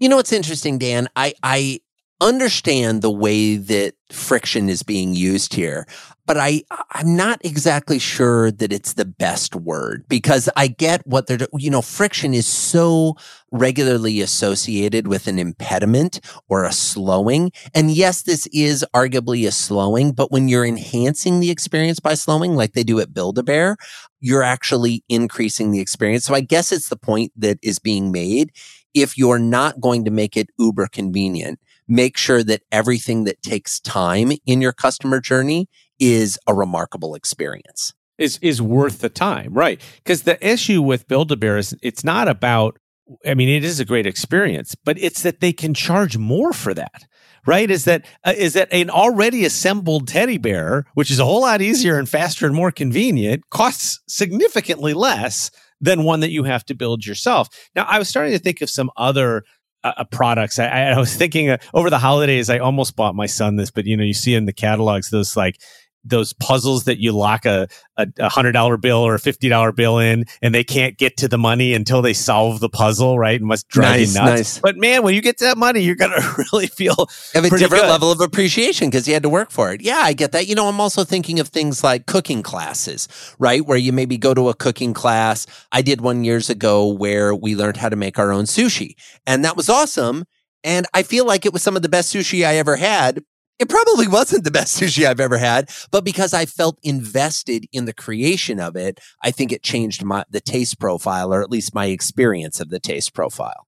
You 0.00 0.08
know 0.08 0.16
what's 0.16 0.32
interesting, 0.32 0.78
Dan? 0.78 1.08
I, 1.14 1.34
I 1.42 1.80
understand 2.20 3.02
the 3.02 3.10
way 3.10 3.56
that 3.56 3.94
friction 4.10 4.68
is 4.68 4.82
being 4.82 5.14
used 5.14 5.54
here, 5.54 5.86
but 6.26 6.38
I, 6.38 6.62
I'm 6.92 7.16
not 7.16 7.44
exactly 7.44 7.98
sure 7.98 8.50
that 8.50 8.72
it's 8.72 8.94
the 8.94 9.04
best 9.04 9.54
word 9.54 10.04
because 10.08 10.48
I 10.56 10.68
get 10.68 11.06
what 11.06 11.26
they're, 11.26 11.46
you 11.58 11.70
know, 11.70 11.82
friction 11.82 12.32
is 12.32 12.46
so 12.46 13.16
regularly 13.50 14.20
associated 14.20 15.06
with 15.06 15.26
an 15.26 15.38
impediment 15.38 16.20
or 16.48 16.64
a 16.64 16.72
slowing. 16.72 17.52
And 17.74 17.90
yes, 17.90 18.22
this 18.22 18.46
is 18.52 18.86
arguably 18.94 19.46
a 19.46 19.50
slowing, 19.50 20.12
but 20.12 20.32
when 20.32 20.48
you're 20.48 20.64
enhancing 20.64 21.40
the 21.40 21.50
experience 21.50 22.00
by 22.00 22.14
slowing, 22.14 22.54
like 22.54 22.72
they 22.72 22.84
do 22.84 23.00
at 23.00 23.12
Build 23.12 23.38
a 23.38 23.42
Bear, 23.42 23.76
you're 24.20 24.42
actually 24.42 25.04
increasing 25.08 25.72
the 25.72 25.80
experience. 25.80 26.24
So 26.24 26.34
I 26.34 26.40
guess 26.40 26.72
it's 26.72 26.88
the 26.88 26.96
point 26.96 27.32
that 27.36 27.58
is 27.62 27.78
being 27.78 28.10
made. 28.10 28.52
If 28.94 29.18
you're 29.18 29.40
not 29.40 29.80
going 29.80 30.04
to 30.04 30.10
make 30.10 30.36
it 30.36 30.48
uber 30.58 30.86
convenient, 30.86 31.58
make 31.88 32.16
sure 32.16 32.42
that 32.42 32.62
everything 32.72 33.24
that 33.24 33.42
takes 33.42 33.80
time 33.80 34.32
in 34.46 34.60
your 34.60 34.72
customer 34.72 35.20
journey 35.20 35.68
is 35.98 36.38
a 36.46 36.54
remarkable 36.54 37.14
experience. 37.14 37.92
Is 38.16 38.38
is 38.42 38.62
worth 38.62 39.00
the 39.00 39.08
time, 39.08 39.52
right? 39.52 39.80
Because 39.96 40.22
the 40.22 40.44
issue 40.46 40.80
with 40.80 41.08
Build 41.08 41.32
a 41.32 41.36
Bear 41.36 41.58
is 41.58 41.76
it's 41.82 42.04
not 42.04 42.28
about 42.28 42.78
I 43.26 43.34
mean, 43.34 43.50
it 43.50 43.64
is 43.64 43.80
a 43.80 43.84
great 43.84 44.06
experience, 44.06 44.74
but 44.82 44.96
it's 44.98 45.22
that 45.22 45.40
they 45.40 45.52
can 45.52 45.74
charge 45.74 46.16
more 46.16 46.52
for 46.52 46.72
that 46.74 47.06
right? 47.46 47.70
Is 47.70 47.84
that 47.84 48.06
uh, 48.24 48.32
is 48.36 48.54
that 48.54 48.72
an 48.72 48.90
already 48.90 49.44
assembled 49.44 50.08
teddy 50.08 50.38
bear, 50.38 50.86
which 50.94 51.10
is 51.10 51.18
a 51.18 51.24
whole 51.24 51.42
lot 51.42 51.60
easier 51.60 51.98
and 51.98 52.08
faster 52.08 52.46
and 52.46 52.54
more 52.54 52.70
convenient, 52.70 53.48
costs 53.50 54.00
significantly 54.08 54.94
less 54.94 55.50
than 55.80 56.04
one 56.04 56.20
that 56.20 56.30
you 56.30 56.44
have 56.44 56.64
to 56.66 56.74
build 56.74 57.04
yourself. 57.04 57.48
Now, 57.74 57.84
I 57.84 57.98
was 57.98 58.08
starting 58.08 58.32
to 58.32 58.38
think 58.38 58.60
of 58.60 58.70
some 58.70 58.90
other 58.96 59.44
uh, 59.84 60.04
products. 60.04 60.58
I, 60.58 60.66
I, 60.66 60.98
was 60.98 61.14
thinking 61.14 61.50
uh, 61.50 61.58
over 61.72 61.90
the 61.90 61.98
holidays, 61.98 62.50
I 62.50 62.58
almost 62.58 62.96
bought 62.96 63.14
my 63.14 63.26
son 63.26 63.56
this, 63.56 63.70
but 63.70 63.84
you 63.86 63.96
know, 63.96 64.04
you 64.04 64.14
see 64.14 64.34
in 64.34 64.46
the 64.46 64.52
catalogs 64.52 65.10
those 65.10 65.36
like 65.36 65.60
those 66.04 66.32
puzzles 66.34 66.84
that 66.84 66.98
you 66.98 67.12
lock 67.12 67.44
a, 67.46 67.68
a, 67.96 68.28
hundred 68.28 68.52
dollar 68.52 68.76
bill 68.76 68.98
or 68.98 69.14
a 69.14 69.18
fifty 69.18 69.48
dollar 69.48 69.72
bill 69.72 69.98
in, 69.98 70.24
and 70.42 70.54
they 70.54 70.64
can't 70.64 70.98
get 70.98 71.16
to 71.18 71.28
the 71.28 71.38
money 71.38 71.74
until 71.74 72.02
they 72.02 72.12
solve 72.12 72.60
the 72.60 72.68
puzzle, 72.68 73.18
right? 73.18 73.40
And 73.40 73.48
must 73.48 73.68
drive 73.68 74.00
nice, 74.00 74.14
you 74.14 74.20
nuts. 74.20 74.30
Nice. 74.32 74.58
But 74.58 74.76
man, 74.76 75.02
when 75.02 75.14
you 75.14 75.22
get 75.22 75.38
to 75.38 75.44
that 75.44 75.58
money, 75.58 75.80
you're 75.80 75.94
gonna 75.94 76.20
really 76.52 76.66
feel 76.66 77.08
have 77.34 77.44
a 77.44 77.50
different 77.50 77.70
good. 77.70 77.88
level 77.88 78.12
of 78.12 78.20
appreciation 78.20 78.88
because 78.88 79.06
you 79.08 79.14
had 79.14 79.22
to 79.22 79.28
work 79.28 79.50
for 79.50 79.72
it. 79.72 79.80
Yeah, 79.80 80.00
I 80.02 80.12
get 80.12 80.32
that. 80.32 80.46
You 80.46 80.54
know, 80.54 80.68
I'm 80.68 80.80
also 80.80 81.04
thinking 81.04 81.40
of 81.40 81.48
things 81.48 81.82
like 81.82 82.06
cooking 82.06 82.42
classes, 82.42 83.08
right? 83.38 83.64
Where 83.64 83.78
you 83.78 83.92
maybe 83.92 84.18
go 84.18 84.34
to 84.34 84.48
a 84.48 84.54
cooking 84.54 84.94
class. 84.94 85.46
I 85.72 85.82
did 85.82 86.00
one 86.00 86.24
years 86.24 86.50
ago 86.50 86.86
where 86.86 87.34
we 87.34 87.56
learned 87.56 87.76
how 87.76 87.88
to 87.88 87.96
make 87.96 88.18
our 88.18 88.32
own 88.32 88.44
sushi, 88.44 88.94
and 89.26 89.44
that 89.44 89.56
was 89.56 89.68
awesome 89.68 90.24
And 90.62 90.86
I 90.94 91.02
feel 91.02 91.26
like 91.26 91.44
it 91.46 91.52
was 91.52 91.62
some 91.62 91.76
of 91.76 91.82
the 91.82 91.88
best 91.88 92.12
sushi 92.14 92.46
I 92.46 92.56
ever 92.56 92.76
had. 92.76 93.22
It 93.58 93.68
probably 93.68 94.08
wasn't 94.08 94.44
the 94.44 94.50
best 94.50 94.76
sushi 94.80 95.06
I've 95.06 95.20
ever 95.20 95.38
had, 95.38 95.70
but 95.90 96.04
because 96.04 96.34
I 96.34 96.46
felt 96.46 96.78
invested 96.82 97.66
in 97.72 97.84
the 97.84 97.92
creation 97.92 98.60
of 98.60 98.76
it, 98.76 99.00
I 99.22 99.30
think 99.30 99.52
it 99.52 99.62
changed 99.62 100.04
my 100.04 100.24
the 100.30 100.40
taste 100.40 100.78
profile 100.78 101.32
or 101.32 101.42
at 101.42 101.50
least 101.50 101.74
my 101.74 101.86
experience 101.86 102.60
of 102.60 102.70
the 102.70 102.80
taste 102.80 103.14
profile. 103.14 103.66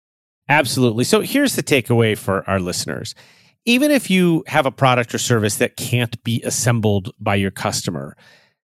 Absolutely. 0.49 1.05
So 1.05 1.21
here's 1.21 1.57
the 1.57 1.63
takeaway 1.63 2.17
for 2.17 2.49
our 2.49 2.61
listeners. 2.61 3.15
Even 3.65 3.91
if 3.91 4.11
you 4.11 4.45
have 4.47 4.67
a 4.67 4.71
product 4.71 5.15
or 5.15 5.19
service 5.19 5.57
that 5.57 5.77
can't 5.77 6.23
be 6.23 6.43
assembled 6.43 7.13
by 7.19 7.35
your 7.35 7.51
customer, 7.51 8.15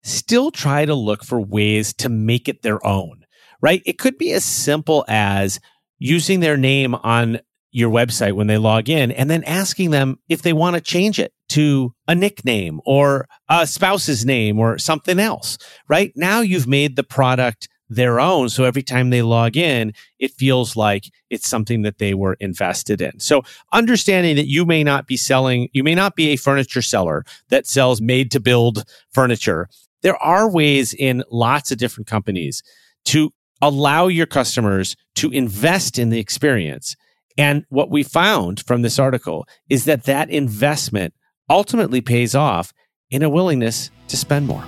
still 0.03 0.51
try 0.51 0.85
to 0.85 0.93
look 0.93 1.23
for 1.23 1.41
ways 1.41 1.93
to 1.93 2.09
make 2.09 2.47
it 2.47 2.61
their 2.61 2.85
own, 2.85 3.25
right? 3.59 3.81
It 3.85 3.97
could 3.97 4.19
be 4.19 4.33
as 4.33 4.43
simple 4.43 5.03
as 5.07 5.59
using 5.97 6.41
their 6.41 6.57
name 6.57 6.93
on 6.93 7.39
your 7.73 7.89
website 7.89 8.33
when 8.33 8.47
they 8.47 8.57
log 8.57 8.87
in 8.87 9.11
and 9.11 9.29
then 9.29 9.43
asking 9.43 9.89
them 9.89 10.17
if 10.29 10.43
they 10.43 10.53
want 10.53 10.75
to 10.75 10.81
change 10.81 11.19
it 11.19 11.33
to 11.49 11.93
a 12.07 12.15
nickname 12.15 12.79
or 12.85 13.27
a 13.49 13.67
spouse's 13.67 14.25
name 14.25 14.59
or 14.59 14.77
something 14.77 15.19
else, 15.19 15.57
right? 15.89 16.13
Now 16.15 16.41
you've 16.41 16.67
made 16.67 16.95
the 16.95 17.03
product 17.03 17.67
their 17.89 18.19
own. 18.19 18.49
So 18.49 18.63
every 18.63 18.83
time 18.83 19.09
they 19.09 19.21
log 19.21 19.57
in, 19.57 19.93
it 20.19 20.31
feels 20.31 20.75
like 20.75 21.05
it's 21.29 21.49
something 21.49 21.81
that 21.81 21.97
they 21.97 22.13
were 22.13 22.35
invested 22.39 23.01
in. 23.01 23.19
So 23.19 23.43
understanding 23.71 24.35
that 24.35 24.47
you 24.47 24.65
may 24.65 24.83
not 24.83 25.07
be 25.07 25.17
selling, 25.17 25.67
you 25.73 25.83
may 25.83 25.95
not 25.95 26.15
be 26.15 26.29
a 26.29 26.37
furniture 26.37 26.81
seller 26.81 27.25
that 27.49 27.67
sells 27.67 28.01
made 28.01 28.31
to 28.31 28.39
build 28.39 28.83
furniture. 29.11 29.67
There 30.01 30.17
are 30.17 30.49
ways 30.49 30.93
in 30.93 31.23
lots 31.31 31.71
of 31.71 31.77
different 31.77 32.07
companies 32.07 32.61
to 33.05 33.31
allow 33.61 34.07
your 34.07 34.25
customers 34.25 34.95
to 35.15 35.31
invest 35.31 35.97
in 35.97 36.09
the 36.09 36.19
experience. 36.19 36.95
And 37.37 37.65
what 37.69 37.89
we 37.89 38.03
found 38.03 38.59
from 38.61 38.81
this 38.81 38.99
article 38.99 39.47
is 39.69 39.85
that 39.85 40.03
that 40.03 40.29
investment 40.29 41.13
ultimately 41.49 42.01
pays 42.01 42.35
off 42.35 42.73
in 43.09 43.23
a 43.23 43.29
willingness 43.29 43.89
to 44.07 44.17
spend 44.17 44.47
more. 44.47 44.65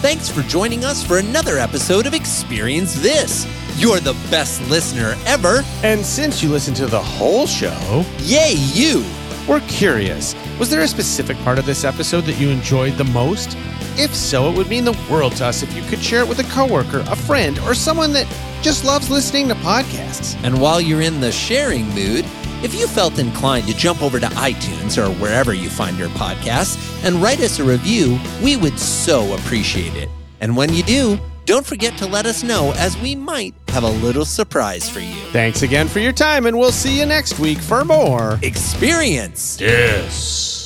Thanks 0.00 0.28
for 0.28 0.42
joining 0.42 0.84
us 0.84 1.04
for 1.04 1.18
another 1.18 1.58
episode 1.58 2.06
of 2.06 2.14
Experience 2.14 2.94
This. 2.94 3.46
You're 3.78 4.00
the 4.00 4.14
best 4.30 4.60
listener 4.70 5.16
ever. 5.26 5.62
And 5.82 6.04
since 6.04 6.42
you 6.42 6.50
listened 6.50 6.76
to 6.76 6.86
the 6.86 7.02
whole 7.02 7.46
show, 7.46 8.04
yay, 8.20 8.54
you! 8.54 9.04
We're 9.48 9.60
curious. 9.62 10.34
Was 10.58 10.70
there 10.70 10.82
a 10.82 10.88
specific 10.88 11.36
part 11.38 11.58
of 11.58 11.66
this 11.66 11.84
episode 11.84 12.24
that 12.24 12.38
you 12.38 12.50
enjoyed 12.50 12.94
the 12.94 13.04
most? 13.04 13.56
If 13.98 14.14
so, 14.14 14.48
it 14.48 14.56
would 14.56 14.68
mean 14.68 14.84
the 14.84 14.98
world 15.10 15.34
to 15.36 15.46
us 15.46 15.64
if 15.64 15.74
you 15.74 15.82
could 15.82 16.00
share 16.00 16.20
it 16.20 16.28
with 16.28 16.38
a 16.38 16.44
coworker, 16.54 17.04
a 17.08 17.16
friend, 17.16 17.58
or 17.60 17.74
someone 17.74 18.12
that 18.12 18.28
just 18.62 18.84
loves 18.84 19.10
listening 19.10 19.48
to 19.48 19.54
podcasts. 19.56 20.40
And 20.44 20.60
while 20.60 20.80
you're 20.80 21.02
in 21.02 21.20
the 21.20 21.32
sharing 21.32 21.86
mood, 21.88 22.24
if 22.62 22.74
you 22.74 22.86
felt 22.86 23.18
inclined 23.18 23.66
to 23.66 23.76
jump 23.76 24.00
over 24.00 24.20
to 24.20 24.26
iTunes 24.26 24.98
or 24.98 25.12
wherever 25.20 25.52
you 25.52 25.68
find 25.68 25.98
your 25.98 26.10
podcasts 26.10 26.76
and 27.04 27.16
write 27.16 27.40
us 27.40 27.58
a 27.58 27.64
review, 27.64 28.18
we 28.42 28.56
would 28.56 28.78
so 28.78 29.34
appreciate 29.34 29.94
it. 29.96 30.08
And 30.40 30.56
when 30.56 30.72
you 30.72 30.84
do, 30.84 31.18
don't 31.44 31.66
forget 31.66 31.96
to 31.98 32.06
let 32.06 32.26
us 32.26 32.42
know 32.42 32.72
as 32.76 32.96
we 32.98 33.16
might 33.16 33.54
have 33.68 33.82
a 33.82 33.90
little 33.90 34.24
surprise 34.24 34.88
for 34.88 35.00
you. 35.00 35.20
Thanks 35.32 35.62
again 35.62 35.88
for 35.88 35.98
your 35.98 36.12
time, 36.12 36.46
and 36.46 36.56
we'll 36.56 36.70
see 36.70 36.98
you 36.98 37.06
next 37.06 37.40
week 37.40 37.58
for 37.58 37.84
more 37.84 38.38
Experience. 38.42 39.60
Yes. 39.60 40.57